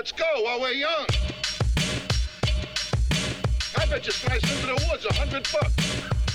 Let's 0.00 0.12
go 0.12 0.24
while 0.44 0.58
we're 0.58 0.70
young. 0.70 1.06
I 3.76 3.84
bet 3.84 4.06
you 4.06 4.12
slice 4.12 4.42
into 4.50 4.68
the 4.68 4.88
woods 4.88 5.04
a 5.04 5.12
hundred 5.12 5.46
bucks. 5.52 5.76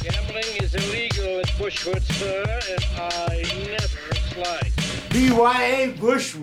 Gambling 0.04 0.62
is 0.62 0.76
illegal 0.76 1.40
at 1.40 1.48
Bushwood, 1.58 2.04
sir, 2.14 2.44
and 2.70 2.86
I 2.96 3.42
never 3.72 4.14
slice. 4.30 4.76
BYA 5.10 5.98
Bushwood. 5.98 6.36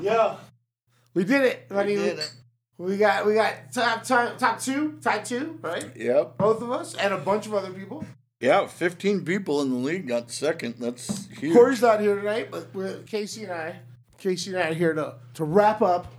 Yo, 0.00 0.36
we 1.14 1.24
did 1.24 1.42
it. 1.42 1.66
I 1.72 1.84
mean, 1.86 1.98
did 1.98 2.20
it. 2.20 2.32
We 2.78 2.98
got 2.98 3.26
we 3.26 3.34
got 3.34 3.72
top 3.74 4.04
top 4.04 4.38
top 4.38 4.60
two, 4.60 5.00
top 5.02 5.24
two, 5.24 5.58
right? 5.60 5.90
Yep. 5.96 6.38
Both 6.38 6.62
of 6.62 6.70
us 6.70 6.94
and 6.94 7.12
a 7.12 7.18
bunch 7.18 7.46
of 7.46 7.54
other 7.54 7.72
people. 7.72 8.04
Yeah, 8.40 8.66
15 8.66 9.24
people 9.24 9.62
in 9.62 9.70
the 9.70 9.76
league 9.76 10.08
got 10.08 10.30
second. 10.30 10.74
That's 10.78 11.26
huge. 11.28 11.54
Corey's 11.54 11.80
not 11.80 12.00
here 12.00 12.16
tonight, 12.16 12.50
but 12.50 12.68
we're, 12.74 12.98
Casey 13.02 13.44
and 13.44 13.52
I, 13.52 13.80
Casey 14.18 14.50
and 14.50 14.58
I 14.58 14.68
are 14.68 14.74
here 14.74 14.92
to 14.92 15.14
to 15.34 15.44
wrap 15.44 15.80
up 15.80 16.12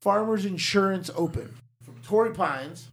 Farmers 0.00 0.44
Insurance 0.44 1.10
Open 1.16 1.56
from 1.82 1.96
Torrey 2.02 2.32
Pines. 2.32 2.90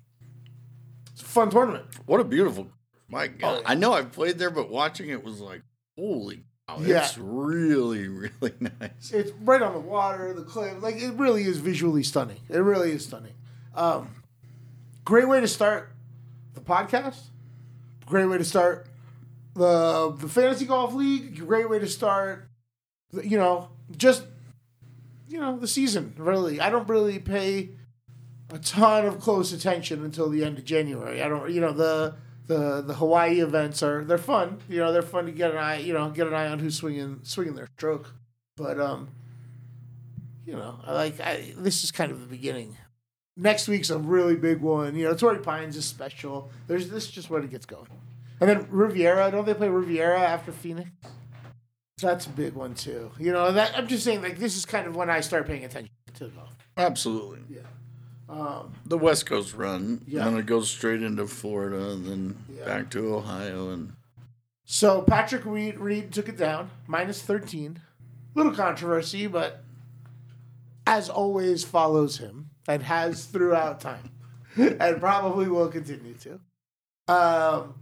It's 1.13 1.21
a 1.21 1.25
fun 1.25 1.51
tournament. 1.51 1.85
What 2.07 2.19
a 2.19 2.23
beautiful. 2.23 2.67
My 3.07 3.27
God. 3.27 3.61
I 3.65 3.75
know 3.75 3.93
I've 3.93 4.11
played 4.11 4.39
there, 4.39 4.49
but 4.49 4.69
watching 4.69 5.09
it 5.09 5.23
was 5.23 5.39
like, 5.39 5.61
holy 5.95 6.45
cow. 6.67 6.79
Yeah. 6.81 7.03
It's 7.03 7.17
really, 7.19 8.07
really 8.07 8.53
nice. 8.59 9.11
It's 9.11 9.31
right 9.41 9.61
on 9.61 9.73
the 9.73 9.79
water, 9.79 10.33
the 10.33 10.43
cliff. 10.43 10.81
Like 10.81 10.95
it 10.95 11.13
really 11.13 11.43
is 11.43 11.57
visually 11.57 12.03
stunning. 12.03 12.39
It 12.49 12.57
really 12.57 12.91
is 12.91 13.05
stunning. 13.05 13.33
Um, 13.75 14.23
great 15.03 15.27
way 15.27 15.39
to 15.41 15.47
start 15.47 15.91
the 16.55 16.61
podcast. 16.61 17.21
Great 18.05 18.25
way 18.25 18.37
to 18.37 18.45
start 18.45 18.87
the 19.55 20.15
the 20.19 20.27
fantasy 20.27 20.65
golf 20.65 20.93
league. 20.93 21.39
Great 21.39 21.69
way 21.69 21.79
to 21.79 21.87
start, 21.87 22.47
you 23.11 23.37
know, 23.37 23.69
just 23.97 24.23
you 25.27 25.39
know 25.39 25.57
the 25.57 25.67
season. 25.67 26.13
Really, 26.17 26.59
I 26.59 26.69
don't 26.69 26.87
really 26.87 27.19
pay 27.19 27.69
a 28.51 28.59
ton 28.59 29.05
of 29.05 29.19
close 29.19 29.51
attention 29.51 30.03
until 30.05 30.29
the 30.29 30.43
end 30.43 30.57
of 30.57 30.65
January. 30.65 31.21
I 31.21 31.27
don't, 31.27 31.51
you 31.51 31.61
know, 31.61 31.71
the 31.71 32.15
the 32.47 32.81
the 32.81 32.93
Hawaii 32.93 33.39
events 33.41 33.81
are 33.81 34.03
they're 34.03 34.17
fun. 34.17 34.59
You 34.69 34.79
know, 34.79 34.91
they're 34.91 35.01
fun 35.01 35.25
to 35.25 35.31
get 35.31 35.51
an 35.51 35.57
eye, 35.57 35.77
you 35.77 35.93
know, 35.93 36.09
get 36.09 36.27
an 36.27 36.33
eye 36.33 36.47
on 36.47 36.59
who's 36.59 36.75
swinging 36.75 37.21
swinging 37.23 37.55
their 37.55 37.67
stroke. 37.77 38.13
But 38.55 38.79
um, 38.79 39.09
you 40.45 40.53
know, 40.53 40.79
I 40.85 40.93
like 40.93 41.19
I, 41.19 41.53
this 41.57 41.83
is 41.83 41.91
kind 41.91 42.11
of 42.11 42.19
the 42.19 42.27
beginning. 42.27 42.77
Next 43.37 43.67
week's 43.67 43.89
a 43.89 43.97
really 43.97 44.35
big 44.35 44.61
one. 44.61 44.95
You 44.95 45.05
know, 45.05 45.15
Torrey 45.15 45.39
Pines 45.39 45.75
is 45.75 45.85
special. 45.85 46.51
There's 46.67 46.89
this 46.89 47.05
is 47.05 47.11
just 47.11 47.29
when 47.29 47.43
it 47.43 47.49
gets 47.51 47.65
going. 47.65 47.87
And 48.39 48.49
then 48.49 48.67
Riviera, 48.69 49.29
don't 49.31 49.45
they 49.45 49.53
play 49.53 49.67
Riviera 49.69 50.19
after 50.19 50.51
Phoenix? 50.51 50.89
That's 52.01 52.25
a 52.25 52.29
big 52.29 52.53
one 52.53 52.75
too. 52.75 53.11
You 53.19 53.31
know, 53.33 53.51
that 53.51 53.77
I'm 53.77 53.87
just 53.87 54.03
saying 54.03 54.21
like 54.21 54.37
this 54.37 54.55
is 54.57 54.65
kind 54.65 54.87
of 54.87 54.95
when 54.95 55.09
I 55.09 55.19
start 55.21 55.47
paying 55.47 55.65
attention 55.65 55.91
to 56.15 56.27
golf. 56.29 56.55
Absolutely. 56.77 57.39
Yeah. 57.49 57.61
Um, 58.27 58.73
The 58.85 58.97
West 58.97 59.25
Coast 59.25 59.53
run, 59.53 60.01
Yeah. 60.07 60.27
and 60.27 60.37
it 60.37 60.45
goes 60.45 60.69
straight 60.69 61.03
into 61.03 61.27
Florida, 61.27 61.91
and 61.91 62.05
then 62.05 62.37
Yeah. 62.49 62.65
back 62.65 62.89
to 62.91 63.15
Ohio, 63.15 63.69
and 63.71 63.93
So 64.65 65.01
Patrick 65.03 65.45
Reed, 65.45 65.79
Reed 65.79 66.11
took 66.11 66.27
it 66.27 66.37
down, 66.37 66.71
minus 66.87 67.21
13. 67.21 67.81
Little 68.33 68.53
controversy, 68.53 69.27
but 69.27 69.63
as 70.87 71.07
always 71.09 71.63
follows 71.63 72.17
him 72.17 72.49
and 72.67 72.83
has 72.83 73.25
throughout 73.25 73.79
time 73.79 74.11
and 74.57 74.99
probably 74.99 75.47
will 75.47 75.69
continue 75.69 76.15
to. 76.15 76.39
Um, 77.07 77.75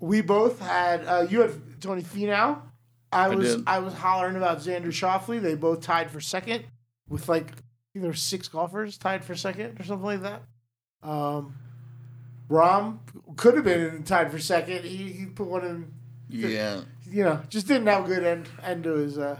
we 0.00 0.20
both 0.20 0.60
had, 0.60 1.04
uh, 1.04 1.26
you 1.28 1.40
had 1.40 1.80
Tony 1.80 2.02
Finau. 2.02 2.60
I 3.10 3.28
was 3.28 3.56
did. 3.56 3.64
I 3.66 3.78
was 3.78 3.94
hollering 3.94 4.36
about 4.36 4.58
Xander 4.58 4.86
Schauffele. 4.86 5.40
They 5.40 5.54
both 5.54 5.80
tied 5.80 6.10
for 6.10 6.20
second 6.20 6.64
with 7.08 7.28
like 7.28 7.52
either 7.94 8.12
six 8.12 8.48
golfers 8.48 8.98
tied 8.98 9.24
for 9.24 9.34
second 9.34 9.80
or 9.80 9.84
something 9.84 10.04
like 10.04 10.22
that. 10.22 10.42
Um, 11.02 11.54
Rahm 12.50 12.98
could 13.36 13.54
have 13.54 13.64
been 13.64 14.02
tied 14.02 14.30
for 14.30 14.38
second. 14.38 14.84
He, 14.84 15.12
he 15.12 15.26
put 15.26 15.46
one 15.46 15.64
in, 15.64 15.92
yeah. 16.28 16.82
you 17.10 17.24
know, 17.24 17.40
just 17.48 17.66
didn't 17.66 17.86
have 17.86 18.04
a 18.04 18.08
good 18.08 18.24
end 18.24 18.48
end 18.62 18.84
to 18.84 18.90
his. 18.94 19.18
Uh, 19.18 19.38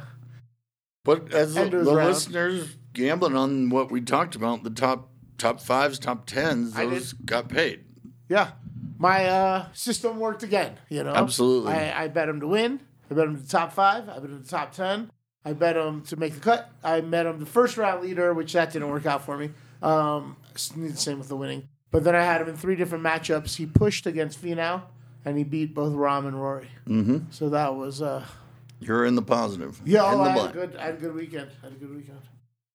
But 1.08 1.32
as 1.32 1.54
the, 1.54 1.60
End 1.62 1.72
of 1.72 1.80
his 1.80 1.88
the 1.88 1.94
listeners 1.94 2.76
gambling 2.92 3.34
on 3.34 3.70
what 3.70 3.90
we 3.90 4.02
talked 4.02 4.34
about, 4.36 4.62
the 4.62 4.68
top 4.68 5.08
top 5.38 5.58
fives, 5.58 5.98
top 5.98 6.26
tens, 6.26 6.74
those 6.74 7.14
got 7.14 7.48
paid. 7.48 7.86
yeah, 8.28 8.50
my 8.98 9.24
uh, 9.24 9.66
system 9.72 10.20
worked 10.20 10.42
again. 10.42 10.76
You 10.90 11.04
know, 11.04 11.14
Absolutely. 11.14 11.72
I, 11.72 12.04
I 12.04 12.08
bet 12.08 12.28
him 12.28 12.40
to 12.40 12.46
win. 12.46 12.80
I 13.10 13.14
bet 13.14 13.24
him 13.24 13.40
to 13.40 13.48
top 13.48 13.72
five. 13.72 14.06
I 14.10 14.18
bet 14.18 14.24
him 14.28 14.42
to 14.42 14.50
top 14.50 14.72
ten. 14.72 15.10
I 15.46 15.54
bet 15.54 15.78
him 15.78 16.02
to 16.02 16.16
make 16.16 16.34
the 16.34 16.40
cut. 16.40 16.70
I 16.84 17.00
bet 17.00 17.24
him 17.24 17.40
the 17.40 17.46
first 17.46 17.78
round 17.78 18.02
leader, 18.02 18.34
which 18.34 18.52
that 18.52 18.74
didn't 18.74 18.90
work 18.90 19.06
out 19.06 19.24
for 19.24 19.38
me. 19.38 19.48
Um, 19.80 20.36
same 20.56 21.18
with 21.18 21.28
the 21.28 21.36
winning. 21.38 21.70
But 21.90 22.04
then 22.04 22.16
I 22.16 22.22
had 22.22 22.42
him 22.42 22.50
in 22.50 22.56
three 22.58 22.76
different 22.76 23.02
matchups. 23.02 23.56
He 23.56 23.64
pushed 23.64 24.06
against 24.06 24.42
Finau, 24.44 24.82
and 25.24 25.38
he 25.38 25.44
beat 25.44 25.74
both 25.74 25.94
Rahm 25.94 26.28
and 26.28 26.38
Rory. 26.38 26.68
Mm-hmm. 26.86 27.30
So 27.30 27.48
that 27.48 27.74
was 27.76 28.02
uh, 28.02 28.26
You're 28.80 29.04
in 29.06 29.14
the 29.16 29.22
positive. 29.22 29.80
Yeah, 29.84 30.12
in 30.12 30.20
oh, 30.20 30.24
the 30.24 30.30
I 30.30 30.32
had 30.38 30.50
a 30.50 30.52
good, 30.52 30.76
I 30.76 30.84
had 30.86 30.94
a 30.94 30.98
good 30.98 31.14
weekend. 31.14 31.50
I 31.62 31.66
had 31.66 31.72
a 31.72 31.76
good 31.76 31.94
weekend. 31.96 32.20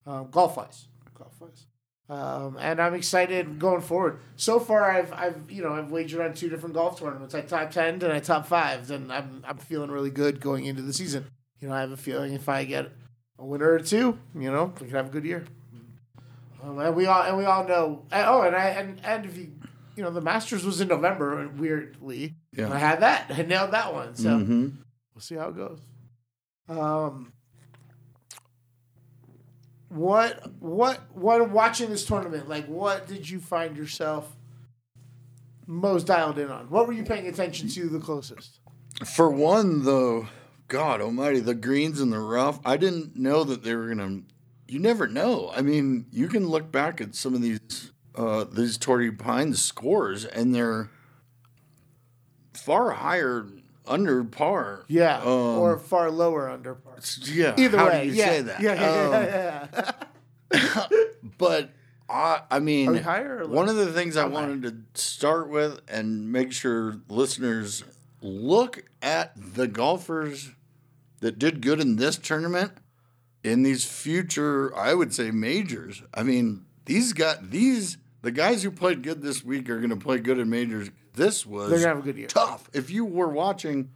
Um, 0.06 0.28
golf 0.32 0.58
wise, 0.58 0.88
golf 1.18 1.34
wise, 1.40 1.66
um, 2.10 2.58
and 2.60 2.82
I'm 2.82 2.94
excited 2.94 3.58
going 3.58 3.80
forward. 3.82 4.20
So 4.36 4.60
far, 4.60 4.92
I've, 4.92 5.14
I've, 5.14 5.50
you 5.50 5.64
know, 5.64 5.74
I've 5.74 5.92
wagered 5.92 6.20
on 6.20 6.34
two 6.34 6.50
different 6.50 6.76
golf 6.76 7.00
tournaments. 7.00 7.34
I 7.34 7.42
top 7.42 7.72
ten 7.72 7.96
and 7.96 8.12
I 8.12 8.20
top 8.20 8.46
five, 8.46 8.92
and 8.92 9.12
I'm, 9.14 9.44
I'm 9.48 9.58
feeling 9.58 9.90
really 9.92 10.10
good 10.10 10.42
going 10.42 10.66
into 10.66 10.82
the 10.82 10.92
season. 10.94 11.26
You 11.62 11.70
know, 11.70 11.74
I 11.76 11.80
have 11.80 11.92
a 11.92 11.98
feeling 11.98 12.34
if 12.34 12.50
I 12.50 12.66
get 12.66 12.92
a 13.40 13.46
winner 13.46 13.72
or 13.72 13.80
two, 13.80 14.20
you 14.36 14.52
know, 14.52 14.74
we 14.82 14.88
could 14.88 14.96
have 14.96 15.08
a 15.08 15.10
good 15.10 15.24
year. 15.24 15.46
Um, 16.62 16.80
and 16.80 16.96
we 16.96 17.06
all, 17.06 17.24
and 17.24 17.38
we 17.38 17.46
all 17.46 17.64
know. 17.66 18.04
and- 18.12 18.28
oh, 18.28 18.42
and 18.42 18.56
I, 18.56 18.66
and, 18.70 19.00
and 19.06 19.26
if 19.26 19.38
you, 19.38 19.52
you 19.96 20.04
know, 20.04 20.12
the 20.12 20.22
Masters 20.22 20.66
was 20.66 20.82
in 20.82 20.88
November, 20.90 21.48
weirdly. 21.58 22.36
Yeah. 22.52 22.72
I 22.74 22.78
had 22.80 23.00
that. 23.02 23.26
I 23.30 23.42
nailed 23.44 23.72
that 23.72 23.94
one. 23.94 24.16
So 24.16 24.30
Mm-hmm. 24.30 24.62
we'll 25.14 25.22
see 25.22 25.36
how 25.36 25.50
it 25.50 25.56
goes. 25.56 25.80
Um, 26.70 27.34
what 29.90 30.52
what 30.60 31.02
what 31.14 31.50
watching 31.50 31.90
this 31.90 32.06
tournament? 32.06 32.50
Like, 32.50 32.66
what 32.66 33.08
did 33.08 33.30
you 33.30 33.40
find 33.40 33.78
yourself 33.78 34.36
most 35.68 36.08
dialed 36.08 36.40
in 36.40 36.50
on? 36.50 36.70
What 36.70 36.88
were 36.88 36.94
you 36.94 37.04
paying 37.04 37.28
attention 37.28 37.70
to 37.70 37.90
the 37.90 38.00
closest? 38.00 38.60
For 39.06 39.30
one, 39.30 39.84
though, 39.84 40.28
God 40.68 41.02
Almighty, 41.02 41.40
the 41.40 41.56
greens 41.56 42.00
and 42.00 42.12
the 42.12 42.20
rough. 42.20 42.60
I 42.66 42.78
didn't 42.78 43.16
know 43.16 43.44
that 43.44 43.64
they 43.64 43.76
were 43.76 43.88
gonna. 43.88 44.22
You 44.68 44.80
never 44.80 45.08
know. 45.08 45.52
I 45.56 45.62
mean, 45.62 46.06
you 46.12 46.28
can 46.28 46.48
look 46.48 46.72
back 46.72 47.00
at 47.02 47.14
some 47.14 47.36
of 47.36 47.42
these 47.42 47.92
uh, 48.16 48.46
these 48.46 48.78
Torrey 48.78 49.12
Pines 49.12 49.62
scores, 49.62 50.26
and 50.26 50.56
they're 50.56 50.90
far 52.54 52.92
higher 52.92 53.48
under 53.88 54.24
par. 54.24 54.86
Yeah, 54.88 55.20
Um, 55.22 55.60
or 55.60 55.78
far 55.78 56.10
lower 56.12 56.50
under 56.50 56.76
par. 56.76 56.98
yeah. 57.26 57.56
Either 57.58 57.78
how 57.78 57.88
way, 57.88 58.04
do 58.04 58.10
you 58.10 58.16
yeah, 58.16 58.26
say 58.26 58.42
that? 58.42 58.62
Yeah, 58.62 58.74
yeah, 58.74 58.90
Um, 58.90 59.12
yeah, 59.12 59.68
yeah, 59.74 59.92
yeah. 60.54 60.98
But 61.38 61.72
I, 62.10 62.42
I 62.52 62.60
mean, 62.60 62.96
higher 62.96 63.48
one 63.48 63.70
of 63.70 63.76
the 63.76 63.92
things 63.92 64.18
I 64.18 64.26
wanted 64.26 64.62
to 64.64 65.02
start 65.02 65.50
with 65.50 65.82
and 65.88 66.32
make 66.32 66.52
sure 66.52 67.00
listeners 67.10 67.84
look 68.22 68.84
at 69.02 69.32
the 69.36 69.68
golfers 69.68 70.52
that 71.22 71.40
did 71.40 71.62
good 71.62 71.80
in 71.80 71.96
this 71.96 72.18
tournament 72.18 72.74
in 73.44 73.64
these 73.64 73.84
future, 73.86 74.76
I 74.76 74.94
would 74.94 75.14
say, 75.14 75.32
majors. 75.32 76.04
I 76.14 76.24
mean, 76.24 76.66
these 76.86 77.14
got 77.14 77.52
these 77.52 77.98
the 78.22 78.32
guys 78.32 78.64
who 78.64 78.72
played 78.72 79.04
good 79.04 79.22
this 79.22 79.44
week 79.44 79.70
are 79.70 79.78
going 79.80 79.90
to 79.90 79.96
play 79.98 80.20
good 80.20 80.40
in 80.40 80.50
majors. 80.50 80.90
This 81.14 81.46
was 81.46 81.70
They're 81.70 81.80
gonna 81.80 81.90
have 81.96 82.00
a 82.00 82.02
good 82.02 82.18
year. 82.18 82.28
tough. 82.28 82.70
If 82.74 82.90
you 82.90 83.06
were 83.06 83.30
watching, 83.30 83.90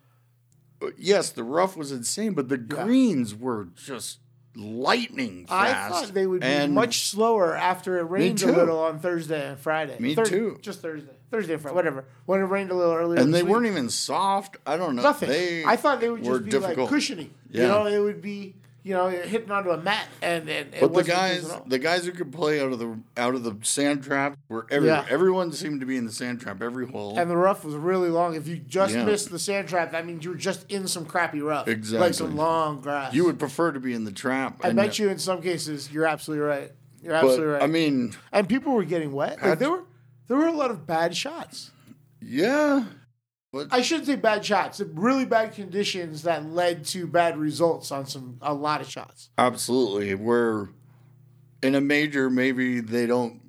uh, 0.82 0.88
yes, 0.98 1.30
the 1.32 1.44
rough 1.44 1.76
was 1.76 1.92
insane, 1.92 2.34
but 2.34 2.50
the 2.50 2.58
greens 2.58 3.34
were 3.36 3.70
just 3.76 4.20
lightning 4.56 5.46
I 5.50 5.72
fast. 5.72 5.94
thought 6.06 6.14
they 6.14 6.26
would 6.28 6.42
be 6.42 6.48
and 6.48 6.74
much 6.74 7.02
slower 7.08 7.56
after 7.56 7.98
it 8.00 8.04
rained 8.04 8.42
a 8.42 8.46
too. 8.48 8.52
little 8.52 8.80
on 8.80 9.00
Thursday 9.00 9.50
and 9.50 9.60
Friday. 9.60 9.96
Me 10.00 10.16
too. 10.16 10.58
Just 10.62 10.82
Thursday, 10.82 11.12
Thursday 11.32 11.54
and 11.54 11.62
Friday, 11.62 11.76
whatever. 11.76 12.06
When 12.26 12.40
it 12.40 12.46
rained 12.46 12.72
a 12.72 12.76
little 12.76 12.94
earlier, 12.94 13.20
and 13.20 13.34
this 13.34 13.40
they 13.42 13.44
week. 13.44 13.52
weren't 13.54 13.66
even 13.68 13.90
soft. 13.90 14.58
I 14.66 14.78
don't 14.78 14.96
know. 14.96 15.04
Nothing. 15.04 15.30
They 15.30 15.64
I 15.64 15.76
thought 15.76 16.00
they 16.02 16.10
would 16.10 16.24
were 16.26 16.40
just 16.40 16.46
be 16.46 16.52
difficult. 16.52 16.78
like 16.78 16.90
cushiony. 16.90 17.32
You 17.52 17.62
Yeah. 17.62 17.68
know, 17.68 17.86
it 17.86 18.00
would 18.00 18.22
be 18.22 18.56
you 18.88 18.94
know 18.94 19.10
hitting 19.10 19.52
onto 19.52 19.70
a 19.72 19.78
mat, 19.78 20.08
and, 20.22 20.48
and 20.48 20.74
it 20.74 20.80
But 20.80 20.94
the 20.94 21.04
guys, 21.04 21.52
the 21.68 21.78
guys 21.78 22.06
who 22.06 22.14
could 22.14 22.32
play 22.32 22.62
out 22.62 22.72
of 22.72 22.80
the 22.80 22.98
out 23.18 23.36
of 23.36 23.44
the 23.44 23.58
sand 23.62 24.04
trap 24.04 24.38
were 24.48 24.66
everywhere. 24.72 25.04
Yeah. 25.08 25.14
Everyone 25.14 25.52
seemed 25.52 25.82
to 25.82 25.86
be 25.86 25.98
in 25.98 26.06
the 26.06 26.12
sand 26.12 26.40
trap 26.40 26.62
every 26.62 26.88
hole. 26.88 27.20
and 27.20 27.30
the 27.30 27.36
rough 27.36 27.66
was 27.66 27.76
really 27.76 28.10
long. 28.10 28.36
If 28.36 28.48
you 28.48 28.56
just 28.58 28.94
Yeah. 28.96 29.04
missed 29.04 29.30
the 29.30 29.40
sand 29.40 29.68
trap, 29.68 29.92
that 29.92 30.06
means 30.06 30.24
you 30.24 30.32
were 30.32 30.38
just 30.38 30.72
in 30.72 30.88
some 30.88 31.06
crappy 31.06 31.42
rough, 31.42 31.68
Exactly. 31.68 32.00
like 32.08 32.14
some 32.14 32.36
long 32.38 32.80
grass. 32.80 33.14
you 33.14 33.26
would 33.26 33.40
prefer 33.40 33.74
to 33.74 33.80
be 33.80 33.94
in 33.94 34.06
the 34.06 34.12
trap. 34.14 34.62
I 34.64 34.72
bet 34.72 34.98
you 35.00 35.10
in 35.10 35.20
some 35.20 35.42
cases 35.42 35.92
you're 35.92 36.06
absolutely 36.06 36.46
right. 36.46 36.72
You're 37.04 37.12
But 37.14 37.24
absolutely 37.26 37.46
right. 37.48 37.64
I 37.64 37.68
mean, 37.68 38.14
and 38.32 38.48
people 38.48 38.74
were 38.74 38.84
getting 38.86 39.12
wet. 39.12 39.42
Like, 39.44 39.60
there 39.60 39.70
were 39.70 39.84
there 40.28 40.38
were 40.38 40.48
a 40.48 40.52
lot 40.54 40.72
of 40.72 40.88
bad 40.88 41.16
shots. 41.16 41.72
yeah, 42.22 42.86
But 43.54 43.68
I 43.72 43.82
shouldn't 43.82 44.08
say 44.08 44.16
bad 44.16 44.44
shots. 44.46 44.82
Really 44.94 45.26
bad 45.26 45.54
conditions 45.54 46.24
that 46.24 46.46
led 46.46 46.84
to 46.88 47.08
bad 47.08 47.38
results 47.38 47.92
on 47.92 48.06
some 48.06 48.38
a 48.42 48.54
lot 48.54 48.82
of 48.82 48.90
shots. 48.90 49.30
absolutely, 49.38 50.14
where 50.16 50.70
in 51.64 51.74
a 51.76 51.82
major, 51.82 52.30
maybe 52.30 52.80
they 52.82 53.06
don't 53.06 53.42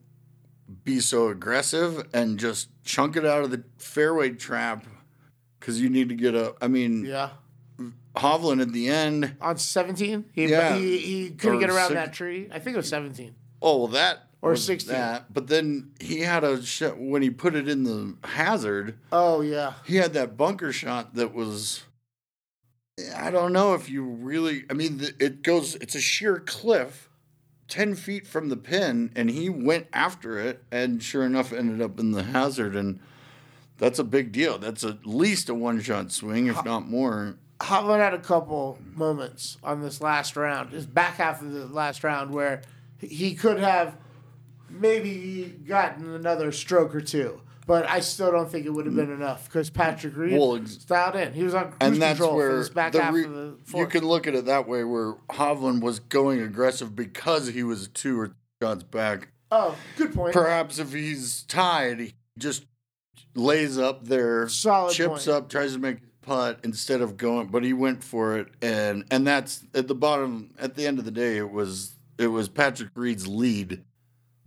be 0.84 1.00
so 1.00 1.28
aggressive 1.28 2.06
and 2.14 2.38
just 2.38 2.68
chunk 2.84 3.16
it 3.16 3.26
out 3.26 3.42
of 3.44 3.50
the 3.50 3.64
fairway 3.78 4.30
trap 4.30 4.86
because 5.58 5.80
you 5.80 5.90
need 5.90 6.08
to 6.08 6.14
get 6.14 6.34
a. 6.34 6.54
I 6.62 6.68
mean, 6.68 7.04
Yeah. 7.04 7.30
Hovland 8.16 8.60
at 8.62 8.72
the 8.72 8.88
end. 8.88 9.36
On 9.40 9.56
17, 9.56 10.24
he, 10.32 10.46
Yeah. 10.48 10.76
he, 10.76 10.98
he 10.98 11.30
couldn't 11.30 11.60
get 11.60 11.70
around 11.70 11.88
six- 11.88 11.94
that 12.00 12.12
tree. 12.12 12.48
I 12.52 12.58
think 12.58 12.74
it 12.74 12.78
was 12.78 12.88
17. 12.88 13.34
Oh, 13.62 13.78
well, 13.78 13.86
that 13.88 14.27
Or 14.40 14.50
was 14.50 14.64
16. 14.64 14.94
That, 14.94 15.32
but 15.32 15.48
then 15.48 15.90
he 16.00 16.20
had 16.20 16.44
a 16.44 16.62
sh- 16.62 16.82
when 16.96 17.22
he 17.22 17.30
put 17.30 17.54
it 17.56 17.68
in 17.68 17.82
the 17.82 18.14
hazard. 18.28 18.96
Oh, 19.10 19.40
yeah. 19.40 19.74
he 19.84 19.96
had 19.96 20.12
that 20.14 20.36
bunker 20.36 20.72
shot 20.72 21.14
that 21.14 21.34
was 21.34 21.82
i 23.16 23.30
don't 23.30 23.52
know 23.52 23.74
if 23.74 23.88
you 23.88 24.02
really 24.02 24.64
i 24.68 24.72
mean 24.72 25.00
it 25.20 25.42
goes 25.44 25.76
it's 25.76 25.94
a 25.94 26.00
sheer 26.00 26.40
cliff 26.40 27.08
10 27.68 27.94
feet 27.94 28.26
from 28.26 28.48
the 28.48 28.56
pin 28.56 29.12
and 29.14 29.30
he 29.30 29.48
went 29.48 29.86
after 29.92 30.36
it 30.40 30.64
and 30.72 31.00
sure 31.00 31.24
enough 31.24 31.52
ended 31.52 31.80
up 31.80 32.00
in 32.00 32.10
the 32.10 32.24
hazard 32.24 32.74
and 32.74 32.98
that's 33.76 34.00
a 34.00 34.04
big 34.04 34.32
deal 34.32 34.58
that's 34.58 34.82
at 34.82 35.06
least 35.06 35.48
a 35.48 35.54
one 35.54 35.80
shot 35.80 36.10
swing 36.10 36.48
if 36.48 36.64
not 36.64 36.88
more 36.88 37.36
Hovland 37.60 37.98
had 37.98 38.14
a 38.14 38.18
couple 38.18 38.78
moments 38.94 39.58
on 39.64 39.80
this 39.80 40.00
last 40.00 40.36
round, 40.36 40.70
his 40.70 40.86
back 40.86 41.16
half 41.16 41.42
of 41.42 41.52
the 41.52 41.66
last 41.66 42.04
round, 42.04 42.32
where 42.32 42.62
he 43.00 43.34
could 43.34 43.58
have 43.58 43.96
maybe 44.70 45.10
he 45.10 45.44
gotten 45.44 46.14
another 46.14 46.52
stroke 46.52 46.94
or 46.94 47.00
two. 47.00 47.40
But 47.66 47.86
I 47.86 48.00
still 48.00 48.32
don't 48.32 48.50
think 48.50 48.64
it 48.64 48.70
would 48.70 48.86
have 48.86 48.94
been 48.96 49.12
enough 49.12 49.44
because 49.44 49.68
Patrick 49.68 50.16
Reed 50.16 50.32
Well, 50.32 50.56
ex- 50.56 50.78
styled 50.78 51.16
in. 51.16 51.34
He 51.34 51.42
was 51.42 51.54
on 51.54 51.64
cruise 51.64 51.76
and 51.82 51.96
that's 52.00 52.18
control 52.18 52.30
for 52.30 52.36
where 52.36 52.56
this 52.56 52.70
back 52.70 52.92
the 52.92 53.02
half 53.02 53.12
re- 53.12 53.24
of 53.24 53.32
the 53.34 53.78
you 53.78 53.86
can 53.86 54.06
look 54.06 54.26
at 54.26 54.34
it 54.34 54.46
that 54.46 54.66
way 54.66 54.84
where 54.84 55.12
Hovland 55.30 55.82
was 55.82 56.00
going 56.00 56.40
aggressive 56.40 56.96
because 56.96 57.48
he 57.48 57.62
was 57.62 57.88
two 57.88 58.18
or 58.18 58.28
three 58.28 58.34
shots 58.62 58.84
back 58.84 59.28
oh, 59.50 59.76
good 59.96 60.14
point. 60.14 60.32
Perhaps 60.32 60.78
if 60.78 60.92
he's 60.92 61.42
tied, 61.42 62.00
he 62.00 62.14
just 62.38 62.64
lays 63.34 63.78
up 63.78 64.06
there, 64.06 64.48
Solid 64.48 64.94
chips 64.94 65.26
point. 65.26 65.28
up, 65.28 65.48
tries 65.48 65.74
to 65.74 65.78
make 65.78 65.98
putt 66.22 66.60
instead 66.64 67.00
of 67.00 67.16
going. 67.16 67.48
But 67.48 67.64
he 67.64 67.72
went 67.72 68.02
for 68.02 68.38
it, 68.38 68.48
and 68.62 69.04
and 69.10 69.26
that's 69.26 69.64
at 69.74 69.88
the 69.88 69.94
bottom. 69.94 70.54
At 70.58 70.74
the 70.74 70.86
end 70.86 70.98
of 70.98 71.04
the 71.04 71.10
day, 71.10 71.36
it 71.36 71.50
was 71.50 71.96
it 72.18 72.28
was 72.28 72.48
Patrick 72.48 72.90
Reed's 72.94 73.26
lead 73.26 73.84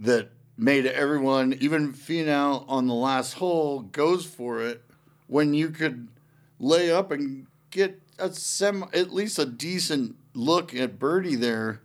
that 0.01 0.30
made 0.57 0.86
everyone, 0.86 1.53
even 1.62 1.94
Finau 1.94 2.65
on 2.68 2.88
the 2.88 2.94
last 2.94 3.33
hole, 3.33 3.81
goes 3.81 4.25
for 4.25 4.62
it 4.62 4.83
when 5.27 5.53
you 5.53 5.69
could 5.69 6.09
lay 6.59 6.92
up 6.92 7.12
and 7.12 7.48
get 7.69 8.01
a 8.19 8.31
sem 8.33 8.83
at 8.94 9.13
least 9.13 9.39
a 9.39 9.45
decent 9.45 10.15
look 10.33 10.75
at 10.75 11.00
birdie 11.00 11.36
there. 11.36 11.81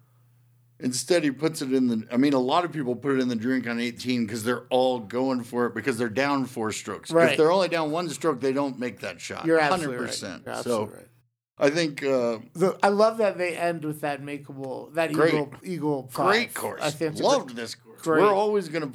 Instead, 0.78 1.24
he 1.24 1.30
puts 1.30 1.62
it 1.62 1.72
in 1.72 1.86
the. 1.88 2.06
I 2.12 2.18
mean, 2.18 2.34
a 2.34 2.38
lot 2.38 2.66
of 2.66 2.72
people 2.72 2.94
put 2.96 3.12
it 3.12 3.20
in 3.20 3.28
the 3.28 3.36
drink 3.36 3.66
on 3.66 3.80
18 3.80 4.26
because 4.26 4.44
they're 4.44 4.66
all 4.68 4.98
going 4.98 5.42
for 5.42 5.64
it 5.66 5.74
because 5.74 5.96
they're 5.96 6.10
down 6.10 6.44
four 6.44 6.70
strokes. 6.70 7.10
Right. 7.10 7.30
If 7.30 7.38
they're 7.38 7.50
only 7.50 7.68
down 7.68 7.90
one 7.92 8.10
stroke, 8.10 8.42
they 8.42 8.52
don't 8.52 8.78
make 8.78 9.00
that 9.00 9.18
shot. 9.18 9.46
You're 9.46 9.58
absolutely 9.58 10.06
100%. 10.06 10.22
right. 10.46 10.54
You're 10.54 10.62
so 10.62 10.84
right. 10.86 11.06
I 11.58 11.70
think 11.70 12.02
uh, 12.02 12.40
The, 12.52 12.76
I 12.82 12.88
love 12.88 13.16
that 13.18 13.38
they 13.38 13.56
end 13.56 13.86
with 13.86 14.02
that 14.02 14.20
makeable 14.22 14.92
that 14.92 15.12
Great. 15.12 15.32
eagle 15.32 15.54
eagle. 15.62 16.08
Five. 16.12 16.26
great 16.26 16.54
course. 16.54 16.82
I 16.82 16.90
think 16.90 17.12
it's 17.12 17.20
a 17.20 17.24
Loved 17.24 17.56
this 17.56 17.74
course. 17.74 17.85
Great. 18.06 18.22
We're 18.22 18.34
always 18.34 18.68
gonna 18.68 18.92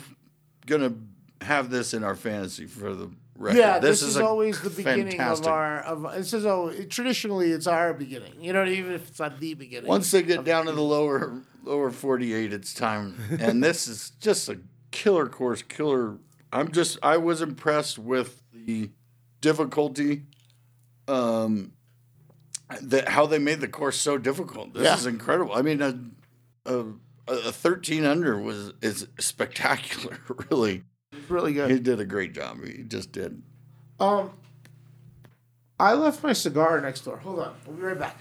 gonna 0.66 0.94
have 1.42 1.70
this 1.70 1.94
in 1.94 2.04
our 2.04 2.16
fantasy 2.16 2.66
for 2.66 2.94
the 2.94 3.10
record. 3.36 3.58
Yeah, 3.58 3.80
this, 3.80 4.02
is, 4.02 4.18
a 4.18 4.26
always 4.26 4.62
the 4.62 4.70
beginning 4.70 5.08
fantastic- 5.12 5.48
of 5.48 5.52
our. 5.54 5.80
Of 5.82 6.16
this 6.16 6.34
is 6.34 6.46
always, 6.46 6.88
traditionally 6.88 7.52
it's 7.52 7.68
our 7.68 7.94
beginning. 7.94 8.34
You 8.42 8.54
know, 8.54 8.66
even 8.66 8.94
if 8.94 9.08
it's 9.10 9.20
not 9.20 9.40
the 9.40 9.54
beginning. 9.56 9.88
Once 9.90 10.12
they 10.12 10.22
get 10.24 10.44
down 10.44 10.66
to 10.68 10.72
the 10.72 10.82
lower 10.82 11.42
lower 11.64 11.92
48, 11.92 12.54
it's 12.54 12.74
time. 12.74 13.16
And 13.40 13.64
this 13.64 13.88
is 13.88 14.12
just 14.20 14.50
a 14.50 14.60
killer 14.92 15.28
course, 15.28 15.62
killer. 15.62 16.18
I'm 16.54 16.72
just 16.72 16.98
I 17.02 17.18
was 17.18 17.42
impressed 17.42 17.98
with 18.00 18.42
the 18.54 18.90
difficulty 19.40 20.24
um 21.08 21.72
that 22.82 23.10
how 23.10 23.26
they 23.26 23.40
made 23.40 23.60
the 23.60 23.68
course 23.68 23.98
so 23.98 24.18
difficult. 24.18 24.74
This 24.74 24.84
Yeah. 24.84 24.96
is 24.96 25.06
incredible. 25.06 25.54
I 25.54 25.62
mean 25.62 25.82
a 25.82 26.00
a, 26.66 26.86
a 27.28 27.52
13 27.52 28.06
under 28.06 28.40
was 28.40 28.74
is 28.82 29.08
spectacular, 29.20 30.20
really. 30.50 30.84
It's 31.12 31.30
really 31.30 31.54
good. 31.54 31.72
He 31.72 31.80
did 31.80 32.00
a 32.00 32.06
great 32.06 32.34
job. 32.34 32.64
He 32.64 32.84
just 32.84 33.12
did. 33.12 33.42
Um, 34.00 34.32
I 35.80 35.94
left 35.94 36.24
my 36.24 36.34
cigar 36.34 36.80
next 36.82 37.02
door. 37.02 37.18
Hold 37.18 37.40
on, 37.40 37.56
we'll 37.66 37.76
be 37.76 37.84
right 37.84 38.00
back. 38.00 38.18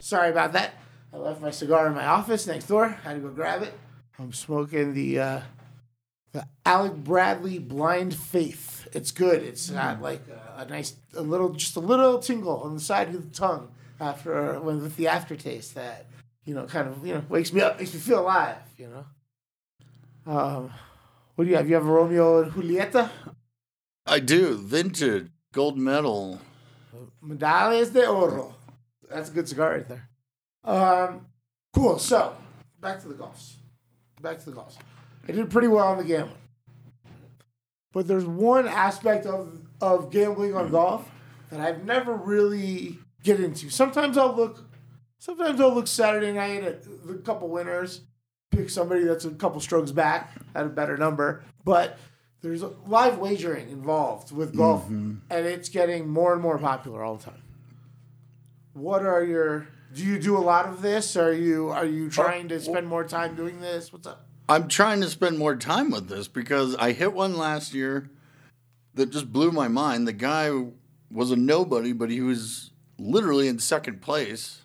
Sorry 0.00 0.30
about 0.30 0.52
that. 0.52 0.74
I 1.12 1.16
left 1.18 1.40
my 1.40 1.50
cigar 1.50 1.86
in 1.86 1.94
my 1.94 2.06
office 2.06 2.46
next 2.46 2.66
door. 2.66 2.86
I 2.86 3.08
Had 3.08 3.14
to 3.14 3.20
go 3.20 3.28
grab 3.28 3.62
it. 3.62 3.72
I'm 4.18 4.32
smoking 4.32 4.94
the 4.94 5.18
uh, 5.18 5.40
the 6.32 6.46
Alec 6.64 6.94
Bradley 6.94 7.58
Blind 7.58 8.14
Faith. 8.14 8.88
It's 8.92 9.10
good. 9.10 9.42
It's 9.42 9.70
got 9.70 10.02
like 10.02 10.22
a, 10.28 10.62
a 10.62 10.64
nice, 10.66 10.94
a 11.14 11.22
little, 11.22 11.50
just 11.50 11.76
a 11.76 11.80
little 11.80 12.18
tingle 12.18 12.60
on 12.60 12.74
the 12.74 12.80
side 12.80 13.08
of 13.08 13.30
the 13.30 13.36
tongue 13.36 13.70
after 14.00 14.58
when 14.60 14.82
with 14.82 14.96
the 14.96 15.08
aftertaste 15.08 15.74
that 15.74 16.06
you 16.44 16.54
know 16.54 16.66
kind 16.66 16.88
of 16.88 17.06
you 17.06 17.14
know 17.14 17.24
wakes 17.28 17.52
me 17.52 17.60
up, 17.60 17.78
makes 17.78 17.94
me 17.94 18.00
feel 18.00 18.20
alive. 18.20 18.56
You 18.76 18.88
know. 18.88 20.32
Um, 20.32 20.70
what 21.34 21.44
do 21.44 21.50
you 21.50 21.56
have? 21.56 21.68
You 21.68 21.74
have 21.74 21.86
a 21.86 21.90
Romeo 21.90 22.42
and 22.42 22.52
Julieta. 22.52 23.10
I 24.06 24.18
do. 24.20 24.56
Vintage 24.56 25.28
gold 25.52 25.78
medal. 25.78 26.40
Medallas 27.22 27.92
de 27.92 28.06
Oro. 28.06 28.54
That's 29.08 29.30
a 29.30 29.32
good 29.32 29.48
cigar 29.48 29.72
right 29.72 29.88
there. 29.88 30.08
Um, 30.64 31.26
cool. 31.72 31.98
So, 31.98 32.36
back 32.80 33.00
to 33.02 33.08
the 33.08 33.14
golfs. 33.14 33.54
Back 34.20 34.38
to 34.40 34.50
the 34.50 34.56
golfs. 34.56 34.76
I 35.28 35.32
did 35.32 35.50
pretty 35.50 35.68
well 35.68 35.86
on 35.86 35.98
the 35.98 36.04
gambling. 36.04 36.36
But 37.92 38.08
there's 38.08 38.24
one 38.24 38.66
aspect 38.66 39.26
of, 39.26 39.60
of 39.80 40.10
gambling 40.10 40.54
on 40.54 40.70
golf 40.70 41.10
that 41.50 41.60
I've 41.60 41.84
never 41.84 42.14
really 42.14 42.98
get 43.22 43.38
into. 43.38 43.68
Sometimes 43.68 44.16
I'll 44.16 44.34
look 44.34 44.64
sometimes 45.22 45.60
I'll 45.60 45.72
look 45.72 45.86
Saturday 45.86 46.32
night 46.32 46.64
at 46.64 46.82
a 47.08 47.14
couple 47.14 47.48
winners, 47.48 48.00
pick 48.50 48.68
somebody 48.68 49.04
that's 49.04 49.24
a 49.24 49.30
couple 49.30 49.60
strokes 49.60 49.92
back 49.92 50.36
at 50.52 50.66
a 50.66 50.68
better 50.68 50.96
number. 50.96 51.44
But 51.64 51.96
there's 52.40 52.64
live 52.88 53.18
wagering 53.18 53.70
involved 53.70 54.32
with 54.32 54.56
golf, 54.56 54.84
mm-hmm. 54.84 55.14
and 55.30 55.46
it's 55.46 55.68
getting 55.68 56.08
more 56.08 56.32
and 56.32 56.42
more 56.42 56.58
popular 56.58 57.04
all 57.04 57.16
the 57.16 57.24
time. 57.24 57.42
What 58.72 59.06
are 59.06 59.22
your? 59.22 59.68
Do 59.94 60.04
you 60.04 60.18
do 60.18 60.36
a 60.36 60.40
lot 60.40 60.66
of 60.66 60.82
this? 60.82 61.16
Are 61.16 61.32
you 61.32 61.68
are 61.68 61.86
you 61.86 62.06
oh, 62.06 62.10
trying 62.10 62.48
to 62.48 62.60
spend 62.60 62.88
more 62.88 63.04
time 63.04 63.36
doing 63.36 63.60
this? 63.60 63.92
What's 63.92 64.08
up? 64.08 64.26
I'm 64.48 64.66
trying 64.66 65.00
to 65.02 65.08
spend 65.08 65.38
more 65.38 65.54
time 65.54 65.90
with 65.92 66.08
this 66.08 66.26
because 66.26 66.74
I 66.76 66.92
hit 66.92 67.12
one 67.12 67.36
last 67.36 67.74
year 67.74 68.10
that 68.94 69.10
just 69.10 69.32
blew 69.32 69.52
my 69.52 69.68
mind. 69.68 70.08
The 70.08 70.12
guy 70.12 70.50
was 71.10 71.30
a 71.30 71.36
nobody, 71.36 71.92
but 71.92 72.10
he 72.10 72.20
was 72.20 72.70
literally 72.98 73.46
in 73.46 73.58
second 73.60 74.02
place, 74.02 74.62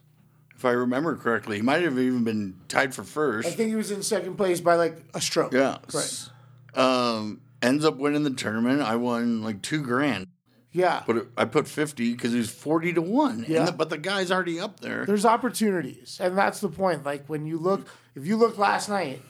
if 0.58 0.66
I 0.66 0.72
remember 0.72 1.16
correctly. 1.16 1.58
He 1.58 1.62
might 1.62 1.84
have 1.84 1.98
even 2.00 2.24
been 2.24 2.56
tied 2.68 2.94
for 2.96 3.04
first. 3.04 3.48
I 3.48 3.52
think 3.52 3.70
he 3.70 3.76
was 3.76 3.92
in 3.92 4.02
second 4.02 4.36
place 4.38 4.60
by 4.60 4.76
like 4.76 4.98
a 5.14 5.22
stroke. 5.22 5.54
Yeah. 5.54 5.78
Right. 5.94 6.30
Um, 6.74 7.42
ends 7.62 7.86
up 7.86 7.98
winning 7.98 8.24
the 8.24 8.32
tournament. 8.32 8.82
I 8.82 8.96
won 8.96 9.44
like 9.44 9.62
two 9.62 9.84
grand, 9.84 10.28
Yeah. 10.72 11.04
but 11.06 11.18
it, 11.18 11.28
I 11.38 11.46
put 11.46 11.68
50 11.68 12.12
because 12.14 12.32
he 12.32 12.40
was 12.40 12.50
40 12.50 12.94
to 12.94 13.02
1. 13.04 13.46
Yeah. 13.48 13.60
And 13.60 13.68
the- 13.68 13.72
but 13.72 13.90
the 13.92 14.00
guy's 14.00 14.32
already 14.32 14.60
up 14.60 14.80
there. 14.80 15.06
There's 15.06 15.26
opportunities, 15.26 16.18
and 16.20 16.36
that's 16.36 16.60
the 16.60 16.70
point. 16.70 17.06
Like 17.06 17.28
when 17.28 17.46
you 17.46 17.60
look, 17.60 17.88
if 18.16 18.26
you 18.26 18.36
look 18.36 18.58
last 18.58 18.90
night, 18.90 19.22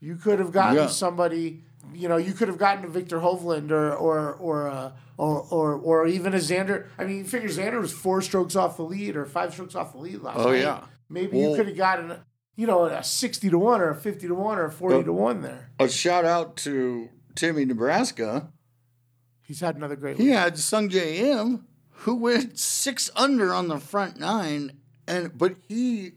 you 0.00 0.16
could 0.16 0.38
have 0.38 0.52
gotten 0.52 0.76
Yeah. 0.76 0.86
somebody. 0.88 1.64
You 1.94 2.08
know, 2.08 2.16
you 2.16 2.32
could 2.32 2.48
have 2.48 2.58
gotten 2.58 2.84
a 2.84 2.88
Viktor 2.88 3.20
Hovland 3.20 3.70
or 3.70 3.94
or 3.94 4.32
or 4.34 4.68
uh, 4.68 4.92
or, 5.16 5.40
or 5.50 5.74
or 5.74 6.06
even 6.06 6.34
a 6.34 6.38
Xander. 6.38 6.86
I 6.98 7.04
mean, 7.04 7.18
you 7.18 7.24
figure 7.24 7.48
Xander 7.48 7.80
was 7.80 7.92
four 7.92 8.20
strokes 8.22 8.56
off 8.56 8.76
the 8.76 8.82
lead 8.82 9.16
or 9.16 9.24
five 9.26 9.52
strokes 9.52 9.74
off 9.74 9.92
the 9.92 9.98
lead 9.98 10.20
last 10.22 10.38
Oh, 10.40 10.50
night. 10.50 10.60
yeah. 10.62 10.84
Maybe 11.08 11.38
you 11.38 11.54
could 11.54 11.68
have 11.68 11.76
gotten, 11.76 12.16
you 12.56 12.66
know, 12.66 12.84
a 12.86 13.02
sixty 13.04 13.50
to 13.50 13.58
one 13.58 13.80
or 13.80 13.90
a 13.90 13.94
fifty 13.94 14.26
to 14.26 14.34
one 14.34 14.58
or 14.58 14.64
a 14.66 14.72
forty 14.72 14.96
Oh. 14.96 15.02
to 15.02 15.12
one 15.12 15.42
there. 15.42 15.70
A 15.78 15.88
shout 15.88 16.24
out 16.24 16.56
to 16.58 17.08
Timmy 17.34 17.64
Nebraska. 17.64 18.50
He's 19.42 19.60
had 19.60 19.76
another 19.76 19.96
great. 19.96 20.16
He 20.16 20.24
week. 20.24 20.32
had 20.34 20.54
Sungjae 20.54 21.16
Im, 21.18 21.66
who 21.90 22.14
went 22.16 22.58
six 22.58 23.10
under 23.14 23.52
on 23.52 23.68
the 23.68 23.78
front 23.78 24.18
nine, 24.18 24.72
and 25.06 25.36
but 25.36 25.56
he 25.68 26.12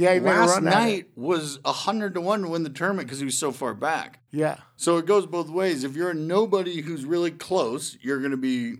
Yeah, 0.00 0.14
he 0.14 0.20
made 0.20 0.30
a 0.30 0.40
last 0.40 0.54
run 0.54 0.64
night 0.64 1.10
was 1.14 1.58
hundred 1.64 2.14
to 2.14 2.20
one 2.20 2.42
to 2.42 2.48
win 2.48 2.62
the 2.62 2.70
tournament 2.70 3.06
because 3.06 3.18
he 3.18 3.24
was 3.24 3.36
so 3.38 3.52
far 3.52 3.74
back. 3.74 4.20
Yeah, 4.30 4.56
So 4.76 4.96
it 4.98 5.06
goes 5.06 5.26
both 5.26 5.50
ways. 5.50 5.84
If 5.84 5.94
you're 5.96 6.10
a 6.10 6.14
nobody 6.14 6.80
who's 6.80 7.04
really 7.04 7.30
close, 7.30 7.98
you're 8.00 8.18
going 8.20 8.30
to 8.30 8.36
be 8.36 8.76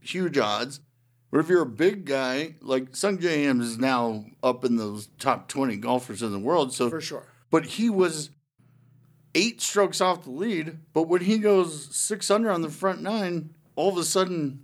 huge 0.00 0.36
odds. 0.38 0.80
But 1.30 1.38
if 1.40 1.48
you're 1.48 1.62
a 1.62 1.66
big 1.66 2.04
guy, 2.04 2.56
like 2.60 2.92
Sungjae 2.92 3.44
Im 3.44 3.60
is 3.60 3.78
now 3.78 4.26
up 4.42 4.64
in 4.64 4.76
those 4.76 5.08
top 5.18 5.48
twenty 5.48 5.76
golfers 5.76 6.22
in 6.22 6.32
the 6.32 6.38
world, 6.38 6.74
so 6.74 6.90
for 6.90 7.00
sure. 7.00 7.24
but 7.50 7.64
he 7.64 7.88
was 7.88 8.30
eight 9.34 9.60
strokes 9.62 10.00
off 10.00 10.24
the 10.24 10.30
lead. 10.30 10.78
But 10.92 11.04
when 11.08 11.22
he 11.22 11.38
goes 11.38 11.94
six 11.94 12.30
under 12.30 12.50
on 12.50 12.62
the 12.62 12.68
front 12.68 13.00
nine, 13.00 13.54
all 13.76 13.88
of 13.90 13.96
a 13.96 14.04
sudden, 14.04 14.62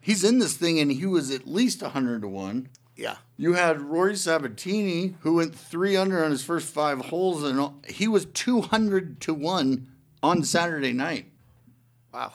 he's 0.00 0.24
in 0.24 0.38
this 0.40 0.56
thing 0.56 0.80
and 0.80 0.90
he 0.90 1.06
was 1.06 1.30
at 1.30 1.46
least 1.46 1.80
100 1.82 2.22
to 2.22 2.28
1. 2.28 2.68
Yeah. 2.96 3.16
You 3.36 3.54
had 3.54 3.80
Rory 3.80 4.12
Sabbatini, 4.12 5.14
who 5.20 5.34
went 5.34 5.54
three 5.54 5.96
under 5.96 6.24
on 6.24 6.30
his 6.30 6.44
first 6.44 6.72
five 6.72 7.00
holes, 7.00 7.42
and 7.42 7.70
he 7.88 8.06
was 8.06 8.26
200 8.26 9.20
to 9.22 9.34
1 9.34 9.88
on 10.22 10.44
Saturday 10.44 10.92
night. 10.92 11.26
Wow. 12.12 12.32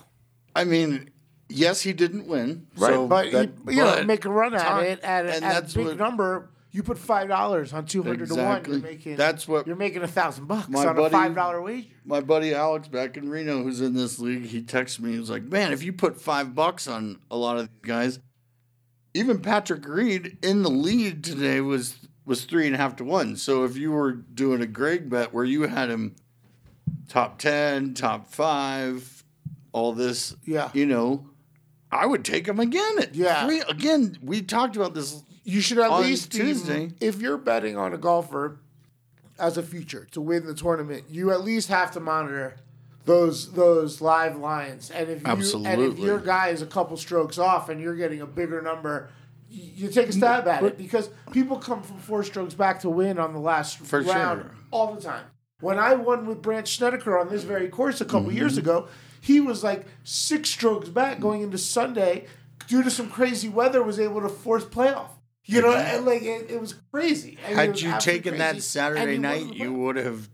I 0.55 0.65
mean, 0.65 1.09
yes, 1.47 1.81
he 1.81 1.93
didn't 1.93 2.27
win. 2.27 2.67
Right, 2.75 2.93
so 2.93 3.07
but, 3.07 3.31
that- 3.31 3.49
you, 3.65 3.71
you 3.71 3.77
know, 3.77 3.95
but 3.95 4.07
make 4.07 4.25
a 4.25 4.29
run 4.29 4.53
at 4.53 4.61
time- 4.61 4.83
it 4.83 4.99
at, 5.01 5.25
a, 5.25 5.33
and 5.35 5.45
at 5.45 5.71
a 5.71 5.75
big 5.77 5.85
what- 5.87 5.97
number. 5.97 6.49
You 6.71 6.83
put 6.83 6.99
five 6.99 7.27
dollars 7.27 7.73
on 7.73 7.85
two 7.85 8.03
hundred 8.03 8.27
to 8.27 8.35
one. 8.35 8.43
Exactly. 8.57 8.73
You're 8.73 8.81
making 8.83 9.15
That's 9.15 9.47
what 9.47 9.65
you're 9.65 9.75
making 9.75 10.03
a 10.03 10.07
thousand 10.07 10.45
bucks 10.45 10.69
my 10.69 10.85
on 10.85 10.99
a 10.99 11.09
five 11.09 11.33
dollar 11.33 11.59
wager. 11.63 11.87
my 12.05 12.21
buddy 12.21 12.53
Alex 12.53 12.87
back 12.87 13.17
in 13.17 13.27
Reno, 13.27 13.63
who's 13.63 13.81
in 13.81 13.95
this 13.95 14.19
league, 14.19 14.45
he 14.45 14.61
texted 14.61 14.99
me. 14.99 15.13
He 15.13 15.19
was 15.19 15.31
like, 15.31 15.41
"Man, 15.41 15.71
if 15.71 15.81
you 15.81 15.91
put 15.93 16.21
five 16.21 16.53
bucks 16.53 16.87
on 16.87 17.17
a 17.31 17.35
lot 17.35 17.57
of 17.57 17.63
these 17.63 17.79
guys, 17.81 18.19
even 19.13 19.39
Patrick 19.41 19.87
Reed 19.87 20.37
in 20.43 20.61
the 20.63 20.69
lead 20.69 21.23
today 21.23 21.61
was 21.61 21.97
was 22.25 22.45
three 22.45 22.67
and 22.67 22.75
a 22.75 22.77
half 22.77 22.95
to 22.97 23.03
one. 23.03 23.35
So 23.35 23.63
if 23.63 23.75
you 23.75 23.91
were 23.91 24.11
doing 24.11 24.61
a 24.61 24.67
Greg 24.67 25.09
bet 25.09 25.33
where 25.33 25.43
you 25.45 25.63
had 25.63 25.89
him 25.89 26.15
top 27.07 27.39
ten, 27.39 27.95
top 27.95 28.29
five, 28.29 29.23
all 29.71 29.93
this, 29.93 30.35
Yeah. 30.45 30.69
you 30.73 30.85
know, 30.85 31.27
I 31.91 32.05
would 32.05 32.23
take 32.23 32.47
him 32.47 32.59
again. 32.59 32.99
At 32.99 33.15
Yeah. 33.15 33.47
three. 33.47 33.61
Again, 33.67 34.17
we 34.21 34.43
talked 34.43 34.75
about 34.75 34.93
this. 34.93 35.23
You 35.43 35.59
should 35.61 35.79
at 35.79 35.99
least 36.01 36.31
Tuesday. 36.31 36.91
if 36.99 37.19
you're 37.19 37.37
betting 37.37 37.75
on 37.77 37.93
a 37.93 37.97
golfer 37.97 38.59
as 39.39 39.57
a 39.57 39.63
future 39.63 40.05
to 40.11 40.21
win 40.21 40.45
the 40.45 40.53
tournament, 40.53 41.05
you 41.09 41.31
at 41.31 41.41
least 41.43 41.69
have 41.69 41.89
to 41.93 41.99
monitor 41.99 42.57
those 43.05 43.51
those 43.53 44.01
live 44.01 44.37
lines. 44.37 44.91
And 44.91 45.09
if 45.09 45.21
you 45.25 45.65
and 45.65 45.81
if 45.81 45.99
your 45.99 46.19
guy 46.19 46.49
is 46.49 46.61
a 46.61 46.65
couple 46.67 46.97
strokes 46.97 47.37
off 47.37 47.69
and 47.69 47.81
you're 47.81 47.95
getting 47.95 48.21
a 48.21 48.25
bigger 48.27 48.61
number, 48.61 49.09
you 49.49 49.87
take 49.89 50.09
a 50.09 50.11
stab 50.13 50.47
at 50.47 50.63
it 50.63 50.77
because 50.77 51.09
people 51.31 51.57
come 51.57 51.81
from 51.81 51.97
four 51.97 52.23
strokes 52.23 52.53
back 52.53 52.81
to 52.81 52.89
win 52.89 53.17
on 53.17 53.33
the 53.33 53.39
last 53.39 53.79
For 53.79 54.01
round 54.01 54.41
sure. 54.41 54.51
all 54.71 54.93
the 54.93 55.01
time. 55.01 55.25
When 55.61 55.77
I 55.79 55.93
won 55.95 56.25
with 56.25 56.41
Brandt 56.41 56.67
Snedeker 56.67 57.17
on 57.17 57.29
this 57.29 57.43
very 57.43 57.67
course 57.67 57.99
a 57.99 58.05
couple 58.05 58.29
Mm-hmm. 58.29 58.37
years 58.37 58.57
ago, 58.57 58.87
he 59.21 59.39
was 59.41 59.63
like 59.63 59.85
six 60.03 60.49
strokes 60.49 60.87
back 60.89 61.19
going 61.19 61.41
into 61.41 61.57
Sunday 61.57 62.27
due 62.67 62.83
to 62.83 62.91
some 62.91 63.09
crazy 63.09 63.49
weather. 63.49 63.81
Was 63.83 63.99
able 63.99 64.21
to 64.21 64.29
force 64.29 64.63
playoff. 64.63 65.09
You 65.45 65.61
know, 65.63 65.73
and 65.73 66.05
like 66.05 66.21
it, 66.21 66.51
it 66.51 66.61
was 66.61 66.75
crazy. 66.93 67.39
Had 67.41 67.71
was 67.71 67.81
you 67.81 67.89
absolutely 67.89 68.21
taken 68.21 68.37
that. 68.39 68.61
Saturday 68.61 69.17
night, 69.17 69.51
you 69.55 69.73
would 69.73 69.95
have 69.95 70.29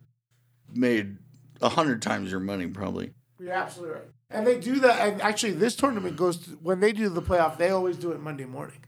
made 0.73 1.17
a 1.61 1.69
hundred 1.69 2.01
times 2.01 2.31
your 2.31 2.39
money, 2.39 2.67
probably. 2.67 3.13
You're 3.39 3.51
absolutely 3.53 3.95
right. 3.95 4.05
And 4.29 4.45
they 4.47 4.59
do 4.59 4.79
that. 4.79 5.07
And 5.07 5.21
actually, 5.21 5.53
this 5.53 5.75
tournament 5.75 6.15
goes 6.17 6.37
to, 6.37 6.51
when 6.61 6.79
they 6.79 6.91
do 6.91 7.09
the 7.09 7.21
playoff. 7.21 7.57
They 7.57 7.69
always 7.69 7.97
do 7.97 8.11
it 8.11 8.19
Monday 8.19 8.45
morning. 8.45 8.79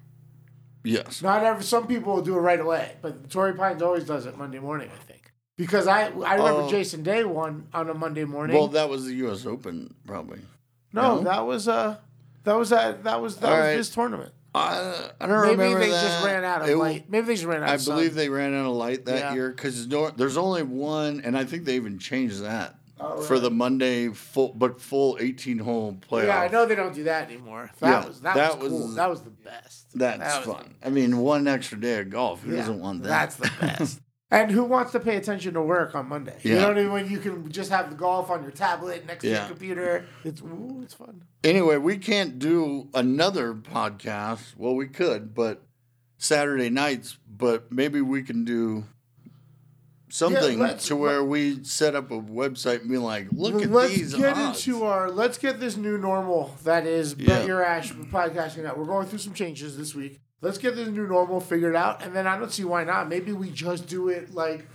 Yes. 0.83 1.21
Not 1.21 1.43
every. 1.43 1.63
Some 1.63 1.87
people 1.87 2.15
will 2.15 2.21
do 2.21 2.35
it 2.37 2.41
right 2.41 2.59
away, 2.59 2.95
but 3.01 3.29
Torrey 3.29 3.53
Pines 3.53 3.81
always 3.81 4.05
does 4.05 4.25
it 4.25 4.37
Monday 4.37 4.59
morning. 4.59 4.89
I 4.93 5.03
think 5.03 5.31
because 5.57 5.85
I 5.87 6.03
I 6.05 6.35
remember 6.35 6.61
Oh. 6.61 6.69
Jason 6.69 7.03
Day 7.03 7.23
won 7.23 7.67
on 7.73 7.89
a 7.89 7.93
Monday 7.93 8.23
morning. 8.25 8.55
Well, 8.55 8.67
that 8.69 8.89
was 8.89 9.05
the 9.05 9.13
U.S. 9.15 9.45
Open, 9.45 9.93
probably. 10.05 10.39
no, 10.93 11.15
no? 11.17 11.21
that 11.23 11.45
was 11.45 11.67
uh 11.67 11.97
that 12.45 12.53
was 12.57 12.69
that 12.69 13.03
that 13.03 13.21
was 13.21 13.37
that 13.37 13.49
All 13.49 13.57
was 13.57 13.65
right. 13.65 13.75
this 13.75 13.89
tournament. 13.89 14.33
I, 14.57 15.11
I 15.21 15.27
don't 15.27 15.41
Maybe 15.41 15.51
remember 15.57 15.79
they 15.79 15.89
that. 15.91 16.01
just 16.01 16.25
ran 16.25 16.43
out 16.43 16.61
of 16.63 16.69
It- 16.69 16.77
light. 16.77 17.05
Maybe 17.09 17.27
they 17.27 17.33
just 17.35 17.45
ran 17.45 17.63
out. 17.63 17.69
I 17.69 17.73
of 17.75 17.81
sun. 17.81 17.95
believe 17.95 18.15
they 18.15 18.29
ran 18.29 18.53
out 18.53 18.65
of 18.65 18.75
light 18.75 19.05
that 19.05 19.17
Yeah. 19.19 19.33
year 19.33 19.49
because 19.51 19.87
there's 19.87 20.37
only 20.37 20.63
one, 20.63 21.21
and 21.23 21.37
I 21.37 21.45
think 21.45 21.65
they 21.65 21.75
even 21.75 21.99
changed 21.99 22.41
that 22.43 22.75
Oh, 22.99 23.21
for 23.21 23.39
the 23.39 23.51
Monday 23.51 24.09
full, 24.09 24.53
but 24.55 24.81
full 24.81 25.17
18 25.19 25.59
hole 25.59 25.97
playoff. 26.09 26.25
Yeah, 26.27 26.41
I 26.41 26.47
know 26.47 26.65
they 26.65 26.73
don't 26.75 26.95
do 26.95 27.03
that 27.03 27.29
anymore. 27.29 27.69
That 27.79 27.89
Yeah, 28.01 28.07
was 28.07 28.21
that, 28.21 28.35
that 28.35 28.59
was, 28.59 28.69
cool. 28.71 28.87
was- 28.87 28.95
That 28.95 29.09
was 29.09 29.21
the 29.21 29.29
best. 29.29 29.85
That's 29.93 30.17
That 30.19 30.47
was- 30.47 30.55
fun. 30.57 30.73
I 30.83 30.89
mean, 30.89 31.17
one 31.19 31.47
extra 31.47 31.79
day 31.79 31.99
of 31.99 32.09
golf. 32.09 32.41
Who 32.43 32.51
Yeah, 32.51 32.57
doesn't 32.57 32.79
want 32.79 33.03
that? 33.03 33.09
That's 33.09 33.35
the 33.35 33.51
best. 33.61 33.99
and 34.29 34.51
who 34.51 34.63
wants 34.65 34.91
to 34.91 34.99
pay 34.99 35.15
attention 35.15 35.53
to 35.53 35.61
work 35.61 35.95
on 35.95 36.09
Monday? 36.09 36.37
You 36.43 36.55
know 36.55 36.67
what 36.69 36.77
I 36.77 36.81
mean? 36.81 36.91
When 36.91 37.09
you 37.09 37.19
can 37.19 37.49
just 37.51 37.69
have 37.71 37.89
the 37.89 37.95
golf 37.95 38.29
on 38.29 38.43
your 38.43 38.51
tablet 38.51 39.05
next 39.05 39.21
to 39.23 39.29
your 39.29 39.45
computer. 39.47 40.05
It's 40.23 40.41
ooh, 40.41 40.81
it's 40.83 40.93
fun. 40.93 41.23
Anyway, 41.43 41.77
we 41.77 41.97
can't 41.97 42.37
do 42.39 42.89
another 42.93 43.53
podcast. 43.53 44.55
Well, 44.57 44.75
we 44.75 44.87
could, 44.87 45.33
but 45.33 45.63
Saturday 46.17 46.69
nights. 46.69 47.17
But 47.29 47.71
maybe 47.71 48.01
we 48.01 48.23
can 48.23 48.43
do 48.43 48.85
something 50.09 50.59
let's- 50.59 50.87
to 50.87 50.95
where 50.95 51.23
we 51.23 51.63
set 51.63 51.95
up 51.95 52.11
a 52.11 52.19
website 52.19 52.81
and 52.81 52.89
be 52.89 52.97
like, 52.97 53.27
look 53.31 53.61
at 53.61 53.69
let's 53.69 53.93
these 53.95 54.13
get 54.15 54.35
odds. 54.37 54.65
into 54.67 54.83
our 54.83 55.09
let's 55.11 55.37
get 55.37 55.59
this 55.59 55.77
new 55.77 55.97
normal 55.97 56.55
that 56.63 56.85
is 56.85 57.15
Yeah. 57.17 57.27
Bet 57.39 57.47
Your 57.47 57.63
Ash 57.63 57.91
podcasting 57.93 58.65
out. 58.65 58.77
We're 58.77 58.85
going 58.85 59.07
through 59.07 59.19
some 59.19 59.33
changes 59.33 59.77
this 59.77 59.93
week. 59.93 60.19
Let's 60.41 60.57
get 60.57 60.75
this 60.75 60.87
new 60.89 61.07
normal 61.07 61.39
figured 61.39 61.75
out, 61.75 62.03
and 62.03 62.15
then 62.15 62.27
I 62.27 62.37
don't 62.37 62.51
see 62.51 62.63
why 62.63 62.83
not. 62.83 63.09
Maybe 63.09 63.31
we 63.33 63.49
just 63.49 63.87
do 63.87 64.09
it 64.09 64.33
like 64.35 64.67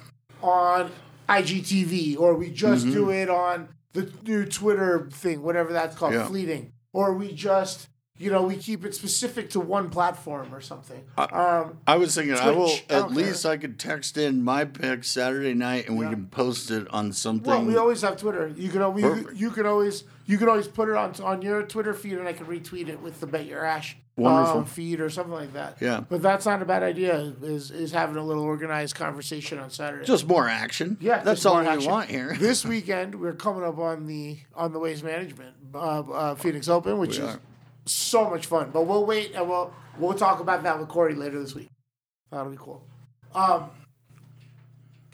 on 0.42 0.90
IGTV, 1.28 2.18
or 2.18 2.34
we 2.34 2.50
just 2.50 2.84
do 2.86 3.02
Mm-hmm. 3.06 3.10
it 3.10 3.30
on 3.30 3.68
the 3.92 4.10
new 4.24 4.44
Twitter 4.44 5.08
thing, 5.12 5.42
whatever 5.42 5.72
that's 5.72 5.96
called, 5.96 6.14
Yeah. 6.14 6.26
fleeting, 6.26 6.72
or 6.92 7.14
we 7.14 7.32
just 7.32 7.88
you 8.18 8.30
know 8.30 8.42
we 8.42 8.56
keep 8.56 8.84
it 8.84 8.94
specific 8.94 9.50
to 9.50 9.58
one 9.60 9.88
platform 9.90 10.54
or 10.54 10.60
something. 10.60 11.02
um, 11.16 11.78
I 11.86 11.96
was 11.96 12.14
thinking 12.14 12.34
I 12.34 12.50
will 12.50 12.68
Twitch, 12.68 12.84
I 12.90 12.94
at 12.94 13.00
care. 13.00 13.08
least 13.08 13.46
I 13.46 13.56
could 13.56 13.78
text 13.78 14.16
in 14.16 14.42
my 14.44 14.64
pick 14.64 15.02
Saturday 15.04 15.54
night 15.54 15.88
and 15.88 15.96
we 15.98 16.06
can 16.06 16.26
post 16.26 16.70
it 16.70 16.86
on 16.92 17.12
something. 17.12 17.48
Well, 17.50 17.64
we 17.64 17.76
always 17.76 18.02
have 18.02 18.16
Twitter. 18.18 18.48
You 18.56 18.68
can 18.68 18.82
always 18.82 19.04
Perfect. 19.04 19.36
you 19.36 19.50
can 19.50 19.66
always 19.66 20.04
you 20.26 20.38
can 20.38 20.48
always 20.48 20.68
put 20.68 20.88
it 20.88 20.96
on 20.96 21.14
on 21.22 21.42
your 21.42 21.62
Twitter 21.62 21.94
feed, 21.94 22.18
and 22.18 22.26
I 22.28 22.32
can 22.32 22.46
retweet 22.46 22.88
it 22.88 23.00
with 23.00 23.20
the 23.20 23.26
Bet 23.26 23.46
Your 23.46 23.64
Ash 23.64 23.96
Wonderful. 24.16 24.58
um, 24.58 24.64
feed 24.66 25.00
or 25.00 25.08
something 25.08 25.32
like 25.32 25.54
that. 25.54 25.78
Yeah. 25.80 26.00
but 26.06 26.20
that's 26.20 26.44
not 26.44 26.60
a 26.60 26.64
bad 26.66 26.82
idea. 26.82 27.32
Is 27.42 27.70
is 27.70 27.92
having 27.92 28.16
a 28.16 28.22
little 28.24 28.42
organized 28.42 28.94
conversation 28.94 29.58
on 29.58 29.70
Saturday. 29.70 30.04
just 30.04 30.26
more 30.26 30.48
action. 30.48 30.98
yeah, 31.00 31.22
that's 31.22 31.46
all 31.46 31.58
we 31.60 31.86
want 31.86 32.10
here. 32.10 32.36
this 32.38 32.64
weekend, 32.64 33.14
we're 33.18 33.32
coming 33.32 33.64
up 33.64 33.78
on 33.78 34.06
the 34.06 34.38
on 34.54 34.72
the 34.72 34.78
Waste 34.78 35.02
Management 35.02 35.54
uh, 35.74 35.78
uh, 36.00 36.34
Phoenix 36.34 36.68
Open, 36.68 36.98
which 36.98 37.18
We 37.18 37.24
is 37.24 37.34
are. 37.36 37.40
so 37.86 38.28
much 38.28 38.46
fun. 38.46 38.70
But 38.70 38.82
we'll 38.82 39.06
wait 39.06 39.32
and 39.34 39.48
we'll 39.48 39.72
we'll 39.98 40.14
talk 40.14 40.40
about 40.40 40.62
that 40.64 40.78
with 40.78 40.88
Corey 40.88 41.14
later 41.14 41.40
this 41.40 41.54
week. 41.54 41.70
That'll 42.30 42.50
be 42.50 42.58
cool. 42.58 42.84
Um, 43.34 43.70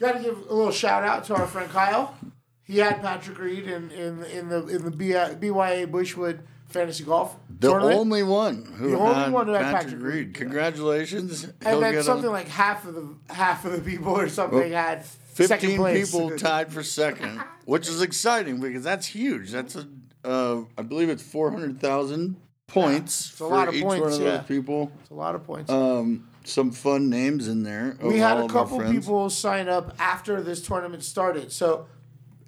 Got 0.01 0.13
to 0.13 0.21
give 0.21 0.39
a 0.49 0.55
little 0.55 0.71
shout 0.71 1.03
out 1.03 1.25
to 1.25 1.35
our 1.35 1.47
friend 1.47 1.69
Kyle. 1.71 2.17
He 2.63 2.79
had 2.79 3.01
Patrick 3.01 3.39
Reed 3.39 3.65
in 3.65 3.91
in 3.91 4.23
in 4.25 4.49
the 4.49 4.67
in 4.67 4.85
the 4.85 4.91
B- 4.91 5.11
BYA 5.11 5.87
Bushwood 5.91 6.41
Fantasy 6.69 7.03
Golf 7.05 7.37
the 7.61 7.71
tournament. 7.71 7.99
only 7.99 8.23
one 8.23 8.65
who 8.65 8.91
The 8.91 8.99
only 8.99 9.31
one 9.31 9.47
who 9.47 9.53
had 9.53 9.63
Patrick, 9.63 9.83
Patrick 9.95 10.03
Reed. 10.03 10.35
Congratulations. 10.35 11.45
and 11.45 11.83
then 11.83 12.03
something 12.03 12.31
like 12.31 12.49
half 12.49 12.87
of 12.87 12.95
the 12.95 13.35
half 13.35 13.65
of 13.65 13.73
the 13.73 13.81
people 13.81 14.13
or 14.13 14.29
something 14.29 14.73
had 14.73 15.05
second 15.35 15.61
15 15.71 15.77
place. 15.79 16.11
people 16.11 16.31
tied 16.39 16.73
for 16.73 16.83
second, 16.83 17.43
which 17.65 17.89
is 17.89 18.03
exciting 18.03 18.61
because 18.61 18.85
that's 18.85 19.07
huge. 19.07 19.51
That's 19.51 19.77
a 19.77 19.87
uh, 20.25 20.63
I 20.77 20.83
believe 20.83 21.09
it's 21.09 21.23
400,000 21.23 22.37
points 22.67 23.31
a 23.31 23.33
for 23.33 23.49
lot 23.49 23.69
of 23.69 23.75
each 23.75 23.83
points, 23.83 24.03
one 24.03 24.13
of 24.13 24.21
yeah. 24.21 24.37
those 24.39 24.47
people. 24.47 24.93
It's 25.01 25.11
a 25.11 25.15
lot 25.15 25.35
of 25.35 25.45
points. 25.45 25.71
Um, 25.71 26.29
some 26.45 26.71
fun 26.71 27.11
names 27.11 27.49
in 27.49 27.63
there. 27.63 27.97
we 28.03 28.19
had 28.19 28.39
a 28.39 28.49
couple 28.49 28.81
people 28.81 29.29
sign 29.31 29.69
up 29.69 29.95
after 29.99 30.43
this 30.43 30.63
tournament 30.63 31.03
started. 31.03 31.53
So 31.53 31.87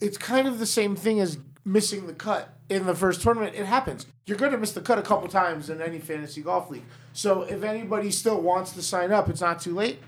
it's 0.00 0.16
kind 0.16 0.48
of 0.48 0.58
the 0.58 0.66
same 0.66 0.96
thing 0.96 1.20
as 1.20 1.38
missing 1.64 2.06
the 2.06 2.14
cut 2.14 2.54
in 2.68 2.86
the 2.86 2.94
first 2.94 3.20
tournament. 3.22 3.54
It 3.54 3.66
happens. 3.66 4.06
You're 4.30 4.38
going 4.38 4.52
to 4.52 4.58
miss 4.58 4.70
the 4.70 4.80
cut 4.80 4.96
a 4.96 5.02
couple 5.02 5.26
times 5.26 5.70
in 5.70 5.82
any 5.82 5.98
fantasy 5.98 6.40
golf 6.40 6.70
league. 6.70 6.84
So 7.12 7.42
if 7.42 7.64
anybody 7.64 8.12
still 8.12 8.40
wants 8.40 8.70
to 8.74 8.82
sign 8.82 9.10
up, 9.10 9.28
it's 9.28 9.40
not 9.40 9.60
too 9.60 9.74
late. 9.74 9.98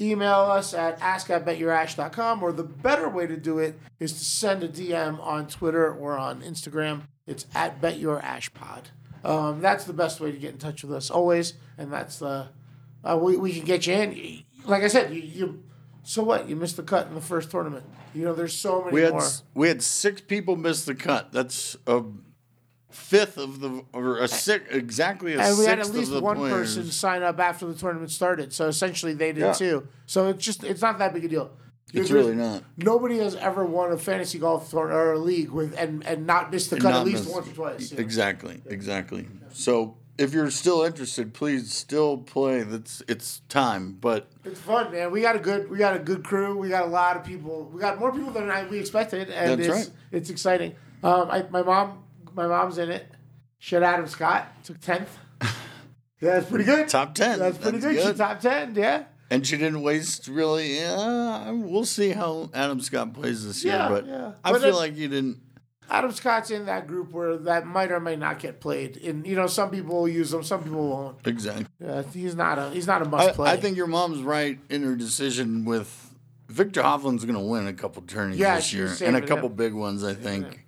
Email 0.00 0.40
us 0.40 0.74
at 0.74 1.00
ask 1.00 1.30
at 1.30 1.46
betyourash.com 1.46 2.42
or 2.42 2.50
the 2.50 2.64
better 2.64 3.08
way 3.08 3.28
to 3.28 3.36
do 3.36 3.60
it 3.60 3.78
is 4.00 4.12
to 4.14 4.24
send 4.24 4.64
a 4.64 4.68
DM 4.68 5.20
on 5.24 5.46
Twitter 5.46 5.94
or 5.94 6.18
on 6.18 6.42
Instagram. 6.42 7.02
It's 7.24 7.46
at 7.54 7.80
betyourashpod. 7.80 8.86
Um, 9.22 9.60
that's 9.60 9.84
the 9.84 9.92
best 9.92 10.18
way 10.18 10.32
to 10.32 10.38
get 10.38 10.50
in 10.50 10.58
touch 10.58 10.82
with 10.82 10.92
us 10.92 11.08
always, 11.08 11.54
and 11.76 11.92
that's 11.92 12.18
the 12.18 12.48
uh, 13.04 13.16
we, 13.16 13.36
we 13.36 13.52
can 13.52 13.64
get 13.64 13.86
you 13.86 13.94
in. 13.94 14.44
Like 14.64 14.82
I 14.82 14.88
said, 14.88 15.14
you, 15.14 15.22
you 15.22 15.62
so 16.02 16.24
what? 16.24 16.48
You 16.48 16.56
missed 16.56 16.76
the 16.76 16.82
cut 16.82 17.06
in 17.06 17.14
the 17.14 17.20
first 17.20 17.50
tournament. 17.50 17.84
You 18.14 18.24
know, 18.24 18.34
there's 18.34 18.56
so 18.56 18.80
many 18.80 18.92
We 18.94 19.02
had 19.02 19.12
more. 19.12 19.28
we 19.54 19.68
had 19.68 19.82
six 19.82 20.20
people 20.20 20.56
miss 20.56 20.84
the 20.84 20.94
cut. 20.94 21.32
That's 21.32 21.76
a 21.86 22.02
fifth 22.90 23.36
of 23.36 23.60
the 23.60 23.84
or 23.92 24.18
a 24.18 24.28
six 24.28 24.64
exactly 24.70 25.34
a 25.34 25.40
and 25.40 25.58
we 25.58 25.64
sixth 25.64 25.68
had 25.68 25.78
at 25.78 25.90
least 25.90 26.12
one 26.22 26.36
players. 26.36 26.76
person 26.76 26.90
sign 26.90 27.22
up 27.22 27.38
after 27.38 27.66
the 27.66 27.74
tournament 27.74 28.10
started. 28.10 28.52
So 28.52 28.66
essentially, 28.68 29.12
they 29.14 29.32
did 29.32 29.40
Yeah. 29.42 29.52
too. 29.52 29.88
So 30.06 30.28
it's 30.28 30.44
just 30.44 30.64
it's 30.64 30.80
not 30.82 30.98
that 30.98 31.12
big 31.12 31.24
a 31.24 31.28
deal. 31.28 31.50
It's 31.94 32.10
really 32.10 32.34
not. 32.34 32.64
Nobody 32.76 33.18
has 33.18 33.34
ever 33.36 33.64
won 33.64 33.92
a 33.92 33.96
fantasy 33.98 34.38
golf 34.38 34.70
tour 34.70 34.92
or 34.92 35.12
a 35.14 35.18
league 35.18 35.50
with 35.50 35.74
and 35.78 36.04
and 36.06 36.26
not 36.26 36.50
missed 36.50 36.70
the 36.70 36.76
And 36.76 36.82
cut 36.82 36.94
at 36.94 37.04
least 37.04 37.30
once 37.30 37.48
or 37.48 37.52
twice. 37.52 37.92
Exactly, 37.92 38.60
exactly. 38.66 39.26
So 39.52 39.96
if 40.18 40.34
you're 40.34 40.50
still 40.50 40.82
interested, 40.82 41.32
please 41.32 41.72
still 41.72 42.18
play. 42.18 42.62
That's 42.62 43.02
it's 43.08 43.40
time. 43.48 43.96
But 44.00 44.28
It's 44.44 44.60
fun, 44.60 44.92
man. 44.92 45.10
We 45.10 45.22
got 45.22 45.36
a 45.36 45.38
good 45.38 45.70
we 45.70 45.78
got 45.78 45.94
a 45.96 45.98
good 45.98 46.24
crew. 46.24 46.58
We 46.58 46.68
got 46.68 46.84
a 46.84 46.90
lot 46.90 47.16
of 47.16 47.24
people. 47.24 47.70
We 47.72 47.80
got 47.80 47.98
more 47.98 48.12
people 48.12 48.32
than 48.32 48.50
I, 48.50 48.66
we 48.66 48.78
expected, 48.78 49.30
and 49.30 49.58
That's 49.60 49.68
it's 49.68 49.88
right. 49.88 49.96
it's 50.12 50.30
exciting. 50.30 50.74
Um, 51.02 51.28
I, 51.30 51.44
my 51.50 51.62
mom 51.62 52.02
my 52.38 52.46
mom's 52.46 52.78
in 52.78 52.90
it. 52.90 53.06
She 53.58 53.74
had 53.74 53.82
Adam 53.84 54.06
Scott, 54.06 54.46
took 54.64 54.80
10th. 54.80 55.08
Yeah, 56.20 56.34
that's 56.40 56.48
pretty 56.50 56.64
good. 56.64 56.88
Top 56.88 57.14
10. 57.14 57.38
That's 57.38 57.58
pretty 57.58 57.78
That's 57.78 57.94
good. 57.94 58.12
She 58.16 58.18
top 58.18 58.40
10, 58.40 58.74
yeah. 58.74 59.04
And 59.30 59.46
she 59.46 59.56
didn't 59.56 59.82
waste 59.82 60.26
really. 60.26 60.74
Yeah, 60.76 61.52
we'll 61.52 61.84
see 61.84 62.10
how 62.10 62.50
Adam 62.52 62.80
Scott 62.80 63.14
plays 63.14 63.46
this 63.46 63.62
year, 63.64 63.74
Yeah, 63.74 63.88
but 63.88 64.04
yeah. 64.06 64.32
I 64.42 64.50
But 64.50 64.62
feel 64.62 64.70
it- 64.70 64.74
like 64.78 64.96
you 64.96 65.06
didn't. 65.06 65.38
Adam 65.88 66.10
Scott's 66.10 66.50
in 66.50 66.66
that 66.66 66.86
group 66.88 67.12
where 67.12 67.36
that 67.36 67.66
might 67.68 67.92
or 67.92 68.00
may 68.00 68.16
not 68.16 68.40
get 68.40 68.60
played. 68.60 68.96
And, 68.98 69.24
you 69.26 69.36
know, 69.36 69.46
some 69.46 69.70
people 69.70 69.94
will 70.00 70.08
use 70.08 70.34
him, 70.34 70.42
some 70.42 70.64
people 70.64 70.88
won't. 70.88 71.24
Exactly. 71.24 71.66
Yeah, 71.78 72.02
he's 72.12 72.34
not 72.34 72.58
a 72.58 72.70
he's 72.70 72.86
not 72.88 73.00
a 73.00 73.04
must 73.04 73.28
I, 73.28 73.32
play. 73.32 73.50
I 73.52 73.56
think 73.56 73.76
your 73.76 73.86
mom's 73.86 74.20
right 74.20 74.58
in 74.68 74.82
her 74.82 74.96
decision 74.96 75.64
with 75.64 76.14
Viktor 76.48 76.82
Hovland's 76.82 77.24
going 77.24 77.38
to 77.38 77.40
win 77.40 77.68
a 77.68 77.72
couple 77.72 78.02
tourneys 78.02 78.38
Yeah, 78.40 78.56
this 78.56 78.72
year 78.74 78.92
and 79.02 79.14
a 79.16 79.22
couple 79.22 79.48
him. 79.50 79.54
big 79.54 79.72
ones, 79.72 80.02
I 80.02 80.14
think. 80.14 80.64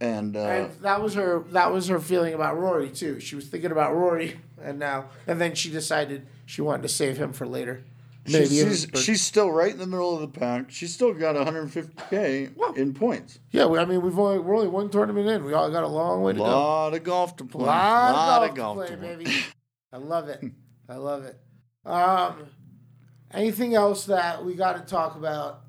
Yeah. 0.00 0.06
And, 0.18 0.36
uh, 0.36 0.40
And 0.40 0.72
that 0.82 1.02
was 1.02 1.14
her 1.14 1.44
that 1.50 1.72
was 1.72 1.88
her 1.88 1.98
feeling 2.00 2.34
about 2.34 2.58
Rory 2.58 2.88
too. 2.90 3.18
She 3.20 3.34
was 3.34 3.46
thinking 3.48 3.72
about 3.72 3.94
Rory 3.94 4.38
and 4.62 4.78
now 4.78 5.06
and 5.26 5.40
then 5.40 5.54
she 5.54 5.70
decided 5.70 6.26
she 6.46 6.62
wanted 6.62 6.82
to 6.82 6.88
save 6.88 7.16
him 7.18 7.32
for 7.32 7.46
later. 7.46 7.84
Maybe 8.30 8.46
she's, 8.46 8.86
she's, 8.92 9.02
she's 9.04 9.20
still 9.22 9.50
right 9.50 9.72
in 9.72 9.78
the 9.78 9.86
middle 9.86 10.14
of 10.14 10.20
the 10.20 10.28
pack. 10.38 10.70
She's 10.70 10.92
still 10.92 11.14
got 11.14 11.34
150k 11.34 12.54
Well, 12.56 12.74
in 12.74 12.92
points. 12.92 13.38
yeah. 13.52 13.64
we- 13.64 13.78
I 13.78 13.86
mean, 13.86 14.02
we've 14.02 14.18
only 14.18 14.38
we're 14.38 14.54
only 14.54 14.68
one 14.68 14.90
tournament 14.90 15.26
in. 15.28 15.44
We 15.44 15.54
all 15.54 15.70
got 15.70 15.82
a 15.82 15.88
long 15.88 16.22
way 16.22 16.32
A 16.32 16.34
to 16.34 16.38
go. 16.40 16.44
lot 16.44 16.94
of 16.94 17.02
golf 17.04 17.36
to 17.36 17.44
play. 17.44 17.64
lot, 17.64 18.12
lot 18.12 18.42
of 18.44 18.50
of 18.50 18.56
golf, 18.56 18.76
golf 18.76 18.88
to 18.88 18.96
to 18.96 19.00
play, 19.00 19.14
play. 19.16 19.24
baby. 19.24 19.36
I 19.92 19.96
love 19.96 20.28
it. 20.28 20.44
I 20.90 20.96
love 20.96 21.24
it. 21.24 21.40
Um, 21.86 22.46
anything 23.32 23.74
else 23.74 24.04
that 24.06 24.44
we 24.44 24.54
got 24.54 24.74
to 24.76 24.82
talk 24.90 25.16
about 25.16 25.60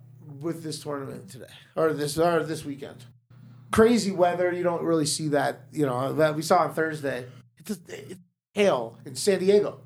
with 0.41 0.62
this 0.62 0.81
tournament 0.83 1.29
today 1.29 1.45
or 1.77 1.93
this 1.93 2.17
or 2.17 2.43
this 2.43 2.65
weekend? 2.65 3.05
Crazy 3.72 4.12
weather. 4.12 4.52
You 4.52 4.64
don't 4.64 4.84
really 4.84 5.06
see 5.06 5.30
that. 5.30 5.62
You 5.72 5.86
know 5.86 6.14
that 6.14 6.36
we 6.36 6.42
saw 6.42 6.60
on 6.60 6.74
Thursday. 6.74 7.26
It's 7.58 7.68
just, 7.68 7.90
it's 7.90 8.20
hail 8.54 8.98
in 9.06 9.16
San 9.16 9.40
Diego. 9.40 9.82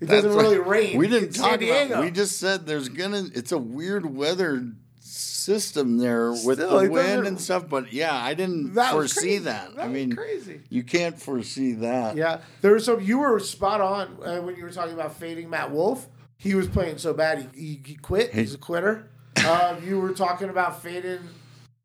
It 0.00 0.06
doesn't 0.06 0.34
really 0.34 0.58
rain. 0.58 0.96
We 0.98 1.08
didn't 1.08 1.32
San 1.34 1.50
talk 1.50 1.60
Diego. 1.60 1.92
about. 1.94 2.04
We 2.04 2.10
just 2.10 2.38
said 2.38 2.66
there's 2.66 2.88
gonna. 2.88 3.24
It's 3.34 3.52
a 3.52 3.58
weird 3.58 4.16
weather 4.16 4.66
system 5.00 5.98
there 5.98 6.30
with 6.30 6.58
Still, 6.58 6.80
the 6.80 6.90
wind 6.90 7.26
and 7.26 7.40
stuff. 7.40 7.68
But 7.68 7.92
yeah, 7.92 8.14
I 8.14 8.34
didn't 8.34 8.74
That 8.74 8.92
foresee 8.92 9.38
that. 9.38 9.74
That 9.76 9.84
I 9.84 9.88
mean, 9.88 10.14
crazy. 10.14 10.60
you 10.68 10.82
can't 10.82 11.20
foresee 11.20 11.72
that. 11.72 12.16
Yeah, 12.16 12.40
there 12.62 12.72
was 12.72 12.84
some. 12.84 13.00
You 13.00 13.18
were 13.18 13.38
spot 13.40 13.80
on 13.80 14.16
uh, 14.24 14.40
when 14.40 14.56
you 14.56 14.64
were 14.64 14.70
talking 14.72 14.94
about 14.94 15.14
fading 15.16 15.50
Matt 15.50 15.70
Wolff. 15.70 16.06
He 16.36 16.54
was 16.54 16.68
playing 16.68 16.98
so 16.98 17.12
bad 17.12 17.50
he, 17.54 17.60
he, 17.60 17.82
he 17.84 17.94
quit. 17.96 18.32
He's 18.32 18.54
a 18.54 18.58
quitter. 18.58 19.10
um, 19.46 19.86
you 19.86 20.00
were 20.00 20.12
talking 20.14 20.48
about 20.48 20.82
fading 20.82 21.20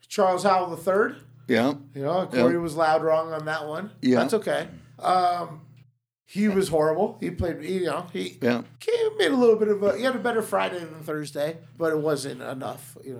Charles 0.07 0.43
Howell 0.43 0.69
the 0.69 0.77
third. 0.77 1.17
Yeah. 1.47 1.73
You 1.93 2.01
know, 2.03 2.27
Corey 2.27 2.53
Yeah. 2.53 2.59
was 2.59 2.75
loud 2.75 3.03
wrong 3.03 3.31
on 3.33 3.45
that 3.45 3.67
one. 3.67 3.91
Yeah. 4.01 4.19
that's 4.19 4.33
okay. 4.35 4.67
Um, 4.99 5.61
he 6.25 6.47
was 6.47 6.69
horrible. 6.69 7.17
He 7.19 7.29
played. 7.29 7.61
You 7.63 7.85
know, 7.85 8.07
he 8.11 8.37
Yeah. 8.41 8.63
he 8.79 9.09
made 9.17 9.31
a 9.31 9.35
little 9.35 9.55
bit 9.57 9.67
of 9.67 9.83
a. 9.83 9.95
He 9.97 10.03
had 10.03 10.15
a 10.15 10.19
better 10.19 10.41
Friday 10.41 10.79
than 10.79 11.03
Thursday, 11.03 11.57
but 11.77 11.91
it 11.93 11.99
wasn't 11.99 12.41
enough. 12.41 12.97
You 13.03 13.13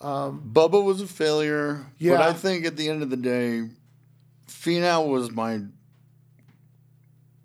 know. 0.00 0.06
Um, 0.08 0.50
Bubba 0.52 0.84
was 0.84 1.00
a 1.00 1.06
failure. 1.06 1.86
Yeah. 1.98 2.16
But 2.16 2.22
I 2.22 2.32
think 2.32 2.64
at 2.64 2.76
the 2.76 2.88
end 2.88 3.02
of 3.02 3.10
the 3.10 3.16
day, 3.16 3.68
Finau 4.48 5.08
was 5.08 5.30
my. 5.32 5.60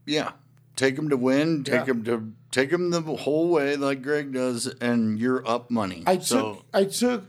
Yeah. 0.06 0.32
Take 0.76 0.98
him 0.98 1.10
to 1.10 1.18
win. 1.18 1.64
Take 1.64 1.82
Yeah. 1.88 1.94
him 1.94 2.04
to 2.06 2.32
take 2.52 2.72
him 2.72 2.90
the 2.90 3.02
whole 3.02 3.50
way 3.50 3.76
like 3.76 4.02
Greg 4.02 4.34
does, 4.34 4.66
and 4.80 5.20
you're 5.20 5.46
up 5.48 5.70
money. 5.70 6.04
I 6.08 6.20
so 6.20 6.56
took 6.56 6.66
I 6.74 6.84
took 6.86 7.24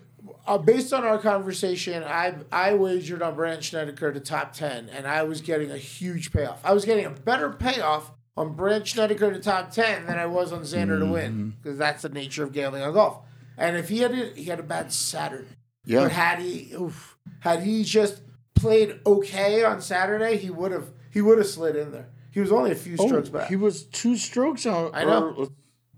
uh, 0.50 0.58
based 0.58 0.92
on 0.92 1.04
our 1.04 1.18
conversation, 1.18 2.02
I 2.04 2.34
I 2.52 2.74
wagered 2.74 3.22
on 3.22 3.34
Brandt 3.34 3.64
Snedeker 3.64 4.12
to 4.12 4.20
top 4.20 4.52
ten, 4.52 4.88
and 4.90 5.06
I 5.06 5.22
was 5.22 5.40
getting 5.40 5.70
a 5.70 5.78
huge 5.78 6.32
payoff. 6.32 6.60
I 6.64 6.72
was 6.72 6.84
getting 6.84 7.06
a 7.06 7.10
better 7.10 7.50
payoff 7.50 8.10
on 8.36 8.54
Brandt 8.54 8.88
Snedeker 8.88 9.32
to 9.32 9.38
top 9.40 9.70
ten 9.70 10.06
than 10.06 10.18
I 10.18 10.26
was 10.26 10.52
on 10.52 10.60
Xander 10.62 10.98
to 10.98 11.04
Mm-hmm. 11.04 11.12
win 11.12 11.56
because 11.62 11.78
that's 11.78 12.02
the 12.02 12.08
nature 12.08 12.42
of 12.44 12.52
gambling 12.52 12.82
on 12.82 12.92
golf. 12.92 13.20
And 13.56 13.76
if 13.76 13.88
he 13.88 13.98
had 13.98 14.12
a, 14.12 14.26
he 14.34 14.44
had 14.44 14.58
a 14.60 14.62
bad 14.62 14.92
Saturday, 14.92 15.56
yeah. 15.84 16.00
but 16.04 16.12
had 16.12 16.38
he 16.40 16.72
oof, 16.74 17.16
had 17.40 17.62
he 17.62 17.84
just 17.84 18.22
played 18.54 19.00
okay 19.06 19.62
on 19.64 19.80
Saturday, 19.80 20.36
he 20.36 20.50
would 20.50 20.72
have 20.72 20.90
he 21.12 21.20
would 21.20 21.38
have 21.38 21.46
slid 21.46 21.76
in 21.76 21.92
there. 21.92 22.08
He 22.32 22.40
was 22.40 22.52
only 22.52 22.70
a 22.70 22.76
few 22.76 22.96
strokes 22.96 23.28
Oh, 23.28 23.32
back. 23.32 23.48
He 23.48 23.56
was 23.56 23.84
two 23.84 24.16
strokes 24.16 24.64
out. 24.66 24.92
I 24.94 25.04
know. 25.04 25.34
or- 25.36 25.48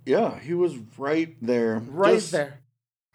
yeah, 0.05 0.39
he 0.41 0.55
was 0.55 0.77
right 0.99 1.37
there. 1.41 1.79
right 1.89 2.15
Just- 2.15 2.33
there. 2.33 2.59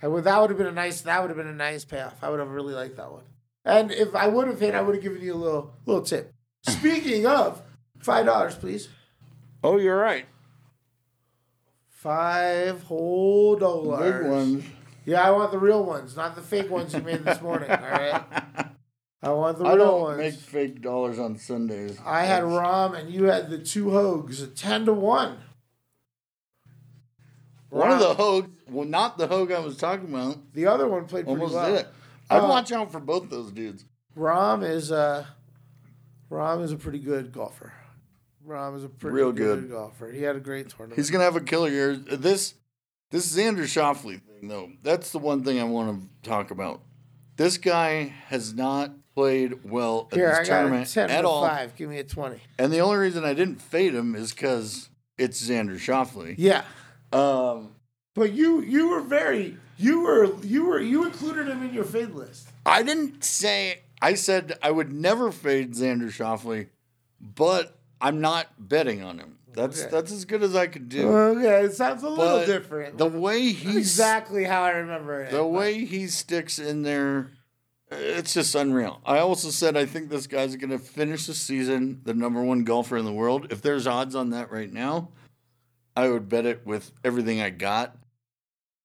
I 0.01 0.07
would, 0.07 0.23
that 0.25 0.39
would 0.39 0.49
have 0.51 0.57
been 0.57 0.67
a 0.67 0.71
nice. 0.71 1.01
That 1.01 1.21
would 1.21 1.29
have 1.29 1.37
been 1.37 1.47
a 1.47 1.53
nice 1.53 1.83
payoff. 1.85 2.23
I 2.23 2.29
would 2.29 2.39
have 2.39 2.49
really 2.49 2.73
liked 2.75 2.97
that 2.97 3.11
one. 3.11 3.23
And 3.65 3.91
if 3.91 4.15
I 4.15 4.27
would 4.27 4.47
have 4.47 4.59
hit, 4.59 4.75
I 4.75 4.81
would 4.81 4.95
have 4.95 5.03
given 5.03 5.21
you 5.21 5.33
a 5.33 5.35
little 5.35 5.73
little 5.85 6.03
tip. 6.03 6.33
Speaking 6.67 7.25
of, 7.25 7.61
five 7.99 8.25
dollars, 8.25 8.55
please. 8.55 8.89
Oh, 9.63 9.77
you're 9.77 9.97
right. 9.97 10.25
Five 11.89 12.83
whole 12.83 13.55
dollars. 13.55 14.21
Big 14.21 14.31
ones. 14.31 14.63
Yeah, 15.05 15.21
I 15.21 15.31
want 15.31 15.51
the 15.51 15.57
real 15.59 15.83
ones, 15.83 16.15
not 16.15 16.35
the 16.35 16.41
fake 16.41 16.69
ones 16.69 16.93
you 16.93 17.01
made 17.01 17.23
this 17.23 17.41
morning. 17.41 17.71
All 17.71 17.77
right. 17.77 18.21
I 19.23 19.29
want 19.31 19.57
the 19.57 19.65
I 19.65 19.73
real 19.73 19.85
don't 19.85 20.01
ones. 20.01 20.17
make 20.19 20.35
fake 20.35 20.81
dollars 20.81 21.17
on 21.17 21.37
Sundays. 21.37 21.97
I 22.05 22.25
had 22.25 22.43
Rahm, 22.43 22.97
and 22.97 23.09
you 23.09 23.23
had 23.23 23.49
the 23.49 23.57
two 23.57 23.89
Hogs, 23.91 24.47
ten 24.49 24.85
to 24.85 24.93
one. 24.93 25.39
One 27.69 27.91
of 27.91 27.99
the 27.99 28.13
hogue. 28.13 28.49
Well, 28.69 28.87
not 28.87 29.17
the 29.17 29.27
hogue 29.27 29.51
I 29.51 29.59
was 29.59 29.77
talking 29.77 30.09
about. 30.09 30.37
The 30.53 30.67
other 30.67 30.87
one 30.87 31.05
played 31.05 31.25
pretty 31.25 31.39
Almost 31.41 31.55
well. 31.55 31.75
it. 31.75 31.87
I'd 32.29 32.39
Uh, 32.39 32.47
watch 32.47 32.71
out 32.71 32.91
for 32.91 32.99
both 32.99 33.29
those 33.29 33.51
dudes. 33.51 33.85
Rahm 34.17 34.67
is 34.67 34.91
uh 34.91 35.25
Rahm 36.31 36.63
is 36.63 36.71
a 36.71 36.77
pretty 36.77 36.99
good 36.99 37.31
golfer. 37.31 37.73
Rahm 38.47 38.75
is 38.77 38.83
a 38.83 38.89
pretty 38.89 39.15
Real 39.15 39.31
good, 39.31 39.61
good. 39.61 39.71
golfer. 39.71 40.11
He 40.11 40.21
had 40.23 40.35
a 40.35 40.39
great 40.39 40.69
tournament. 40.69 40.95
He's 40.97 41.09
gonna 41.09 41.23
have 41.23 41.35
a 41.35 41.41
killer 41.41 41.69
year. 41.69 41.95
This 41.95 42.53
this 43.11 43.33
Xander 43.35 43.63
Schauffele 43.63 44.21
thing, 44.21 44.47
though, 44.49 44.71
that's 44.83 45.11
the 45.11 45.19
one 45.19 45.43
thing 45.43 45.59
I 45.59 45.63
want 45.63 46.01
to 46.23 46.29
talk 46.29 46.51
about. 46.51 46.81
This 47.37 47.57
guy 47.57 48.13
has 48.27 48.53
not 48.53 48.91
played 49.15 49.63
well 49.63 50.09
at 50.11 50.17
Here, 50.17 50.27
I 50.33 50.39
this 50.39 50.49
got 50.49 50.55
a 50.55 50.61
tournament 50.69 50.97
at 50.97 51.23
all. 51.25 51.47
five. 51.47 51.75
Give 51.75 51.89
me 51.89 51.99
a 51.99 52.03
twenty. 52.03 52.41
And 52.59 52.71
the 52.73 52.79
only 52.79 52.97
reason 52.97 53.23
I 53.23 53.33
didn't 53.33 53.61
fade 53.61 53.93
him 53.95 54.15
is 54.15 54.31
because 54.33 54.89
it's 55.17 55.41
Xander 55.47 55.75
Schauffele. 55.77 56.35
Yeah, 56.37 56.63
Um, 57.17 57.71
but 58.15 58.33
you 58.33 58.61
you 58.61 58.89
were 58.89 59.01
very 59.01 59.57
you 59.77 60.01
were 60.01 60.35
you 60.43 60.65
were 60.65 60.79
you 60.81 61.05
included 61.05 61.47
him 61.47 61.63
in 61.63 61.73
your 61.73 61.83
fade 61.83 62.11
list. 62.11 62.49
I 62.65 62.83
didn't 62.83 63.23
say 63.23 63.81
I 64.01 64.13
said 64.13 64.57
I 64.61 64.71
would 64.71 64.91
never 64.91 65.31
fade 65.31 65.73
Xander 65.73 66.09
Schauffele, 66.11 66.67
but 67.19 67.77
I'm 68.01 68.21
not 68.21 68.47
betting 68.59 69.03
on 69.03 69.19
him. 69.19 69.37
That's 69.53 69.81
Okay. 69.81 69.91
that's 69.91 70.11
as 70.11 70.25
good 70.25 70.43
as 70.43 70.55
I 70.55 70.67
could 70.67 70.87
do. 70.89 71.09
Okay, 71.09 71.65
it 71.65 71.73
sounds 71.73 72.03
a 72.03 72.09
little 72.09 72.39
But 72.39 72.45
different. 72.45 72.97
The 72.97 73.07
way 73.07 73.51
he's 73.51 73.75
exactly 73.77 74.43
how 74.43 74.61
I 74.63 74.71
remember 74.71 75.23
it. 75.23 75.31
the 75.31 75.45
way 75.45 75.83
he 75.85 76.07
sticks 76.07 76.59
in 76.59 76.83
there, 76.83 77.31
it's 77.89 78.35
just 78.35 78.53
unreal. 78.53 79.01
I 79.05 79.17
also 79.19 79.49
said 79.49 79.75
I 79.75 79.85
think 79.85 80.09
this 80.09 80.27
guy's 80.27 80.55
going 80.55 80.69
to 80.71 80.77
finish 80.79 81.25
the 81.25 81.33
season 81.33 82.01
the 82.03 82.13
number 82.13 82.43
one 82.43 82.63
golfer 82.65 82.97
in 82.97 83.05
the 83.05 83.13
world. 83.13 83.47
If 83.51 83.61
there's 83.63 83.87
odds 83.87 84.13
on 84.13 84.29
that 84.31 84.51
right 84.51 84.71
now, 84.71 85.09
I 85.97 86.09
would 86.09 86.29
bet 86.29 86.45
it 86.45 86.61
with 86.63 86.91
everything 87.03 87.41
I 87.41 87.49
got. 87.49 87.97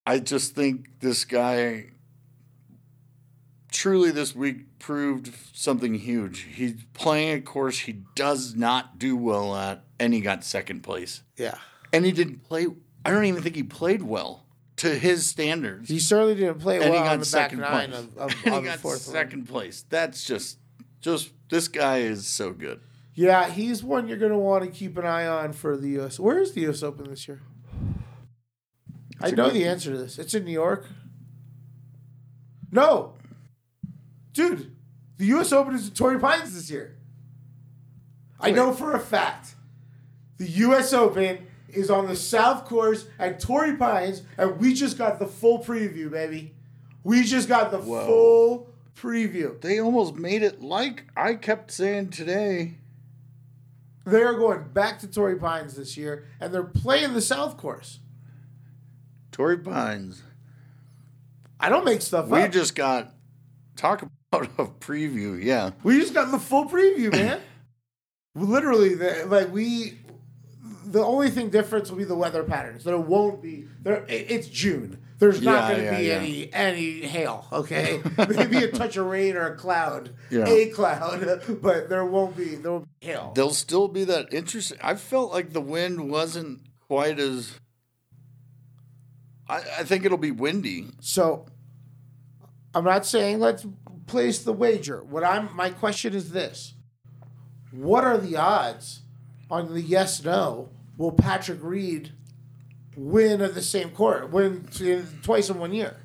I 0.06 0.18
just 0.18 0.54
think 0.54 1.00
this 1.00 1.26
guy 1.26 1.90
truly 3.70 4.10
this 4.10 4.34
week 4.34 4.78
proved 4.78 5.30
something 5.52 5.92
huge. 5.94 6.40
He's 6.54 6.72
playing 6.94 7.36
a 7.36 7.40
course 7.42 7.80
he 7.80 8.00
does 8.14 8.54
not 8.54 8.98
do 8.98 9.14
well 9.14 9.54
at, 9.54 9.84
and 10.00 10.14
he 10.14 10.22
got 10.22 10.42
second 10.42 10.80
place. 10.82 11.22
yeah, 11.36 11.58
And 11.92 12.06
he 12.06 12.12
didn't 12.12 12.44
play. 12.44 12.66
I 13.04 13.10
don't 13.10 13.26
even 13.26 13.42
think 13.42 13.56
he 13.56 13.62
played 13.62 14.02
well 14.02 14.46
to 14.76 14.94
his 14.94 15.26
standards 15.26 15.90
he 15.90 15.98
certainly 16.00 16.34
didn't 16.34 16.58
play 16.58 16.76
and 16.80 16.90
well 16.90 16.94
he 16.94 16.98
on 16.98 17.18
got 17.18 17.24
the 17.24 17.30
back 17.30 17.50
second 17.50 17.60
nine 17.60 17.90
place. 17.90 18.00
of, 18.00 18.16
of, 18.16 18.34
and 18.46 18.54
on 18.54 18.64
he 18.64 18.70
the 18.70 18.76
got 18.82 18.98
second 18.98 19.46
place. 19.46 19.84
That's 19.90 20.24
just, 20.24 20.58
just 21.02 21.30
this 21.50 21.68
guy 21.68 21.98
is 21.98 22.26
so 22.26 22.52
good. 22.52 22.80
Yeah, 23.14 23.48
he's 23.50 23.84
one 23.84 24.08
you're 24.08 24.18
going 24.18 24.32
to 24.32 24.38
want 24.38 24.64
to 24.64 24.70
keep 24.70 24.96
an 24.96 25.04
eye 25.04 25.26
on 25.26 25.52
for 25.52 25.76
the 25.76 25.88
U.S. 25.90 26.18
Where 26.18 26.38
is 26.38 26.52
the 26.52 26.62
U.S. 26.62 26.82
Open 26.82 27.10
this 27.10 27.28
year? 27.28 27.42
I 29.20 29.28
It's 29.28 29.36
know 29.36 29.50
the 29.50 29.66
answer 29.66 29.92
to 29.92 29.98
this. 29.98 30.18
It's 30.18 30.34
in 30.34 30.44
New 30.44 30.52
York. 30.52 30.86
No, 32.70 33.14
dude, 34.32 34.74
the 35.18 35.26
U.S. 35.26 35.52
Open 35.52 35.74
is 35.74 35.88
at 35.88 35.94
Torrey 35.94 36.18
Pines 36.18 36.54
this 36.54 36.70
year. 36.70 36.96
I 38.40 38.50
know 38.50 38.72
for 38.72 38.94
a 38.94 38.98
fact 38.98 39.54
the 40.38 40.48
U.S. 40.48 40.92
Open 40.92 41.46
is 41.68 41.90
on 41.90 42.08
the 42.08 42.16
South 42.16 42.64
Course 42.64 43.06
at 43.18 43.38
Torrey 43.38 43.76
Pines, 43.76 44.22
and 44.38 44.58
we 44.58 44.74
just 44.74 44.98
got 44.98 45.18
the 45.18 45.26
full 45.26 45.62
preview, 45.62 46.10
baby. 46.10 46.54
We 47.04 47.22
just 47.24 47.48
got 47.48 47.70
the 47.70 47.78
Whoa. 47.78 48.06
full 48.06 48.70
preview. 48.96 49.60
They 49.60 49.80
almost 49.80 50.14
made 50.16 50.42
it 50.42 50.62
like 50.62 51.04
I 51.16 51.34
kept 51.34 51.70
saying 51.70 52.10
today. 52.10 52.78
They 54.04 54.22
are 54.22 54.34
going 54.34 54.64
back 54.72 54.98
to 55.00 55.06
Torrey 55.06 55.36
Pines 55.36 55.74
this 55.74 55.96
year, 55.96 56.26
and 56.40 56.52
they're 56.52 56.64
playing 56.64 57.14
the 57.14 57.20
South 57.20 57.56
Course. 57.56 58.00
Torrey 59.30 59.58
Pines. 59.58 60.22
I 61.60 61.68
don't 61.68 61.84
make 61.84 62.02
stuff 62.02 62.28
We 62.28 62.40
up. 62.40 62.48
We 62.48 62.52
just 62.52 62.74
got 62.74 63.14
talk 63.76 64.02
about 64.32 64.50
a 64.58 64.64
preview. 64.64 65.42
Yeah, 65.42 65.70
we 65.84 66.00
just 66.00 66.14
got 66.14 66.30
the 66.30 66.38
full 66.38 66.66
preview, 66.68 67.12
man. 67.12 67.40
literally, 68.34 68.94
the, 68.94 69.26
like 69.28 69.52
we, 69.52 69.98
the 70.84 71.02
only 71.02 71.30
thing 71.30 71.50
difference 71.50 71.90
will 71.90 71.98
be 71.98 72.04
the 72.04 72.16
weather 72.16 72.42
patterns. 72.42 72.82
There 72.84 72.98
won't 72.98 73.40
be 73.40 73.66
there. 73.82 74.04
It's 74.08 74.48
June. 74.48 74.98
There's 75.22 75.40
not 75.40 75.52
Yeah, 75.52 75.68
going 75.68 75.78
to 75.78 75.84
yeah, 75.84 75.98
be 75.98 76.04
yeah. 76.04 76.14
any 76.14 76.52
any 76.52 77.06
hail. 77.06 77.46
Okay, 77.52 78.02
maybe 78.28 78.56
a 78.56 78.72
touch 78.72 78.96
of 78.96 79.06
rain 79.06 79.36
or 79.36 79.52
a 79.52 79.56
cloud, 79.56 80.10
a 80.32 80.66
cloud, 80.70 81.42
but 81.62 81.88
there 81.88 82.04
won't 82.04 82.36
be 82.36 82.56
there 82.56 82.72
won't 82.72 82.88
be 82.98 83.06
hail. 83.06 83.30
There'll 83.32 83.54
still 83.54 83.86
be 83.86 84.02
that 84.02 84.34
interesting. 84.34 84.78
I 84.82 84.96
felt 84.96 85.30
like 85.30 85.52
the 85.52 85.60
wind 85.60 86.10
wasn't 86.10 86.62
quite 86.88 87.20
as. 87.20 87.52
I, 89.48 89.58
I 89.58 89.84
think 89.84 90.04
it'll 90.04 90.18
be 90.18 90.32
windy. 90.32 90.88
So 90.98 91.46
I'm 92.74 92.82
not 92.82 93.06
saying 93.06 93.38
let's 93.38 93.64
place 94.08 94.40
the 94.40 94.52
wager. 94.52 95.04
What 95.04 95.22
I'm 95.22 95.54
my 95.54 95.70
question 95.70 96.14
is 96.14 96.32
this. 96.32 96.74
What 97.70 98.02
are 98.02 98.18
the 98.18 98.34
odds 98.34 99.02
on 99.48 99.72
the 99.72 99.82
yes 99.82 100.24
no? 100.24 100.70
Will 100.96 101.12
Patrick 101.12 101.60
Reed 101.62 102.12
win 102.96 103.40
at 103.40 103.54
the 103.54 103.62
same 103.62 103.90
court? 103.90 104.30
Win 104.30 104.66
twice 105.22 105.50
in 105.50 105.58
one 105.58 105.72
year? 105.72 105.96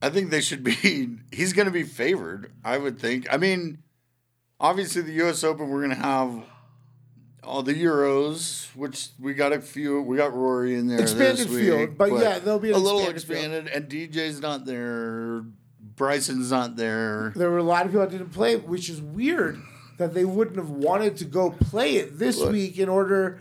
I 0.00 0.10
think 0.10 0.30
they 0.30 0.40
should 0.40 0.62
be. 0.62 1.16
He's 1.32 1.52
going 1.52 1.66
to 1.66 1.72
be 1.72 1.82
favored. 1.82 2.52
I 2.64 2.78
would 2.78 2.98
think. 2.98 3.26
I 3.32 3.38
mean, 3.38 3.78
obviously 4.60 5.02
the 5.02 5.12
U.S. 5.12 5.42
Open, 5.42 5.70
we're 5.70 5.86
going 5.86 5.96
to 5.96 6.02
have 6.02 6.44
all 7.42 7.62
the 7.62 7.74
Euros, 7.74 8.74
which 8.74 9.08
we 9.18 9.34
got 9.34 9.52
a 9.52 9.60
few. 9.60 10.00
We 10.02 10.16
got 10.16 10.34
Rory 10.34 10.74
in 10.74 10.88
there. 10.88 11.00
Expanded 11.00 11.46
this 11.46 11.48
week, 11.48 11.64
field, 11.64 11.98
but 11.98 12.12
yeah, 12.12 12.38
there'll 12.38 12.58
be 12.58 12.70
a 12.70 12.78
little 12.78 13.08
expanded 13.08 13.68
field. 13.68 13.76
And 13.76 13.90
DJ's 13.90 14.40
not 14.40 14.64
there. 14.64 15.44
Bryson's 15.96 16.50
not 16.50 16.76
there. 16.76 17.32
There 17.36 17.50
were 17.50 17.58
a 17.58 17.62
lot 17.62 17.86
of 17.86 17.92
people 17.92 18.00
that 18.00 18.10
didn't 18.10 18.32
play, 18.32 18.56
which 18.56 18.88
is 18.88 19.00
weird 19.00 19.60
that 19.98 20.12
they 20.12 20.24
wouldn't 20.24 20.56
have 20.56 20.70
wanted 20.70 21.16
to 21.18 21.24
go 21.24 21.50
play 21.50 21.96
it 21.96 22.18
this 22.18 22.38
Look, 22.38 22.52
week 22.52 22.78
in 22.78 22.88
order, 22.88 23.40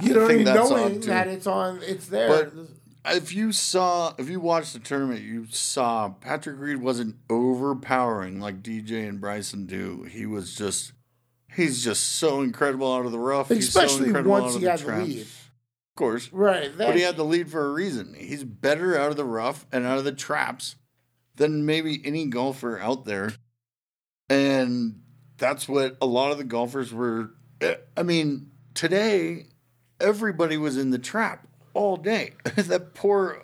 you 0.00 0.14
know, 0.14 0.26
that's 0.28 0.70
knowing 0.70 0.96
odd, 0.96 1.02
that 1.04 1.28
it's 1.28 1.46
on, 1.46 1.80
it's 1.82 2.06
there. 2.06 2.28
But 2.28 3.14
if 3.16 3.34
you 3.34 3.52
saw, 3.52 4.14
if 4.18 4.28
you 4.28 4.40
watched 4.40 4.72
the 4.72 4.78
tournament, 4.78 5.20
you 5.22 5.46
saw 5.50 6.08
Patrick 6.10 6.58
Reed 6.58 6.78
wasn't 6.78 7.16
overpowering 7.28 8.40
like 8.40 8.62
DJ 8.62 9.08
and 9.08 9.20
Bryson 9.20 9.66
do. 9.66 10.04
He 10.04 10.26
was 10.26 10.54
just, 10.54 10.92
he's 11.54 11.82
just 11.84 12.16
so 12.16 12.40
incredible 12.42 12.92
out 12.92 13.04
of 13.06 13.12
the 13.12 13.18
rough. 13.18 13.48
he's 13.48 13.70
so 13.72 13.80
Especially 13.80 14.06
incredible 14.06 14.30
once 14.32 14.54
out 14.54 14.60
he 14.60 14.66
of 14.66 14.70
had 14.70 14.80
the 14.80 14.92
the 14.92 15.04
lead. 15.04 15.20
Of 15.22 15.96
course. 15.96 16.32
right, 16.32 16.70
But 16.76 16.94
he 16.96 17.02
had 17.02 17.16
the 17.16 17.24
lead 17.24 17.50
for 17.50 17.66
a 17.66 17.72
reason. 17.72 18.14
He's 18.18 18.44
better 18.44 18.98
out 18.98 19.10
of 19.10 19.16
the 19.16 19.24
rough 19.26 19.66
and 19.72 19.84
out 19.84 19.98
of 19.98 20.04
the 20.04 20.12
traps 20.12 20.76
than 21.36 21.66
maybe 21.66 22.00
any 22.04 22.26
golfer 22.26 22.78
out 22.78 23.04
there. 23.04 23.32
And 24.28 25.02
that's 25.36 25.68
what 25.68 25.96
a 26.00 26.06
lot 26.06 26.30
of 26.32 26.38
the 26.38 26.44
golfers 26.44 26.92
were. 26.94 27.32
eh, 27.60 27.74
I 27.96 28.02
mean, 28.02 28.50
today, 28.74 29.46
everybody 30.02 30.56
was 30.56 30.76
in 30.76 30.90
the 30.90 30.98
trap 30.98 31.46
all 31.74 31.96
day. 31.96 32.32
that 32.56 32.94
poor 32.94 33.42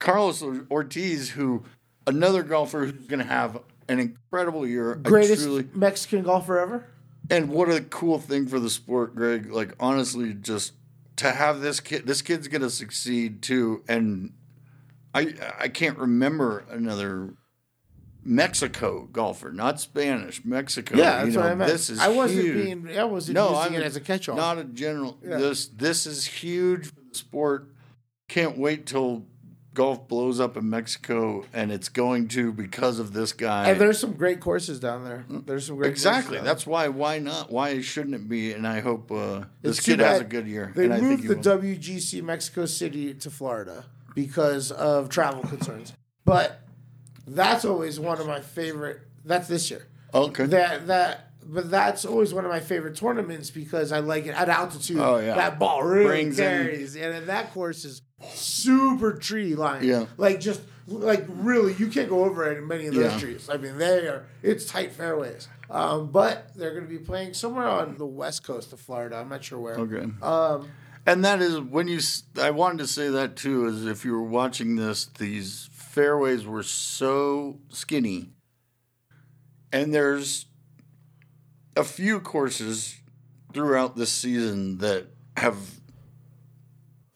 Carlos 0.00 0.42
Ortiz, 0.70 1.30
who 1.30 1.62
another 2.06 2.42
golfer 2.42 2.86
who's 2.86 3.06
going 3.06 3.20
to 3.20 3.26
have 3.26 3.60
an 3.88 3.98
incredible 4.00 4.66
year. 4.66 4.94
Greatest 4.96 5.44
truly- 5.44 5.68
Mexican 5.74 6.22
golfer 6.24 6.58
ever. 6.58 6.86
and 7.30 7.48
what 7.50 7.70
a 7.70 7.80
cool 7.80 8.18
thing 8.18 8.46
for 8.46 8.58
the 8.58 8.70
sport, 8.70 9.14
Greg. 9.14 9.50
Like 9.52 9.74
honestly, 9.78 10.34
just 10.34 10.72
to 11.16 11.30
have 11.30 11.60
this 11.60 11.80
kid, 11.80 12.06
this 12.06 12.22
kid's 12.22 12.48
gonna 12.48 12.70
succeed 12.70 13.40
too. 13.42 13.82
And 13.88 14.32
I 15.14 15.34
I 15.58 15.68
can't 15.68 15.96
remember 15.98 16.64
another 16.70 17.34
Mexico 18.24 19.08
golfer, 19.12 19.52
not 19.52 19.80
Spanish, 19.80 20.44
Mexico. 20.44 20.96
Yeah, 20.96 21.18
that's 21.18 21.26
you 21.28 21.32
know, 21.34 21.40
what 21.40 21.52
I 21.52 21.54
meant. 21.54 21.70
This 21.70 21.90
is 21.90 22.00
I 22.00 22.08
wasn't 22.08 22.42
huge. 22.42 22.64
being. 22.64 22.98
I 22.98 23.04
wasn't 23.04 23.34
no, 23.34 23.50
using 23.50 23.76
I'm 23.76 23.80
it 23.82 23.84
as 23.84 23.96
a 23.96 24.00
catch-all. 24.00 24.36
Not 24.36 24.58
a 24.58 24.64
general. 24.64 25.18
Yeah. 25.22 25.38
This 25.38 25.66
this 25.66 26.06
is 26.06 26.24
huge 26.24 26.86
for 26.86 27.00
the 27.08 27.14
sport. 27.14 27.68
Can't 28.28 28.56
wait 28.56 28.86
till 28.86 29.26
golf 29.74 30.08
blows 30.08 30.40
up 30.40 30.56
in 30.56 30.70
Mexico, 30.70 31.44
and 31.52 31.70
it's 31.70 31.88
going 31.88 32.28
to 32.28 32.52
because 32.52 32.98
of 32.98 33.12
this 33.12 33.32
guy. 33.32 33.68
and 33.68 33.80
there's 33.80 33.98
some 33.98 34.12
great 34.12 34.40
courses 34.40 34.80
down 34.80 35.04
there. 35.04 35.26
There's 35.28 35.66
some 35.66 35.76
great 35.76 35.90
Exactly. 35.90 36.38
That's 36.40 36.66
why. 36.66 36.88
Why 36.88 37.18
not? 37.18 37.50
Why 37.50 37.80
shouldn't 37.80 38.14
it 38.14 38.28
be? 38.28 38.52
And 38.52 38.66
I 38.66 38.80
hope 38.80 39.10
uh, 39.12 39.44
this 39.60 39.80
kid 39.80 39.98
has 40.00 40.20
a 40.20 40.24
good 40.24 40.46
year. 40.46 40.72
They 40.74 40.84
and 40.84 40.94
I 40.94 41.00
think 41.00 41.24
moved 41.24 41.42
the 41.42 41.50
will. 41.50 41.62
WGC 41.62 42.22
Mexico 42.22 42.64
City 42.66 43.12
to 43.14 43.30
Florida 43.30 43.84
because 44.14 44.70
of 44.70 45.08
travel 45.08 45.42
concerns. 45.42 45.92
But 46.24 46.60
that's 47.26 47.64
always 47.64 47.98
one 48.00 48.20
of 48.20 48.26
my 48.26 48.40
favorite. 48.40 49.00
That's 49.24 49.48
this 49.48 49.70
year. 49.70 49.86
okay. 50.12 50.46
That 50.46 50.86
that. 50.88 51.20
But 51.46 51.70
that's 51.70 52.06
always 52.06 52.32
one 52.32 52.46
of 52.46 52.50
my 52.50 52.60
favorite 52.60 52.96
tournaments 52.96 53.50
because 53.50 53.92
I 53.92 53.98
like 53.98 54.24
it 54.24 54.30
at 54.34 54.48
altitude. 54.48 54.96
Oh, 54.98 55.18
yeah. 55.18 55.34
that 55.34 55.58
ball 55.58 55.82
really 55.82 56.06
Brings 56.06 56.38
in- 56.38 56.44
carries, 56.46 56.96
and 56.96 57.26
that 57.26 57.52
course 57.52 57.84
is 57.84 58.00
super 58.32 59.12
tree 59.12 59.54
line. 59.54 59.84
Yeah. 59.84 60.06
like 60.16 60.40
just 60.40 60.62
like 60.88 61.24
really, 61.28 61.74
you 61.74 61.88
can't 61.88 62.08
go 62.08 62.24
over 62.24 62.50
any 62.50 62.60
many 62.60 62.86
of 62.86 62.94
those 62.94 63.12
Yeah. 63.12 63.18
trees. 63.18 63.50
I 63.50 63.58
mean, 63.58 63.76
they 63.76 64.06
are 64.06 64.24
it's 64.42 64.64
tight 64.64 64.92
fairways. 64.92 65.48
Um, 65.70 66.08
but 66.10 66.50
they're 66.56 66.70
going 66.72 66.84
to 66.84 66.88
be 66.90 66.98
playing 66.98 67.34
somewhere 67.34 67.66
on 67.66 67.96
the 67.98 68.06
west 68.06 68.42
coast 68.44 68.72
of 68.72 68.80
Florida. 68.80 69.16
I'm 69.16 69.28
not 69.30 69.42
sure 69.44 69.58
where. 69.58 69.74
okay. 69.78 70.06
Um, 70.22 70.68
and 71.06 71.24
that 71.24 71.42
is 71.42 71.58
when 71.60 71.88
you. 71.88 72.00
I 72.40 72.50
wanted 72.52 72.78
to 72.78 72.86
say 72.86 73.08
that 73.10 73.36
too. 73.36 73.66
Is 73.66 73.84
if 73.84 74.04
you 74.04 74.12
were 74.12 74.22
watching 74.22 74.76
this, 74.76 75.04
these 75.06 75.68
fairways 75.94 76.44
were 76.44 76.64
so 76.64 77.60
skinny, 77.68 78.30
and 79.72 79.94
there's 79.94 80.46
a 81.76 81.84
few 81.84 82.18
courses 82.18 83.00
throughout 83.52 83.94
this 83.94 84.10
season 84.10 84.78
that 84.78 85.06
have 85.36 85.56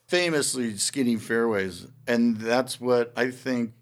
famously 0.06 0.76
skinny 0.76 1.16
fairways, 1.16 1.88
and 2.06 2.36
that's 2.36 2.80
what 2.80 3.12
I 3.16 3.32
think 3.32 3.72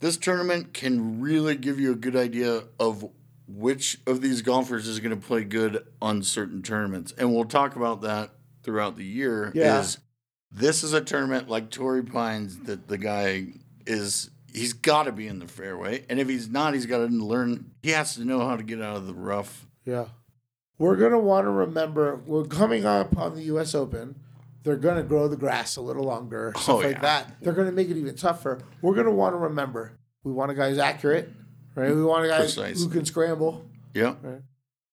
this 0.00 0.18
tournament 0.18 0.74
can 0.74 1.22
really 1.22 1.56
give 1.56 1.80
you 1.80 1.92
a 1.92 1.96
good 1.96 2.14
idea 2.14 2.64
of 2.78 3.10
which 3.48 3.98
of 4.06 4.20
these 4.20 4.42
golfers 4.42 4.86
is 4.86 5.00
going 5.00 5.18
to 5.18 5.26
play 5.26 5.44
good 5.44 5.82
on 6.02 6.22
certain 6.22 6.60
tournaments, 6.62 7.14
and 7.16 7.34
we'll 7.34 7.46
talk 7.46 7.74
about 7.74 8.02
that 8.02 8.32
throughout 8.62 8.96
the 8.96 9.04
year. 9.04 9.50
Yeah. 9.54 9.80
Is 9.80 9.96
this 10.52 10.84
is 10.84 10.92
a 10.92 11.00
tournament 11.00 11.48
like 11.48 11.70
Torrey 11.70 12.02
Pines 12.02 12.58
that 12.64 12.86
the 12.86 12.98
guy 12.98 13.46
is 13.86 14.30
he's 14.52 14.72
got 14.72 15.04
to 15.04 15.12
be 15.12 15.26
in 15.26 15.38
the 15.38 15.48
fairway, 15.48 16.04
and 16.08 16.18
if 16.20 16.28
he's 16.28 16.48
not, 16.48 16.74
he's 16.74 16.86
got 16.86 16.98
to 16.98 17.06
learn. 17.06 17.70
He 17.82 17.90
has 17.90 18.14
to 18.16 18.24
know 18.24 18.40
how 18.46 18.56
to 18.56 18.62
get 18.62 18.80
out 18.80 18.96
of 18.96 19.06
the 19.06 19.14
rough. 19.14 19.66
Yeah. 19.84 20.06
We're 20.78 20.96
going 20.96 21.12
to 21.12 21.18
want 21.18 21.46
to 21.46 21.50
remember 21.50 22.20
we're 22.26 22.44
coming 22.44 22.84
up 22.84 23.16
on 23.16 23.34
the 23.36 23.42
US 23.44 23.74
Open. 23.74 24.16
They're 24.64 24.76
going 24.76 24.96
to 24.96 25.02
grow 25.02 25.28
the 25.28 25.36
grass 25.36 25.76
a 25.76 25.80
little 25.82 26.04
longer, 26.04 26.52
stuff 26.56 26.68
Oh, 26.68 26.76
like 26.78 27.00
that. 27.02 27.34
They're 27.42 27.52
going 27.52 27.66
to 27.68 27.72
make 27.72 27.90
it 27.90 27.96
even 27.96 28.16
tougher. 28.16 28.60
We're 28.82 28.94
going 28.94 29.06
to 29.06 29.12
want 29.12 29.34
to 29.34 29.38
remember 29.38 29.92
we 30.24 30.32
want 30.32 30.50
a 30.50 30.54
guy 30.54 30.70
who's 30.70 30.78
accurate, 30.78 31.30
right? 31.74 31.94
We 31.94 32.02
want 32.02 32.24
a 32.24 32.28
guy 32.28 32.38
Precise. 32.38 32.82
who 32.82 32.88
can 32.88 33.04
scramble. 33.04 33.66
Yeah, 33.92 34.14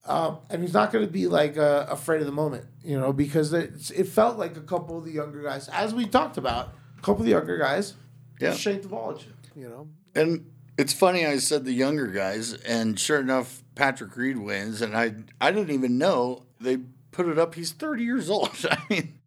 Um, 0.06 0.40
and 0.50 0.62
he's 0.62 0.74
not 0.74 0.92
going 0.92 1.06
to 1.06 1.12
be 1.12 1.28
like 1.28 1.58
uh, 1.58 1.86
afraid 1.90 2.20
of 2.20 2.26
the 2.28 2.32
moment, 2.34 2.66
you 2.84 3.00
know, 3.00 3.14
because 3.14 3.54
it's, 3.54 3.90
it 3.92 4.08
felt 4.08 4.38
like 4.38 4.58
a 4.58 4.62
couple 4.62 4.98
of 4.98 5.06
the 5.06 5.12
younger 5.12 5.42
guys, 5.42 5.68
as 5.70 5.94
we 5.94 6.06
talked 6.06 6.38
about, 6.38 6.74
a 6.98 7.02
couple 7.02 7.22
of 7.22 7.26
the 7.26 7.32
younger 7.32 7.58
guys, 7.58 7.94
Yeah. 8.42 8.54
Shane 8.54 8.82
Duvall, 8.82 9.20
you 9.56 9.70
know. 9.70 9.88
And 10.16 10.52
it's 10.78 10.94
funny 10.94 11.26
I 11.26 11.38
said 11.38 11.66
the 11.66 11.74
younger 11.74 12.08
guys, 12.08 12.54
and 12.54 13.00
sure 13.00 13.20
enough, 13.20 13.64
Patrick 13.76 14.16
Reed 14.16 14.38
wins, 14.38 14.82
and 14.82 14.96
I 14.96 15.14
I 15.40 15.52
didn't 15.52 15.72
even 15.72 15.98
know 15.98 16.44
they 16.60 16.78
put 17.12 17.28
it 17.28 17.38
up. 17.38 17.56
He's 17.56 17.72
thirty 17.72 18.04
years 18.04 18.30
old. 18.30 18.50
I 18.70 18.78
mean, 18.90 19.20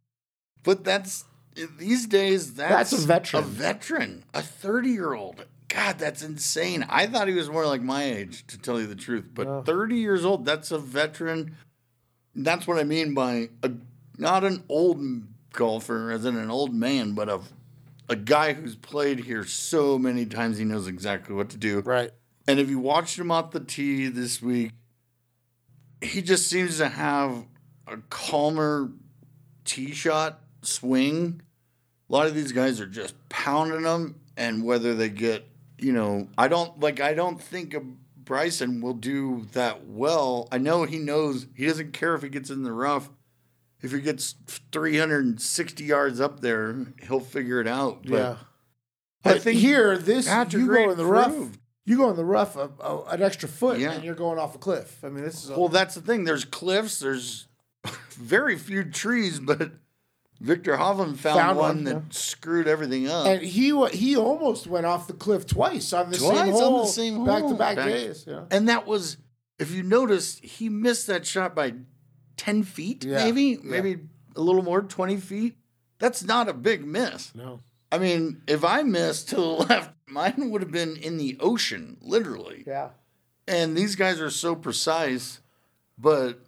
but 0.63 0.85
that's 0.85 1.25
these 1.79 2.07
days 2.07 2.55
that's, 2.55 2.91
That's 2.91 3.05
a 3.05 3.07
veteran. 3.07 3.43
A 3.43 3.47
veteran, 3.47 4.25
a 4.35 4.43
thirty 4.43 4.91
year 4.91 5.15
old. 5.15 5.45
God, 5.69 5.99
that's 5.99 6.23
insane. 6.23 6.87
I 6.89 7.07
thought 7.07 7.27
he 7.27 7.35
was 7.35 7.51
more 7.51 7.67
like 7.67 7.83
my 7.83 8.05
age, 8.05 8.47
to 8.49 8.59
tell 8.59 8.81
you 8.81 8.87
the 8.87 8.95
truth. 8.95 9.31
But 9.35 9.65
thirty 9.65 9.97
years 9.97 10.25
old, 10.25 10.45
that's 10.45 10.71
a 10.71 10.79
veteran. 10.79 11.57
That's 12.35 12.67
what 12.67 12.79
I 12.79 12.85
mean 12.85 13.15
by 13.15 13.51
a 13.63 13.73
not 14.19 14.45
an 14.45 14.65
old 14.69 15.03
golfer, 15.53 16.11
as 16.11 16.25
in 16.25 16.37
an 16.37 16.51
old 16.51 16.75
man, 16.75 17.15
but 17.15 17.29
a 17.29 17.41
a 18.09 18.17
guy 18.17 18.53
who's 18.53 18.77
played 18.77 19.21
here 19.21 19.45
so 19.45 19.99
many 19.99 20.27
times, 20.27 20.59
he 20.59 20.65
knows 20.65 20.87
exactly 20.87 21.35
what 21.35 21.49
to 21.51 21.57
do. 21.57 21.81
Right. 21.81 22.11
And 22.47 22.61
if 22.61 22.69
you 22.69 22.79
watched 22.79 23.19
him 23.19 23.31
off 23.31 23.53
the 23.53 23.61
tee 23.61 24.09
this 24.09 24.43
week, 24.43 24.73
he 26.03 26.21
just 26.21 26.49
seems 26.49 26.79
to 26.79 26.89
have 26.89 27.47
a 27.87 27.99
calmer 28.11 28.93
tee 29.65 29.93
shot 29.93 30.41
swing. 30.63 31.41
A 32.09 32.13
lot 32.13 32.27
of 32.27 32.35
these 32.35 32.53
guys 32.53 32.81
are 32.81 32.87
just 32.87 33.15
pounding 33.31 33.83
them, 33.83 34.21
and 34.37 34.65
whether 34.65 34.95
they 34.95 35.09
get, 35.09 35.49
you 35.79 35.93
know, 35.93 36.29
I 36.37 36.49
don't 36.49 36.79
like. 36.81 37.01
I 37.01 37.15
don't 37.15 37.41
think 37.41 37.73
a 37.73 37.81
Bryson 37.81 38.81
will 38.81 38.95
do 38.95 39.47
that 39.53 39.87
well. 39.87 40.49
I 40.53 40.59
know 40.59 40.85
he 40.85 40.99
knows 40.99 41.47
he 41.55 41.67
doesn't 41.67 41.93
care 41.93 42.15
if 42.15 42.23
he 42.23 42.29
gets 42.29 42.51
in 42.51 42.63
the 42.63 42.73
rough. 42.73 43.11
If 43.85 43.93
he 43.93 44.01
gets 44.01 44.35
360 44.73 45.85
yards 45.85 46.21
up 46.21 46.41
there, 46.41 46.75
he'll 47.07 47.21
figure 47.21 47.61
it 47.61 47.69
out. 47.69 48.03
But 48.05 48.13
yeah. 48.13 48.37
I 49.25 49.33
But 49.35 49.43
think 49.43 49.61
here, 49.61 49.97
this 49.99 50.27
you 50.27 50.67
go 50.69 50.91
in 50.91 50.97
the 50.97 51.05
rough. 51.07 51.29
proved 51.29 51.59
You 51.87 51.97
go 51.99 52.11
in 52.11 52.17
the 52.17 52.25
rough 52.25 52.57
a, 52.57 52.71
a, 52.81 53.03
an 53.11 53.23
extra 53.23 53.49
foot 53.49 53.79
Yeah. 53.79 53.93
and 53.93 54.05
you're 54.05 54.15
going 54.15 54.39
off 54.39 54.55
a 54.55 54.59
cliff. 54.59 55.05
I 55.05 55.09
mean, 55.11 55.25
this 55.25 55.45
is 55.45 55.51
a, 55.51 55.59
Well, 55.59 55.69
that's 55.69 55.95
the 55.95 56.01
thing. 56.01 56.25
There's 56.25 56.45
cliffs. 56.45 56.99
There's 56.99 57.47
very 58.13 58.57
few 58.57 58.85
trees, 58.85 59.39
but 59.41 59.73
Viktor 60.41 60.77
Hovland 60.77 61.17
found, 61.19 61.39
Found 61.39 61.59
one, 61.59 61.67
one, 61.77 61.85
that 61.85 61.95
yeah. 61.95 62.01
screwed 62.11 62.67
everything 62.67 63.09
up. 63.09 63.27
and 63.27 63.43
he 63.43 63.87
he 63.91 64.17
almost 64.17 64.67
went 64.67 64.85
off 64.87 65.07
the 65.07 65.13
cliff 65.13 65.47
twice 65.47 65.93
on 65.93 66.11
the 66.11 66.17
Twice 66.19 66.31
same 66.39 66.39
on 66.41 66.47
the 66.47 66.53
hole, 66.59 66.87
same 66.87 67.25
back 67.25 67.41
to 67.43 67.49
hole. 67.49 67.55
back 67.57 67.77
Back- 67.77 67.87
days. 67.87 68.25
Yeah. 68.27 68.45
And 68.51 68.69
that 68.69 68.87
was, 68.87 69.19
if 69.59 69.71
you 69.71 69.83
notice, 69.83 70.39
he 70.39 70.69
missed 70.69 71.07
that 71.07 71.27
shot 71.27 71.55
by 71.55 71.75
10 72.37 72.63
feet, 72.63 73.05
Yeah. 73.05 73.25
maybe, 73.25 73.43
Yeah. 73.43 73.59
maybe 73.63 73.99
a 74.37 74.41
little 74.41 74.63
more, 74.63 74.83
20 74.83 75.17
feet. 75.19 75.57
That's 75.99 76.23
not 76.25 76.49
a 76.49 76.53
big 76.53 76.85
miss. 76.85 77.35
No. 77.35 77.61
I 77.93 77.99
mean, 77.99 78.43
if 78.47 78.65
I 78.65 78.83
missed 78.83 79.29
to 79.31 79.37
the 79.37 79.43
left, 79.69 79.93
mine 80.07 80.51
would 80.51 80.63
have 80.63 80.73
been 80.73 80.97
in 80.97 81.17
the 81.17 81.37
ocean, 81.41 81.97
literally. 82.01 82.65
Yeah. 82.67 82.91
And 83.47 83.77
these 83.77 83.95
guys 83.95 84.21
are 84.21 84.31
so 84.31 84.55
precise, 84.57 85.41
but 85.99 86.41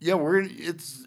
yeah, 0.00 0.14
we're 0.14 0.40
it's 0.40 1.06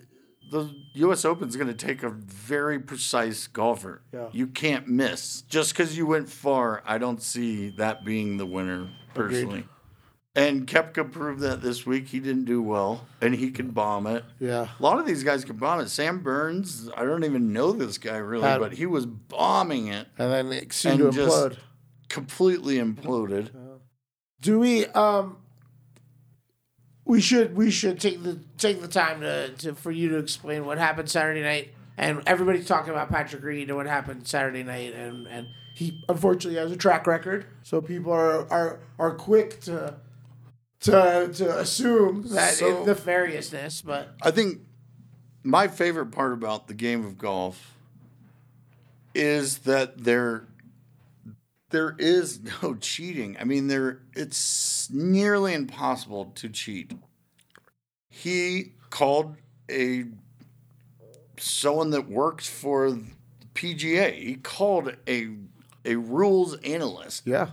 the 0.51 0.69
U.S. 0.95 1.23
Open's 1.25 1.55
going 1.55 1.67
to 1.69 1.73
take 1.73 2.03
a 2.03 2.09
very 2.09 2.77
precise 2.77 3.47
golfer. 3.47 4.01
Yeah. 4.13 4.27
You 4.31 4.47
can't 4.47 4.87
miss 4.87 5.41
just 5.43 5.71
because 5.73 5.97
you 5.97 6.05
went 6.05 6.29
far. 6.29 6.83
I 6.85 6.97
don't 6.97 7.21
see 7.21 7.69
that 7.77 8.03
being 8.05 8.37
the 8.37 8.45
winner 8.45 8.89
personally. 9.13 9.65
And 10.33 10.65
Koepka 10.65 11.11
proved 11.11 11.41
that 11.41 11.61
this 11.61 11.85
week. 11.85 12.07
He 12.07 12.21
didn't 12.21 12.45
do 12.45 12.61
well, 12.61 13.05
and 13.19 13.35
he 13.35 13.51
could 13.51 13.73
bomb 13.73 14.07
it. 14.07 14.23
Yeah. 14.39 14.67
A 14.79 14.81
lot 14.83 14.97
of 14.97 15.05
these 15.05 15.23
guys 15.25 15.43
can 15.43 15.57
bomb 15.57 15.81
it. 15.81 15.89
Sam 15.89 16.19
Burns, 16.19 16.89
I 16.95 17.03
don't 17.03 17.25
even 17.25 17.51
know 17.51 17.73
this 17.73 17.97
guy 17.97 18.15
really, 18.15 18.43
Had- 18.47 18.61
but 18.61 18.71
he 18.73 18.85
was 18.85 19.05
bombing 19.05 19.87
it, 19.87 20.07
And 20.17 20.31
then 20.31 20.51
it 20.53 20.71
seemed 20.71 21.01
And 21.01 21.11
to 21.11 21.17
just- 21.17 21.35
implode. 21.35 21.57
completely 22.07 22.75
imploded. 22.77 23.49
Do 24.39 24.57
we 24.59 24.85
um 24.87 25.37
we 27.05 27.19
should 27.21 27.55
we 27.55 27.69
should 27.69 27.99
take 27.99 28.23
the 28.23 28.39
take 28.57 28.81
the 28.81 28.87
time 28.87 29.21
to, 29.21 29.49
to 29.49 29.75
for 29.75 29.91
you 29.91 30.09
to 30.09 30.17
explain 30.17 30.65
what 30.65 30.77
happened 30.77 31.09
Saturday 31.09 31.41
night 31.41 31.73
and 31.97 32.21
everybody's 32.25 32.67
talking 32.67 32.91
about 32.91 33.09
Patrick 33.09 33.43
Reed 33.43 33.67
and 33.67 33.77
what 33.77 33.85
happened 33.85 34.27
Saturday 34.27 34.63
night 34.63 34.93
and 34.93 35.27
and 35.27 35.47
he 35.75 36.03
unfortunately 36.09 36.59
has 36.59 36.71
a 36.71 36.75
track 36.77 37.05
record 37.05 37.45
so 37.63 37.81
people 37.81 38.11
are 38.11 38.49
are 38.51 38.79
are 38.97 39.11
quick 39.13 39.59
to 39.61 39.95
to 40.81 41.29
to 41.33 41.59
assume 41.59 42.23
that 42.29 42.53
So- 42.55 42.85
nefariousness 42.85 43.83
but 43.83 44.15
I 44.21 44.31
think 44.31 44.61
my 45.43 45.67
favorite 45.67 46.07
part 46.11 46.33
about 46.33 46.67
the 46.67 46.73
game 46.73 47.05
of 47.05 47.17
golf 47.17 47.73
is 49.13 49.59
that 49.59 50.03
there 50.03 50.47
there 51.71 51.95
is 51.97 52.41
no 52.61 52.75
cheating. 52.79 53.37
I 53.39 53.45
mean, 53.45 53.67
there 53.67 53.99
it's 54.13 54.89
nearly 54.91 55.53
impossible 55.53 56.25
to 56.35 56.49
cheat. 56.49 56.93
He 58.09 58.73
called 58.89 59.37
a 59.69 60.05
someone 61.37 61.89
that 61.91 62.09
works 62.09 62.47
for 62.47 62.91
the 62.91 63.03
PGA. 63.55 64.13
He 64.13 64.35
called 64.35 64.95
a 65.07 65.29
a 65.83 65.95
rules 65.95 66.55
analyst 66.59 67.25
yeah 67.25 67.51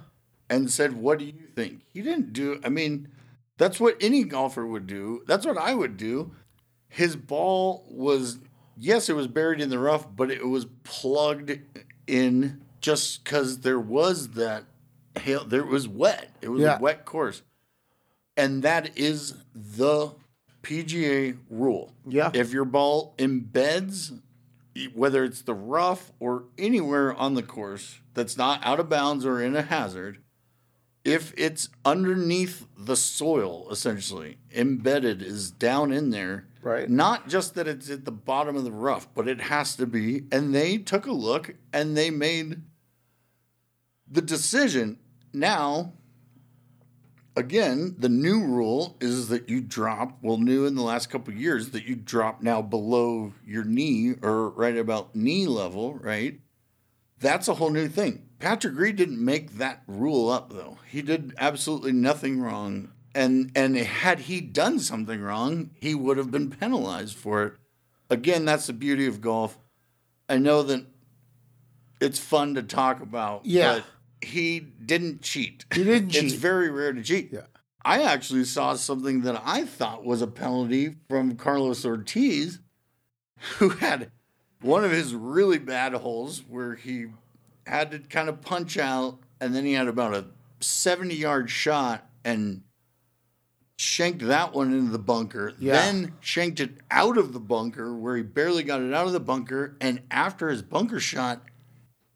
and 0.50 0.70
said, 0.70 0.94
What 0.94 1.18
do 1.18 1.24
you 1.24 1.32
think? 1.54 1.82
He 1.92 2.02
didn't 2.02 2.32
do, 2.32 2.60
I 2.64 2.68
mean, 2.68 3.08
that's 3.58 3.78
what 3.78 3.96
any 4.00 4.24
golfer 4.24 4.66
would 4.66 4.86
do. 4.86 5.22
That's 5.26 5.44
what 5.46 5.58
I 5.58 5.74
would 5.74 5.96
do. 5.96 6.32
His 6.88 7.16
ball 7.16 7.84
was, 7.90 8.38
yes, 8.76 9.08
it 9.08 9.14
was 9.16 9.26
buried 9.26 9.60
in 9.60 9.68
the 9.68 9.78
rough, 9.78 10.06
but 10.14 10.30
it 10.30 10.46
was 10.46 10.66
plugged 10.84 11.58
in 12.06 12.62
just 12.80 13.22
because 13.24 13.60
there 13.60 13.78
was 13.80 14.30
that 14.30 14.64
hail, 15.20 15.44
there 15.44 15.64
was 15.64 15.86
wet. 15.86 16.30
It 16.40 16.48
was 16.48 16.62
Yeah. 16.62 16.78
a 16.78 16.80
wet 16.80 17.04
course. 17.04 17.42
And 18.36 18.62
that 18.62 18.96
is 18.96 19.34
the 19.54 20.14
PGA 20.62 21.36
rule. 21.50 21.92
Yeah. 22.06 22.30
If 22.32 22.52
your 22.52 22.64
ball 22.64 23.14
embeds 23.18 24.20
whether 24.94 25.24
it's 25.24 25.42
the 25.42 25.54
rough 25.54 26.12
or 26.20 26.44
anywhere 26.56 27.12
on 27.12 27.34
the 27.34 27.42
course 27.42 27.98
that's 28.14 28.36
not 28.36 28.64
out 28.64 28.78
of 28.78 28.88
bounds 28.88 29.26
or 29.26 29.42
in 29.42 29.56
a 29.56 29.62
hazard, 29.62 30.18
if 31.08 31.32
it's 31.38 31.70
underneath 31.86 32.66
the 32.76 32.96
soil, 32.96 33.66
essentially, 33.70 34.36
embedded 34.54 35.22
is 35.22 35.50
down 35.50 35.90
in 35.90 36.10
there. 36.10 36.46
Right. 36.60 36.88
Not 36.88 37.28
just 37.28 37.54
that 37.54 37.66
it's 37.66 37.88
at 37.88 38.04
the 38.04 38.12
bottom 38.12 38.56
of 38.56 38.64
the 38.64 38.72
rough, 38.72 39.08
but 39.14 39.26
it 39.26 39.40
has 39.40 39.74
to 39.76 39.86
be. 39.86 40.24
And 40.30 40.54
they 40.54 40.76
took 40.76 41.06
a 41.06 41.12
look 41.12 41.54
and 41.72 41.96
they 41.96 42.10
made 42.10 42.60
the 44.06 44.20
decision. 44.20 44.98
Now, 45.32 45.94
again, 47.36 47.94
the 47.98 48.10
new 48.10 48.44
rule 48.44 48.98
is 49.00 49.28
that 49.28 49.48
you 49.48 49.62
drop, 49.62 50.18
well, 50.20 50.36
new 50.36 50.66
in 50.66 50.74
the 50.74 50.82
last 50.82 51.08
couple 51.08 51.32
of 51.32 51.40
years, 51.40 51.70
that 51.70 51.86
you 51.86 51.96
drop 51.96 52.42
now 52.42 52.60
below 52.60 53.32
your 53.46 53.64
knee 53.64 54.14
or 54.20 54.50
right 54.50 54.76
about 54.76 55.16
knee 55.16 55.46
level, 55.46 55.94
right? 55.94 56.40
That's 57.20 57.48
a 57.48 57.54
whole 57.54 57.70
new 57.70 57.88
thing. 57.88 58.24
Patrick 58.38 58.76
Reed 58.78 58.96
didn't 58.96 59.24
make 59.24 59.52
that 59.58 59.82
rule 59.86 60.28
up 60.30 60.52
though. 60.52 60.78
He 60.88 61.02
did 61.02 61.34
absolutely 61.38 61.92
nothing 61.92 62.40
wrong. 62.40 62.90
And 63.14 63.50
and 63.56 63.76
had 63.76 64.20
he 64.20 64.40
done 64.40 64.78
something 64.78 65.20
wrong, 65.20 65.70
he 65.80 65.94
would 65.94 66.16
have 66.18 66.30
been 66.30 66.50
penalized 66.50 67.16
for 67.16 67.42
it. 67.44 67.52
Again, 68.10 68.44
that's 68.44 68.66
the 68.68 68.72
beauty 68.72 69.06
of 69.06 69.20
golf. 69.20 69.58
I 70.28 70.38
know 70.38 70.62
that 70.62 70.84
it's 72.00 72.18
fun 72.18 72.54
to 72.54 72.62
talk 72.62 73.00
about, 73.00 73.44
Yeah. 73.44 73.80
but 74.20 74.28
he 74.28 74.60
didn't 74.60 75.22
cheat. 75.22 75.64
He 75.74 75.82
didn't 75.84 76.14
It's 76.14 76.34
very 76.34 76.70
rare 76.70 76.92
to 76.92 77.02
cheat. 77.02 77.30
Yeah. 77.32 77.46
I 77.84 78.02
actually 78.02 78.44
saw 78.44 78.74
something 78.74 79.22
that 79.22 79.40
I 79.44 79.64
thought 79.64 80.04
was 80.04 80.20
a 80.22 80.26
penalty 80.26 80.96
from 81.08 81.36
Carlos 81.36 81.84
Ortiz, 81.84 82.60
who 83.58 83.70
had 83.70 84.10
one 84.60 84.84
of 84.84 84.90
his 84.90 85.14
really 85.14 85.58
bad 85.58 85.92
holes 85.94 86.42
where 86.48 86.74
he 86.74 87.06
had 87.66 87.90
to 87.92 87.98
kind 87.98 88.28
of 88.28 88.40
punch 88.40 88.76
out, 88.78 89.18
and 89.40 89.54
then 89.54 89.64
he 89.64 89.74
had 89.74 89.88
about 89.88 90.14
a 90.14 90.24
70 90.60 91.14
yard 91.14 91.50
shot 91.50 92.08
and 92.24 92.62
shanked 93.76 94.26
that 94.26 94.52
one 94.54 94.72
into 94.72 94.90
the 94.90 94.98
bunker, 94.98 95.52
Yeah. 95.58 95.74
then 95.74 96.14
shanked 96.20 96.58
it 96.60 96.78
out 96.90 97.16
of 97.16 97.32
the 97.32 97.38
bunker 97.40 97.94
where 97.94 98.16
he 98.16 98.22
barely 98.22 98.64
got 98.64 98.80
it 98.80 98.92
out 98.92 99.06
of 99.06 99.12
the 99.12 99.20
bunker. 99.20 99.76
And 99.80 100.02
after 100.10 100.48
his 100.48 100.62
bunker 100.62 100.98
shot, 100.98 101.42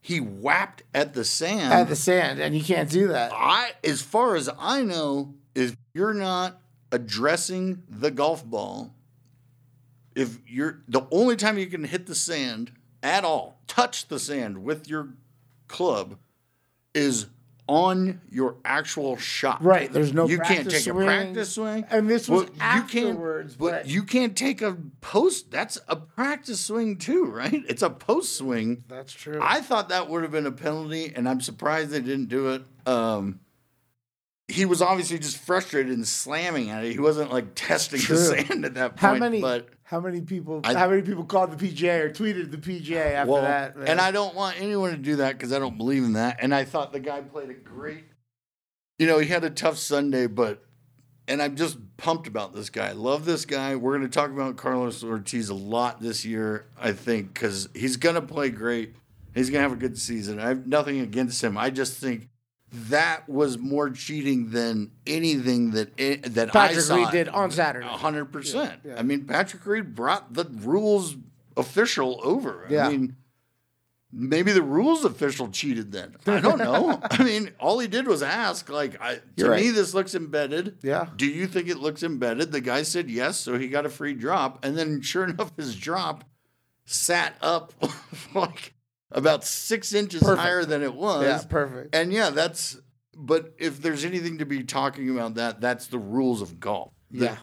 he 0.01 0.19
whapped 0.19 0.83
at 0.93 1.13
the 1.13 1.23
sand. 1.23 1.71
at 1.73 1.87
the 1.87 1.95
sand 1.95 2.41
and 2.41 2.53
you 2.53 2.61
can't 2.63 2.89
do 2.89 3.07
that 3.07 3.31
I, 3.33 3.71
as 3.85 4.01
far 4.01 4.35
as 4.35 4.49
I 4.59 4.81
know, 4.81 5.33
if 5.55 5.77
you're 5.93 6.13
not 6.13 6.59
addressing 6.91 7.83
the 7.87 8.11
golf 8.11 8.45
ball, 8.45 8.93
if 10.15 10.37
you're 10.47 10.81
the 10.87 11.01
only 11.11 11.35
time 11.35 11.57
you 11.57 11.67
can 11.67 11.83
hit 11.83 12.05
the 12.05 12.15
sand 12.15 12.71
at 13.01 13.23
all, 13.23 13.59
touch 13.67 14.07
the 14.07 14.19
sand 14.19 14.63
with 14.63 14.87
your 14.87 15.09
club, 15.67 16.17
is 16.93 17.27
on 17.67 18.19
your 18.29 18.57
actual 18.65 19.15
shot. 19.17 19.63
Right, 19.63 19.91
there's 19.91 20.13
no 20.13 20.27
You 20.27 20.37
can't 20.39 20.69
take 20.69 20.81
swing. 20.81 21.01
a 21.03 21.05
practice 21.05 21.53
swing, 21.53 21.85
And 21.89 22.09
this 22.09 22.27
was 22.27 22.43
you 22.49 22.55
afterwards, 22.59 23.53
can't, 23.53 23.59
but 23.59 23.71
but- 23.71 23.87
you 23.87 24.03
can't 24.03 24.35
take 24.37 24.61
a 24.61 24.77
post. 25.01 25.49
That's 25.49 25.79
a 25.87 25.95
practice 25.95 26.59
swing 26.59 26.97
too, 26.97 27.23
right? 27.25 27.63
It's 27.69 27.81
a 27.81 27.89
post 27.89 28.35
swing. 28.37 28.83
that's 28.89 29.13
true 29.13 29.39
I 29.41 29.61
thought 29.61 29.89
that 29.89 30.09
would 30.09 30.23
have 30.23 30.31
been 30.31 30.45
a 30.45 30.51
penalty, 30.51 31.13
and 31.15 31.27
I'm 31.27 31.39
surprised 31.41 31.91
they 31.91 32.01
didn't 32.01 32.27
do 32.27 32.49
it. 32.49 32.63
Um, 32.85 33.39
he 34.49 34.65
was 34.65 34.81
obviously 34.81 35.17
just 35.19 35.37
frustrated 35.37 35.93
and 35.93 36.05
slamming 36.07 36.69
at 36.69 36.83
it. 36.83 36.91
He 36.91 36.99
wasn't 36.99 37.31
like 37.31 37.55
testing 37.55 38.01
True. 38.01 38.17
the 38.17 38.23
sand 38.45 38.65
at 38.65 38.73
that 38.73 38.91
point. 38.97 38.99
How 38.99 39.15
many? 39.15 39.39
But 39.39 39.69
how 39.83 39.99
many 39.99 40.21
people? 40.21 40.61
I- 40.63 40.73
how 40.73 40.89
many 40.89 41.01
people 41.01 41.23
called 41.25 41.57
the 41.57 41.67
PGA 41.67 42.01
or 42.01 42.09
tweeted 42.09 42.51
the 42.51 42.57
PGA 42.57 43.13
after 43.13 43.31
well, 43.31 43.41
that? 43.43 43.77
man? 43.77 43.87
and 43.87 44.01
I 44.01 44.11
don't 44.11 44.35
want 44.35 44.59
anyone 44.59 44.91
to 44.91 44.97
do 44.97 45.17
that 45.17 45.33
because 45.37 45.53
I 45.53 45.59
don't 45.59 45.77
believe 45.77 46.03
in 46.03 46.13
that. 46.13 46.37
And 46.41 46.53
I 46.53 46.63
thought 46.63 46.93
the 46.93 46.99
guy 46.99 47.21
played 47.21 47.49
a 47.49 47.53
great. 47.53 48.05
You 48.97 49.07
know, 49.07 49.19
he 49.19 49.27
had 49.27 49.43
a 49.43 49.49
tough 49.49 49.77
Sunday, 49.77 50.27
but 50.27 50.63
and 51.27 51.41
I'm 51.41 51.55
just 51.55 51.77
pumped 51.97 52.27
about 52.27 52.53
this 52.53 52.69
guy. 52.69 52.91
Love 52.91 53.25
this 53.25 53.45
guy. 53.45 53.75
We're 53.75 53.97
going 53.97 54.09
to 54.09 54.13
talk 54.13 54.31
about 54.31 54.57
Carlos 54.57 55.03
Ortiz 55.03 55.49
a 55.49 55.53
lot 55.53 56.01
this 56.01 56.25
year, 56.25 56.65
I 56.77 56.91
think, 56.91 57.33
because 57.33 57.69
he's 57.73 57.97
going 57.97 58.15
to 58.15 58.21
play 58.21 58.49
great. 58.49 58.95
He's 59.33 59.49
going 59.49 59.63
to 59.63 59.69
have 59.69 59.77
a 59.77 59.81
good 59.81 59.97
season. 59.97 60.39
I 60.39 60.49
have 60.49 60.67
nothing 60.67 60.99
against 60.99 61.43
him. 61.43 61.57
I 61.57 61.69
just 61.69 61.97
think 61.97 62.29
that 62.73 63.29
was 63.29 63.57
more 63.57 63.89
cheating 63.91 64.49
than 64.49 64.91
anything 65.05 65.71
that 65.71 65.91
it, 65.97 66.33
that 66.35 66.49
I 66.49 66.67
Patrick 66.67 66.79
saw. 66.81 66.95
Reed 66.95 67.11
did 67.11 67.29
on 67.29 67.51
Saturday. 67.51 67.85
hundred 67.85 68.25
percent. 68.25 68.81
Yeah, 68.83 68.93
yeah. 68.93 68.99
I 68.99 69.03
mean, 69.03 69.25
Patrick 69.25 69.65
Reed 69.65 69.93
brought 69.93 70.33
the 70.33 70.45
rules 70.45 71.15
official 71.55 72.19
over. 72.23 72.65
Yeah. 72.69 72.87
I 72.87 72.89
mean, 72.89 73.15
maybe 74.11 74.51
the 74.51 74.61
rules 74.63 75.05
official 75.05 75.49
cheated 75.49 75.91
then. 75.91 76.15
I 76.25 76.39
don't 76.39 76.57
know. 76.57 76.99
I 77.11 77.23
mean, 77.23 77.51
all 77.59 77.77
he 77.79 77.87
did 77.87 78.07
was 78.07 78.23
ask. 78.23 78.69
Like, 78.69 78.99
I, 78.99 79.15
to 79.15 79.21
You're 79.35 79.55
me, 79.55 79.67
right. 79.67 79.75
this 79.75 79.93
looks 79.93 80.15
embedded. 80.15 80.77
Yeah. 80.81 81.07
Do 81.15 81.27
you 81.27 81.45
think 81.47 81.67
it 81.67 81.77
looks 81.77 82.01
embedded? 82.01 82.51
The 82.51 82.61
guy 82.61 82.83
said 82.83 83.09
yes, 83.09 83.37
so 83.37 83.57
he 83.57 83.67
got 83.67 83.85
a 83.85 83.89
free 83.89 84.13
drop. 84.13 84.65
And 84.65 84.77
then, 84.77 85.01
sure 85.01 85.25
enough, 85.25 85.51
his 85.57 85.75
drop 85.75 86.23
sat 86.85 87.35
up 87.41 87.73
like 88.33 88.72
about 89.13 89.43
six 89.43 89.93
inches 89.93 90.21
Perfect. 90.23 90.41
higher 90.41 90.65
than 90.65 90.81
it 90.83 90.93
was. 90.93 91.23
yeah, 91.23 91.41
perfect. 91.49 91.95
And 91.95 92.11
yeah, 92.11 92.29
that's 92.29 92.77
but 93.15 93.53
if 93.59 93.81
there's 93.81 94.03
anything 94.05 94.39
to 94.39 94.45
be 94.45 94.63
talking 94.63 95.09
about 95.09 95.35
that, 95.35 95.61
that's 95.61 95.87
the 95.87 95.99
rules 95.99 96.41
of 96.41 96.59
golf. 96.59 96.91
The- 97.11 97.25
Yeah. 97.25 97.37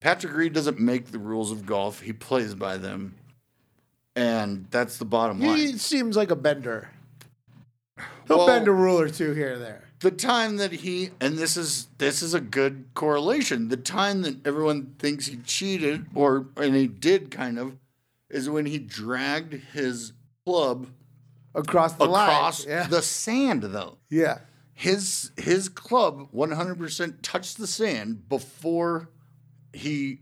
Patrick 0.00 0.34
Reed 0.34 0.52
doesn't 0.52 0.78
make 0.78 1.12
the 1.12 1.18
rules 1.18 1.50
of 1.50 1.64
golf; 1.64 2.00
he 2.00 2.12
plays 2.12 2.54
by 2.54 2.76
them, 2.76 3.14
and 4.14 4.66
that's 4.70 4.98
the 4.98 5.04
bottom 5.04 5.40
line. 5.40 5.56
He 5.56 5.78
seems 5.78 6.16
like 6.16 6.30
a 6.30 6.36
bender. 6.36 6.90
He'll 8.26 8.38
Well- 8.38 8.46
bend 8.46 8.68
a 8.68 8.72
rule 8.72 8.98
or 9.00 9.08
two 9.08 9.32
here 9.32 9.54
or 9.54 9.58
there. 9.58 9.84
the 10.00 10.10
time 10.10 10.56
that 10.58 10.72
he 10.72 11.10
and 11.20 11.38
this 11.38 11.56
is 11.56 11.88
this 11.98 12.20
is 12.22 12.34
a 12.34 12.40
good 12.40 12.84
correlation 12.94 13.68
the 13.68 13.76
time 13.76 14.20
that 14.22 14.46
everyone 14.46 14.94
thinks 14.98 15.26
he 15.26 15.36
cheated 15.38 16.04
or 16.14 16.46
and 16.58 16.74
he 16.74 16.86
did 16.86 17.30
kind 17.30 17.58
of 17.58 17.76
is 18.28 18.50
when 18.50 18.66
he 18.66 18.78
dragged 18.78 19.54
his 19.72 20.12
club 20.44 20.88
Across 21.54 21.94
the 21.94 22.04
across 22.04 22.66
line. 22.66 22.76
Yeah. 22.76 22.86
the 22.88 23.02
sand 23.02 23.62
though 23.62 23.98
yeah. 24.10 24.38
his 24.72 25.30
his 25.36 25.68
club 25.68 26.28
100% 26.34 27.18
touched 27.22 27.58
the 27.58 27.66
sand 27.66 28.28
before 28.28 29.08
he 29.72 30.20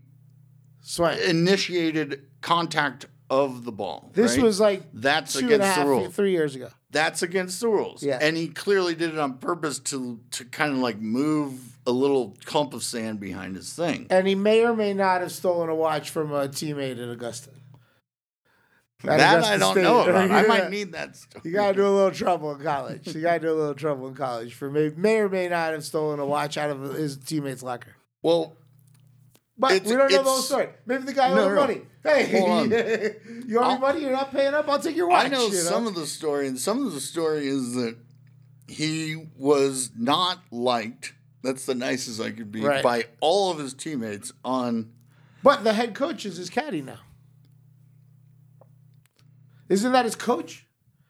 initiated 1.27 2.23
contact 2.41 3.05
of 3.29 3.63
the 3.63 3.71
ball 3.71 4.11
This 4.13 4.35
right? 4.35 4.43
was 4.43 4.59
like 4.59 4.83
that's 4.93 5.33
two 5.33 5.39
and 5.39 5.51
a 5.51 5.55
against 5.55 5.67
half, 5.67 5.85
the 5.85 5.89
rules 5.89 6.15
three 6.15 6.31
years 6.31 6.55
ago. 6.55 6.69
that's 6.91 7.23
against 7.23 7.61
the 7.61 7.67
rules. 7.67 8.03
Yeah. 8.03 8.19
And 8.21 8.37
he 8.37 8.47
clearly 8.49 8.93
did 8.93 9.11
it 9.13 9.17
on 9.17 9.37
purpose 9.39 9.79
to 9.79 10.19
to 10.31 10.45
kind 10.45 10.73
of 10.73 10.77
like 10.79 10.99
move 10.99 11.77
a 11.87 11.91
little 11.91 12.35
clump 12.45 12.73
of 12.73 12.83
sand 12.83 13.19
behind 13.19 13.55
his 13.55 13.73
thing. 13.73 14.07
And 14.09 14.27
he 14.27 14.35
may 14.35 14.63
or 14.63 14.75
may 14.75 14.93
not 14.93 15.21
have 15.21 15.31
stolen 15.31 15.69
a 15.69 15.75
watch 15.75 16.11
from 16.11 16.31
a 16.31 16.47
teammate 16.47 17.01
at 17.01 17.09
Augusta. 17.09 17.49
At 19.03 19.17
that 19.17 19.43
I 19.43 19.57
don't 19.57 19.73
State. 19.73 19.83
know 19.83 20.01
about. 20.07 20.31
I 20.31 20.43
might 20.47 20.69
need 20.69 20.93
that 20.93 21.15
story. 21.17 21.41
You 21.45 21.51
gotta 21.51 21.75
do 21.75 21.85
a 21.85 21.89
little 21.89 22.11
trouble 22.11 22.55
in 22.55 22.61
college. 22.63 23.13
You 23.13 23.21
gotta 23.21 23.39
do 23.39 23.51
a 23.51 23.53
little 23.53 23.73
trouble 23.73 24.07
in 24.07 24.15
college 24.15 24.53
for 24.53 24.69
may 24.71 24.89
may 24.95 25.17
or 25.17 25.29
may 25.29 25.49
not 25.49 25.73
have 25.73 25.83
stolen 25.83 26.19
a 26.19 26.25
watch 26.25 26.57
out 26.57 26.69
of 26.69 26.81
his 26.93 27.17
teammate's 27.17 27.61
locker. 27.63 27.95
Well, 28.21 28.55
But 29.57 29.83
we 29.83 29.91
don't 29.95 30.09
know 30.11 30.17
the 30.17 30.23
whole 30.23 30.37
story. 30.41 30.69
Maybe 30.85 31.03
the 31.03 31.13
guy 31.13 31.33
No, 31.33 31.43
owed 31.45 31.49
no. 31.55 31.61
money. 31.61 31.81
Hey, 32.03 32.31
you 33.47 33.59
owe 33.59 33.73
me 33.75 33.79
money. 33.79 34.01
You're 34.01 34.11
not 34.11 34.31
paying 34.31 34.53
up. 34.53 34.67
I'll 34.69 34.79
take 34.79 34.95
your 34.95 35.07
watch. 35.09 35.25
I 35.25 35.27
know 35.29 35.47
you 35.47 35.53
some 35.53 35.85
of 35.87 35.95
the 35.95 36.05
story, 36.05 36.47
and 36.47 36.57
some 36.59 36.85
of 36.85 36.93
the 36.93 36.99
story 37.01 37.47
is 37.47 37.73
that 37.75 37.97
he 38.67 39.27
was 39.37 39.91
not 39.97 40.39
liked. 40.51 41.13
That's 41.43 41.65
the 41.65 41.75
nicest 41.75 42.21
I 42.21 42.31
could 42.31 42.51
be 42.53 42.61
Right. 42.61 42.81
by 42.83 43.05
all 43.19 43.51
of 43.51 43.57
his 43.59 43.73
teammates 43.73 44.31
on. 44.45 44.91
But 45.43 45.65
the 45.65 45.73
head 45.73 45.93
coach 45.93 46.25
is 46.25 46.37
his 46.37 46.49
caddy 46.49 46.81
now. 46.81 46.99
Isn't 49.73 49.91
that 49.91 50.05
his 50.05 50.15
coach? 50.15 50.67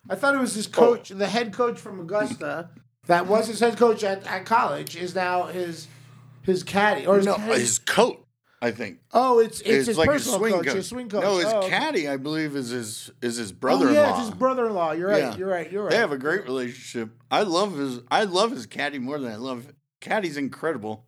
I 0.09 0.15
thought 0.15 0.35
it 0.35 0.39
was 0.39 0.53
Oh. 0.53 0.55
his 0.55 0.67
coach, 0.67 1.09
the 1.09 1.27
head 1.27 1.53
coach 1.53 1.77
from 1.79 1.99
Augusta, 1.99 2.69
that 3.07 3.27
was 3.27 3.47
his 3.47 3.59
head 3.59 3.77
coach 3.77 4.03
at, 4.03 4.25
at 4.25 4.45
college, 4.45 4.95
is 4.95 5.13
now 5.15 5.47
his 5.47 5.87
his 6.43 6.63
caddy 6.63 7.05
or 7.05 7.17
his 7.17 7.25
No, 7.25 7.35
caddy. 7.35 7.59
his 7.59 7.79
coat. 7.79 8.19
I 8.61 8.71
think 8.71 8.99
oh, 9.13 9.39
it's 9.39 9.59
it's, 9.59 9.69
is 9.69 9.87
his 9.87 9.97
like 9.97 10.07
personal 10.09 10.39
swing 10.39 10.53
coach, 10.53 10.65
coach. 10.67 10.75
his 10.75 10.87
swing 10.87 11.09
coach. 11.09 11.23
No, 11.23 11.35
his 11.37 11.45
oh, 11.47 11.67
caddy, 11.67 12.07
I 12.07 12.15
believe, 12.15 12.55
is 12.55 12.69
his 12.69 13.11
is 13.21 13.35
his 13.35 13.51
Oh 13.51 13.55
brother-in-law. 13.55 13.99
yeah, 13.99 14.11
it's 14.17 14.27
his 14.27 14.35
brother-in-law. 14.35 14.91
You're 14.93 15.09
right. 15.09 15.17
Yeah. 15.23 15.35
You're 15.35 15.49
right. 15.49 15.69
You're 15.69 15.83
right. 15.83 15.91
They 15.91 15.97
have 15.97 16.13
a 16.13 16.17
great 16.17 16.43
relationship. 16.45 17.09
I 17.29 17.43
love 17.43 17.75
his 17.77 17.99
I 18.09 18.23
love 18.23 18.51
his 18.51 18.65
caddy 18.65 18.99
more 18.99 19.19
than 19.19 19.29
I 19.31 19.35
love 19.35 19.73
caddy's 19.99 20.37
incredible. 20.37 21.05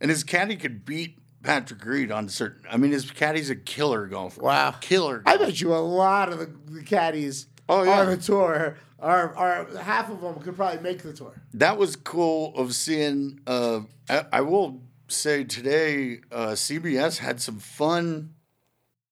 And 0.00 0.10
his 0.10 0.24
caddy 0.24 0.56
could 0.56 0.84
beat 0.86 1.18
Patrick 1.46 1.84
Reed 1.84 2.10
on 2.10 2.28
certain 2.28 2.62
I 2.70 2.76
mean 2.76 2.90
his 2.90 3.08
caddy's 3.10 3.50
a 3.50 3.56
killer 3.56 4.06
golfer. 4.08 4.42
Wow. 4.42 4.72
Killer 4.80 5.22
I 5.24 5.36
bet 5.36 5.60
you 5.60 5.74
a 5.74 5.78
lot 5.78 6.30
of 6.32 6.38
the, 6.40 6.50
the 6.70 6.82
caddies 6.82 7.46
Oh, 7.68 7.82
yeah. 7.82 8.00
on 8.00 8.06
the 8.06 8.16
tour 8.16 8.76
are 8.98 9.34
are 9.36 9.78
half 9.78 10.10
of 10.10 10.20
them 10.20 10.34
could 10.40 10.56
probably 10.56 10.80
make 10.80 11.02
the 11.02 11.12
tour. 11.12 11.32
That 11.54 11.78
was 11.78 11.94
cool 11.96 12.52
of 12.56 12.74
seeing 12.74 13.40
uh 13.46 13.80
I, 14.08 14.24
I 14.32 14.40
will 14.40 14.82
say 15.08 15.44
today 15.44 16.18
uh 16.32 16.48
CBS 16.48 17.18
had 17.18 17.40
some 17.40 17.58
fun 17.60 18.34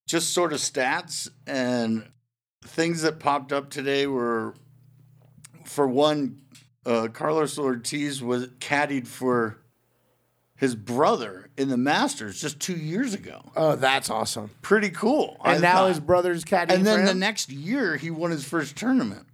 just 0.09 0.35
sort 0.35 0.53
of 0.53 0.59
stats 0.59 1.29
and 1.47 2.05
things 2.65 3.03
that 3.03 3.21
popped 3.21 3.53
up 3.53 3.71
today 3.71 4.07
were 4.09 4.55
for 5.65 5.87
one 5.87 6.41
uh 6.85 7.07
Carlos 7.13 7.59
Ortiz 7.59 8.21
was 8.23 8.49
caddied 8.59 9.07
for 9.07 9.61
his 10.57 10.75
brother 10.75 11.51
in 11.57 11.69
the 11.69 11.77
Masters 11.77 12.41
just 12.41 12.61
2 12.61 12.75
years 12.75 13.13
ago. 13.13 13.43
Oh, 13.57 13.77
that's 13.77 14.09
awesome. 14.09 14.51
Pretty 14.63 14.91
cool. 14.91 15.37
And 15.45 15.59
I 15.59 15.59
now 15.59 15.75
thought. 15.79 15.89
his 15.89 16.01
brother's 16.01 16.45
caddy. 16.45 16.75
And 16.75 16.87
then 16.87 17.05
the 17.05 17.15
next 17.15 17.51
year, 17.51 17.97
he 17.97 18.11
won 18.11 18.31
his 18.31 18.45
first 18.45 18.77
tournament. 18.77 19.27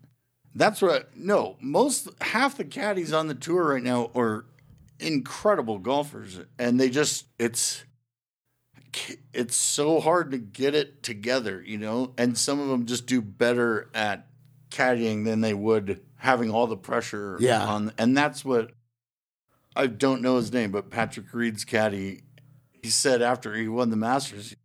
That's 0.54 0.82
what. 0.82 1.16
No, 1.16 1.56
most 1.60 2.08
half 2.20 2.56
the 2.56 2.64
caddies 2.64 3.12
on 3.12 3.28
the 3.28 3.34
tour 3.34 3.72
right 3.72 3.82
now 3.82 4.10
are 4.14 4.46
incredible 4.98 5.78
golfers, 5.78 6.40
and 6.58 6.80
they 6.80 6.90
just 6.90 7.26
it's 7.38 7.84
it's 9.32 9.54
so 9.54 10.00
hard 10.00 10.32
to 10.32 10.38
get 10.38 10.74
it 10.74 11.02
together, 11.02 11.62
you 11.64 11.78
know. 11.78 12.14
And 12.18 12.36
some 12.36 12.58
of 12.58 12.68
them 12.68 12.86
just 12.86 13.06
do 13.06 13.22
better 13.22 13.88
at 13.94 14.26
caddying 14.70 15.24
than 15.24 15.40
they 15.40 15.54
would 15.54 16.00
having 16.16 16.50
all 16.50 16.66
the 16.66 16.76
pressure. 16.76 17.36
Yeah. 17.38 17.64
on, 17.64 17.92
and 17.96 18.16
that's 18.16 18.44
what 18.44 18.72
I 19.76 19.86
don't 19.86 20.22
know 20.22 20.36
his 20.36 20.52
name, 20.52 20.70
but 20.72 20.90
Patrick 20.90 21.32
Reed's 21.32 21.64
caddy. 21.64 22.22
He 22.82 22.90
said 22.90 23.22
after 23.22 23.54
he 23.54 23.68
won 23.68 23.90
the 23.90 23.96
Masters, 23.96 24.56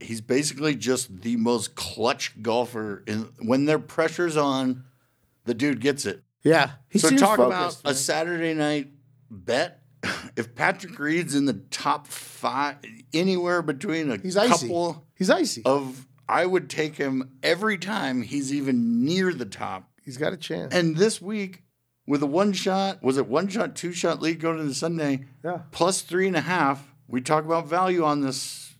he's 0.00 0.20
basically 0.20 0.74
just 0.74 1.22
the 1.22 1.36
most 1.36 1.74
clutch 1.74 2.40
golfer. 2.42 3.02
In 3.06 3.30
when 3.40 3.64
their 3.64 3.78
pressure's 3.78 4.36
on, 4.36 4.84
the 5.44 5.54
dude 5.54 5.80
gets 5.80 6.04
it. 6.06 6.22
yeah. 6.42 6.72
He 6.90 6.98
so 6.98 7.10
talk 7.10 7.36
focused, 7.38 7.80
about 7.80 7.92
a. 7.92 7.94
Saturday 7.94 8.54
night 8.54 8.90
bet. 9.30 9.80
If 10.36 10.54
Patrick 10.54 10.98
Reed's 10.98 11.34
in 11.34 11.46
the 11.46 11.54
top 11.70 12.06
five, 12.08 12.76
anywhere 13.14 13.62
between 13.62 14.10
a 14.10 14.18
He's 14.18 14.36
icy. 14.36 14.66
couple 14.66 15.06
He's 15.14 15.30
icy. 15.30 15.62
of, 15.64 16.06
I 16.28 16.44
would 16.44 16.68
take 16.68 16.96
him 16.96 17.30
every 17.42 17.78
time 17.78 18.20
he's 18.20 18.52
even 18.52 19.02
near 19.04 19.32
the 19.32 19.46
top. 19.46 19.88
He's 20.04 20.18
got 20.18 20.34
a 20.34 20.36
chance. 20.36 20.74
And 20.74 20.94
this 20.96 21.22
week, 21.22 21.62
with 22.06 22.22
a 22.22 22.26
one 22.26 22.52
shot, 22.52 23.02
was 23.02 23.16
it 23.16 23.26
one 23.26 23.48
shot, 23.48 23.74
two 23.74 23.92
shot 23.92 24.20
lead 24.20 24.40
going 24.40 24.58
into 24.58 24.74
Sunday, 24.74 25.24
yeah. 25.42 25.60
plus 25.70 26.02
three 26.02 26.26
and 26.26 26.36
a 26.36 26.42
half? 26.42 26.92
We 27.08 27.20
talk 27.20 27.44
about 27.44 27.66
value 27.66 28.04
on 28.04 28.20
this 28.20 28.74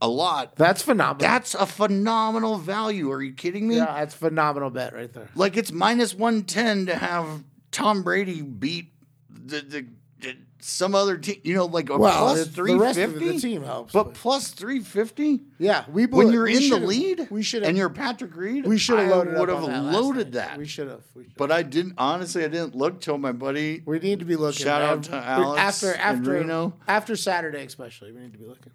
a 0.00 0.08
lot. 0.08 0.56
That's 0.56 0.82
phenomenal. 0.82 1.18
That's 1.18 1.54
a 1.54 1.66
phenomenal 1.66 2.58
value. 2.58 3.10
Are 3.10 3.22
you 3.22 3.32
kidding 3.32 3.68
me? 3.68 3.76
yeah, 3.76 3.86
that's 3.86 4.14
phenomenal 4.14 4.70
bet 4.70 4.94
right 4.94 5.12
there. 5.12 5.28
Like 5.34 5.56
it's 5.56 5.72
minus 5.72 6.14
110 6.14 6.86
to 6.86 6.96
have 6.96 7.42
Tom 7.70 8.02
Brady 8.02 8.42
beat 8.42 8.92
the, 9.30 9.60
the, 9.60 9.86
the 10.20 10.36
some 10.66 10.94
other 10.94 11.18
team, 11.18 11.36
you 11.44 11.54
know, 11.54 11.66
like 11.66 11.90
a 11.90 11.98
Well, 11.98 12.18
plus 12.20 12.38
it- 12.46 12.54
the 12.54 12.62
rest 12.76 12.98
of 12.98 13.12
350. 13.12 13.36
the 13.36 13.40
team 13.40 13.62
helps. 13.64 13.92
But 13.92 14.04
but- 14.04 14.14
plus 14.14 14.48
350 14.52 15.40
yeah, 15.58 15.84
we 15.92 16.06
blew 16.06 16.24
when 16.24 16.32
you're 16.32 16.44
We 16.44 16.56
in 16.56 16.70
the 16.70 16.86
lead 16.86 17.28
We 17.30 17.42
should 17.42 17.62
and 17.64 17.76
you're 17.76 17.90
Patrick 17.90 18.34
Reed, 18.34 18.66
We 18.66 18.78
should 18.78 18.98
have 18.98 19.10
loaded 19.10 19.38
would 19.38 19.48
have 19.50 19.64
on 19.64 19.70
that 19.70 19.92
loaded 19.92 20.32
that. 20.32 20.56
We 20.58 20.66
should 20.66 20.88
have. 20.88 21.02
But 21.36 21.52
I 21.52 21.62
didn't, 21.62 21.94
honestly, 21.98 22.44
I 22.44 22.48
didn't 22.48 22.74
look 22.74 23.00
till 23.00 23.18
my 23.18 23.32
buddy. 23.32 23.82
we 23.84 23.98
need 23.98 24.20
to 24.20 24.24
be 24.24 24.36
looking. 24.36 24.64
Shout 24.64 24.80
out 24.82 25.02
to 25.04 25.14
Alex 25.16 25.60
after 25.84 25.94
after 26.00 26.30
Reno. 26.32 26.72
after 26.88 27.14
Saturday, 27.16 27.64
especially. 27.64 28.12
We 28.12 28.20
need 28.20 28.32
to 28.32 28.38
be 28.38 28.46
looking. 28.46 28.72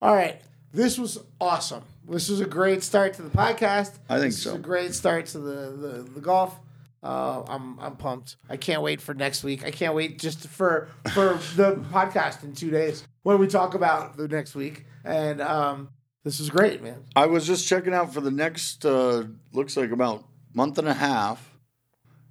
All 0.00 0.14
right, 0.14 0.40
this 0.72 0.98
was 0.98 1.18
awesome. 1.40 1.82
This 2.08 2.28
was 2.28 2.40
a 2.40 2.46
great 2.46 2.82
start 2.84 3.14
to 3.14 3.22
the 3.22 3.30
podcast. 3.30 3.98
I 4.08 4.18
think 4.20 4.32
this 4.32 4.42
so. 4.44 4.54
A 4.54 4.58
great 4.58 4.94
start 4.94 5.26
to 5.26 5.38
the 5.38 5.70
the, 5.76 6.10
the 6.14 6.20
golf. 6.20 6.54
Uh, 7.02 7.42
I'm 7.46 7.78
I'm 7.78 7.96
pumped. 7.96 8.36
I 8.48 8.56
can't 8.56 8.82
wait 8.82 9.00
for 9.00 9.14
next 9.14 9.44
week. 9.44 9.64
I 9.64 9.70
can't 9.70 9.94
wait 9.94 10.18
just 10.18 10.48
for 10.48 10.88
for 11.14 11.38
the 11.54 11.76
podcast 11.92 12.42
in 12.42 12.54
two 12.54 12.70
days 12.70 13.06
when 13.22 13.38
we 13.38 13.46
talk 13.46 13.74
about 13.74 14.16
the 14.16 14.26
next 14.26 14.54
week. 14.54 14.84
And 15.04 15.40
um, 15.40 15.90
this 16.24 16.40
is 16.40 16.50
great, 16.50 16.82
man. 16.82 17.04
I 17.14 17.26
was 17.26 17.46
just 17.46 17.66
checking 17.66 17.94
out 17.94 18.12
for 18.12 18.20
the 18.20 18.30
next, 18.30 18.84
uh, 18.84 19.24
looks 19.52 19.76
like 19.76 19.92
about 19.92 20.24
month 20.52 20.78
and 20.78 20.88
a 20.88 20.94
half. 20.94 21.56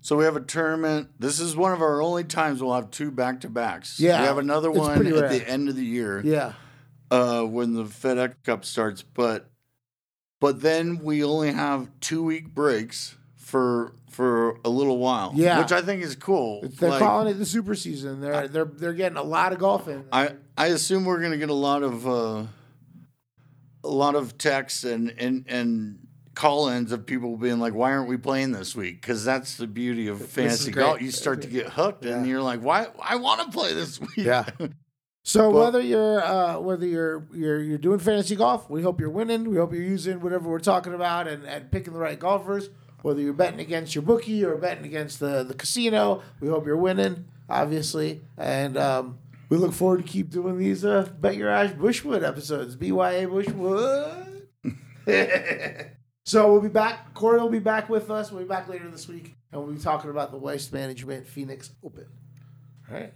So 0.02 0.16
we 0.16 0.26
have 0.26 0.36
a 0.36 0.42
tournament. 0.42 1.10
This 1.20 1.40
is 1.40 1.56
one 1.56 1.74
of 1.74 1.82
our 1.82 2.02
only 2.02 2.24
times 2.24 2.62
we'll 2.62 2.76
have 2.76 2.92
two 2.92 3.10
back 3.12 3.42
to 3.42 3.50
backs. 3.50 4.00
Yeah, 4.00 4.22
we 4.22 4.28
have 4.28 4.38
another 4.38 4.72
one 4.72 5.06
at 5.06 5.14
rare. 5.14 5.30
the 5.30 5.50
end 5.50 5.68
of 5.68 5.76
the 5.76 5.84
year. 5.84 6.22
Yeah, 6.24 6.54
uh, 7.10 7.44
when 7.44 7.74
the 7.74 7.84
FedEx 7.86 8.36
Cup 8.44 8.64
starts, 8.64 9.02
but 9.02 9.50
but 10.40 10.62
then 10.62 11.00
we 11.04 11.24
only 11.24 11.52
have 11.52 11.90
two 12.00 12.24
week 12.24 12.54
breaks 12.54 13.18
for 13.48 13.94
for 14.12 14.60
a 14.66 14.70
little 14.70 14.98
while. 14.98 15.32
Yeah. 15.36 15.60
which 15.60 15.72
I 15.72 15.82
think 15.82 16.04
is 16.04 16.16
cool. 16.18 16.62
they're 16.80 16.90
Like, 16.90 17.00
calling 17.00 17.28
it 17.30 17.36
the 17.36 17.46
super 17.46 17.76
season. 17.76 18.20
They're 18.20 18.48
they're 18.50 18.66
they're 18.66 18.94
getting 18.94 19.18
a 19.18 19.24
lot 19.24 19.54
of 19.54 19.60
golf 19.60 19.88
in. 19.88 20.04
I 20.12 20.32
I 20.58 20.68
assume 20.68 21.06
we're 21.06 21.22
gonna 21.22 21.38
get 21.38 21.50
a 21.50 21.54
lot 21.54 21.82
of 21.82 22.06
uh, 22.06 22.44
a 23.84 23.88
lot 23.90 24.16
of 24.16 24.38
texts 24.38 24.84
and 24.84 25.14
and 25.18 25.46
and 25.48 26.00
call-ins 26.36 26.92
of 26.92 27.06
people 27.06 27.38
being 27.38 27.60
like, 27.60 27.74
"Why 27.74 27.92
aren't 27.94 28.10
we 28.10 28.18
playing 28.18 28.52
this 28.52 28.76
week?" 28.76 29.02
Because 29.02 29.24
that's 29.24 29.56
the 29.56 29.66
beauty 29.68 30.08
of 30.08 30.24
fantasy 30.26 30.72
golf. 30.72 31.02
You 31.02 31.12
start 31.12 31.42
to 31.44 31.48
get 31.48 31.70
hooked, 31.70 32.04
and 32.06 32.28
you're 32.28 32.42
like, 32.42 32.62
"Why? 32.62 32.88
I 33.02 33.16
want 33.16 33.42
to 33.46 33.58
play 33.58 33.74
this 33.74 34.00
week." 34.02 34.10
Yeah. 34.18 34.46
So 35.24 35.52
But- 35.52 35.58
whether 35.60 35.82
you're 35.82 36.22
uh, 36.24 36.60
whether 36.60 36.86
you're 36.86 37.28
you're 37.34 37.62
you're 37.64 37.78
doing 37.78 38.00
fantasy 38.00 38.36
golf, 38.36 38.70
we 38.70 38.82
hope 38.82 39.00
you're 39.00 39.10
winning. 39.10 39.50
We 39.50 39.56
hope 39.58 39.72
you're 39.74 39.82
using 39.84 40.20
whatever 40.22 40.50
we're 40.50 40.60
talking 40.60 40.94
about 40.94 41.28
and, 41.28 41.46
and 41.46 41.72
picking 41.72 41.94
the 41.94 42.00
right 42.00 42.20
golfers. 42.20 42.70
Whether 43.08 43.22
you're 43.22 43.32
betting 43.32 43.62
against 43.62 43.96
your 43.96 44.02
bookie 44.02 44.44
or 44.44 44.58
betting 44.58 44.84
against 44.86 45.22
the, 45.22 45.42
the 45.44 45.54
casino. 45.54 46.22
We 46.42 46.50
hope 46.50 46.66
you're 46.66 46.76
winning, 46.76 47.24
obviously. 47.50 48.22
And 48.38 48.76
um, 48.78 49.18
we 49.48 49.56
look 49.56 49.72
forward 49.72 49.98
to 50.06 50.12
keep 50.12 50.30
doing 50.30 50.58
these 50.58 50.84
uh, 50.84 51.10
Bet 51.22 51.38
Your 51.38 51.50
Ash 51.50 51.72
Bushwood 51.72 52.22
episodes. 52.28 52.76
BYA 52.76 53.28
Bushwood. 53.30 54.42
so 56.26 56.52
we'll 56.52 56.62
be 56.62 56.68
back. 56.68 57.14
Corey 57.14 57.40
will 57.40 57.48
be 57.50 57.60
back 57.60 57.88
with 57.90 58.12
us. 58.12 58.30
We'll 58.30 58.42
be 58.44 58.48
back 58.50 58.68
later 58.68 58.90
this 58.92 59.08
week. 59.08 59.36
And 59.54 59.64
we'll 59.64 59.74
be 59.74 59.80
talking 59.80 60.10
about 60.10 60.32
the 60.32 60.38
Waste 60.38 60.74
Management 60.74 61.26
Phoenix 61.28 61.72
Open. 61.84 62.08
All 62.90 62.98
right. 62.98 63.14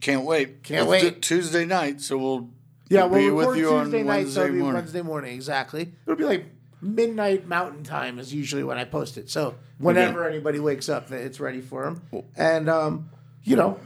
Can't 0.00 0.22
wait. 0.24 0.62
Can't 0.62 0.82
It's 0.82 0.88
wait. 0.88 1.14
t- 1.14 1.20
Tuesday 1.20 1.64
night, 1.64 2.00
so 2.00 2.16
we'll 2.16 2.50
Yeah, 2.88 3.06
be 3.08 3.10
we'll 3.12 3.20
be 3.20 3.30
with 3.30 3.56
you 3.58 3.70
Tuesday 3.70 4.00
on 4.00 4.06
night, 4.06 4.16
Wednesday 4.18 4.34
so 4.34 4.42
it'll 4.44 4.52
be 4.54 4.58
morning. 4.60 4.74
Wednesday 4.74 5.02
morning, 5.02 5.34
exactly. 5.34 5.92
It'll 6.06 6.16
be 6.16 6.24
like 6.24 6.44
midnight 6.82 7.46
Mountain 7.46 7.84
Time 7.84 8.18
is 8.18 8.34
usually 8.34 8.64
when 8.64 8.76
I 8.76 8.84
post 8.84 9.16
it. 9.16 9.30
So 9.30 9.54
whenever 9.78 10.28
anybody 10.28 10.58
wakes 10.58 10.88
up, 10.88 11.10
it's 11.10 11.40
ready 11.40 11.60
for 11.60 11.84
them. 11.84 12.24
And 12.36 12.68
um, 12.68 13.10
you 13.44 13.56
know, 13.56 13.78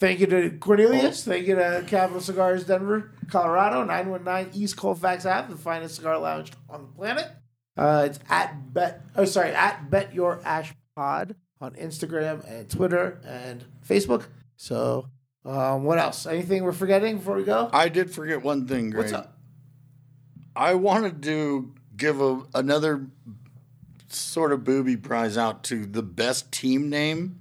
thank 0.00 0.20
you 0.20 0.26
to 0.26 0.50
Cornelius. 0.50 1.24
Thank 1.24 1.46
you 1.46 1.56
to 1.56 1.84
Capital 1.86 2.20
Cigars, 2.20 2.64
Denver, 2.64 3.10
Colorado, 3.30 3.82
nine 3.84 4.10
one 4.10 4.22
nine 4.24 4.50
East 4.54 4.76
Colfax 4.76 5.26
Ave, 5.26 5.50
the 5.52 5.58
finest 5.58 5.96
cigar 5.96 6.18
lounge 6.18 6.52
on 6.68 6.82
the 6.82 6.88
planet. 6.88 7.30
Uh, 7.76 8.04
it's 8.06 8.20
at 8.28 8.72
bet. 8.72 9.02
Oh, 9.16 9.24
sorry, 9.24 9.50
at 9.50 9.90
Bet 9.90 10.14
Your 10.14 10.40
Ash 10.44 10.72
Pod 10.94 11.34
on 11.60 11.72
Instagram 11.74 12.48
and 12.48 12.70
Twitter 12.70 13.20
and 13.26 13.64
Facebook. 13.88 14.26
So, 14.56 15.08
um, 15.44 15.82
what 15.82 15.98
else? 15.98 16.26
Anything 16.26 16.62
we're 16.62 16.72
forgetting 16.72 17.16
before 17.18 17.36
we 17.36 17.42
go? 17.42 17.70
I 17.72 17.88
did 17.88 18.12
forget 18.12 18.42
one 18.42 18.68
thing, 18.68 18.90
Greg. 18.90 19.04
What's 19.04 19.12
up? 19.12 19.33
I 20.56 20.74
wanted 20.74 21.22
to 21.24 21.72
give 21.96 22.20
a, 22.20 22.42
another 22.54 23.06
sort 24.08 24.52
of 24.52 24.64
booby 24.64 24.96
prize 24.96 25.36
out 25.36 25.64
to 25.64 25.86
the 25.86 26.02
best 26.02 26.52
team 26.52 26.88
name. 26.88 27.40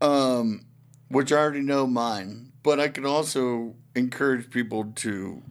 Um, 0.00 0.66
which 1.08 1.32
I 1.32 1.36
already 1.36 1.60
know 1.60 1.86
mine, 1.86 2.52
but 2.62 2.78
I 2.78 2.88
could 2.88 3.06
also 3.06 3.74
encourage 3.94 4.50
people 4.50 4.92
to 4.96 5.42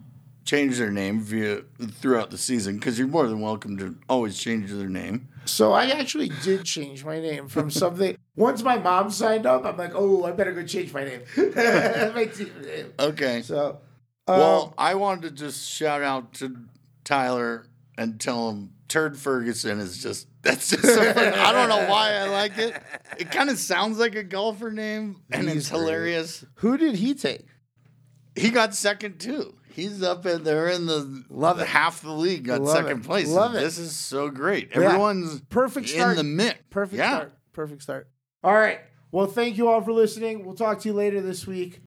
change 0.44 0.76
their 0.78 0.90
name 0.90 1.20
via 1.20 1.62
throughout 1.90 2.30
the 2.30 2.38
season 2.38 2.76
because 2.76 2.98
you're 2.98 3.08
more 3.08 3.26
than 3.26 3.40
welcome 3.40 3.78
to 3.78 3.96
always 4.08 4.38
change 4.38 4.70
their 4.70 4.88
name. 4.88 5.28
So 5.46 5.72
I 5.72 5.86
actually 5.86 6.30
did 6.42 6.64
change 6.64 7.04
my 7.04 7.20
name 7.20 7.48
from 7.48 7.70
something. 7.70 8.16
Once 8.36 8.62
my 8.62 8.76
mom 8.76 9.10
signed 9.10 9.46
up, 9.46 9.64
I'm 9.64 9.76
like, 9.76 9.92
oh, 9.94 10.24
I 10.24 10.32
better 10.32 10.52
go 10.52 10.64
change 10.64 10.92
my 10.92 11.04
name. 11.04 11.22
my 11.36 12.26
team 12.26 12.52
name. 12.62 12.92
Okay. 12.98 13.42
So, 13.42 13.78
um, 14.26 14.38
Well, 14.38 14.74
I 14.78 14.94
wanted 14.94 15.22
to 15.22 15.30
just 15.44 15.68
shout 15.68 16.02
out 16.02 16.34
to 16.34 16.56
Tyler 17.04 17.66
and 17.98 18.20
tell 18.20 18.50
him 18.50 18.70
Turd 18.88 19.16
Ferguson 19.18 19.78
is 19.80 20.02
just 20.02 20.28
that's 20.42 20.70
just. 20.70 20.84
I 20.84 21.52
don't 21.52 21.68
know 21.68 21.88
why 21.90 22.12
I 22.14 22.28
like 22.28 22.58
it. 22.58 22.74
It 23.18 23.30
kind 23.30 23.48
of 23.50 23.58
sounds 23.58 23.98
like 23.98 24.14
a 24.14 24.22
golfer 24.22 24.70
name 24.70 25.22
and 25.32 25.48
He's 25.48 25.56
it's 25.56 25.70
great. 25.70 25.80
hilarious. 25.80 26.44
who 26.56 26.76
did 26.76 26.96
he 26.96 27.14
take? 27.14 27.46
He 28.36 28.50
got 28.50 28.74
second 28.74 29.20
too. 29.20 29.54
He's 29.70 30.02
up 30.02 30.24
in 30.26 30.44
there 30.44 30.68
in 30.68 30.86
the 30.86 31.24
Love 31.30 31.60
it. 31.60 31.66
half 31.66 32.00
the 32.02 32.12
league 32.12 32.44
got 32.44 32.60
Love 32.60 32.76
second 32.76 33.00
it. 33.00 33.04
place. 33.06 33.28
Love 33.28 33.54
it. 33.54 33.60
This 33.60 33.78
is 33.78 33.96
so 33.96 34.28
great. 34.28 34.70
Yeah. 34.70 34.82
Everyone's 34.82 35.40
Perfect 35.48 35.88
in 35.90 35.98
start. 35.98 36.16
the 36.16 36.22
mix. 36.24 36.58
Perfect 36.70 36.98
yeah. 36.98 37.10
start. 37.16 37.32
Perfect 37.52 37.82
start. 37.82 38.08
All 38.44 38.54
right. 38.54 38.80
Well, 39.10 39.26
thank 39.26 39.56
you 39.56 39.68
all 39.68 39.80
for 39.80 39.92
listening. 39.92 40.44
We'll 40.44 40.54
talk 40.56 40.80
to 40.80 40.88
you 40.88 40.94
later 40.94 41.20
this 41.20 41.46
week. 41.46 41.80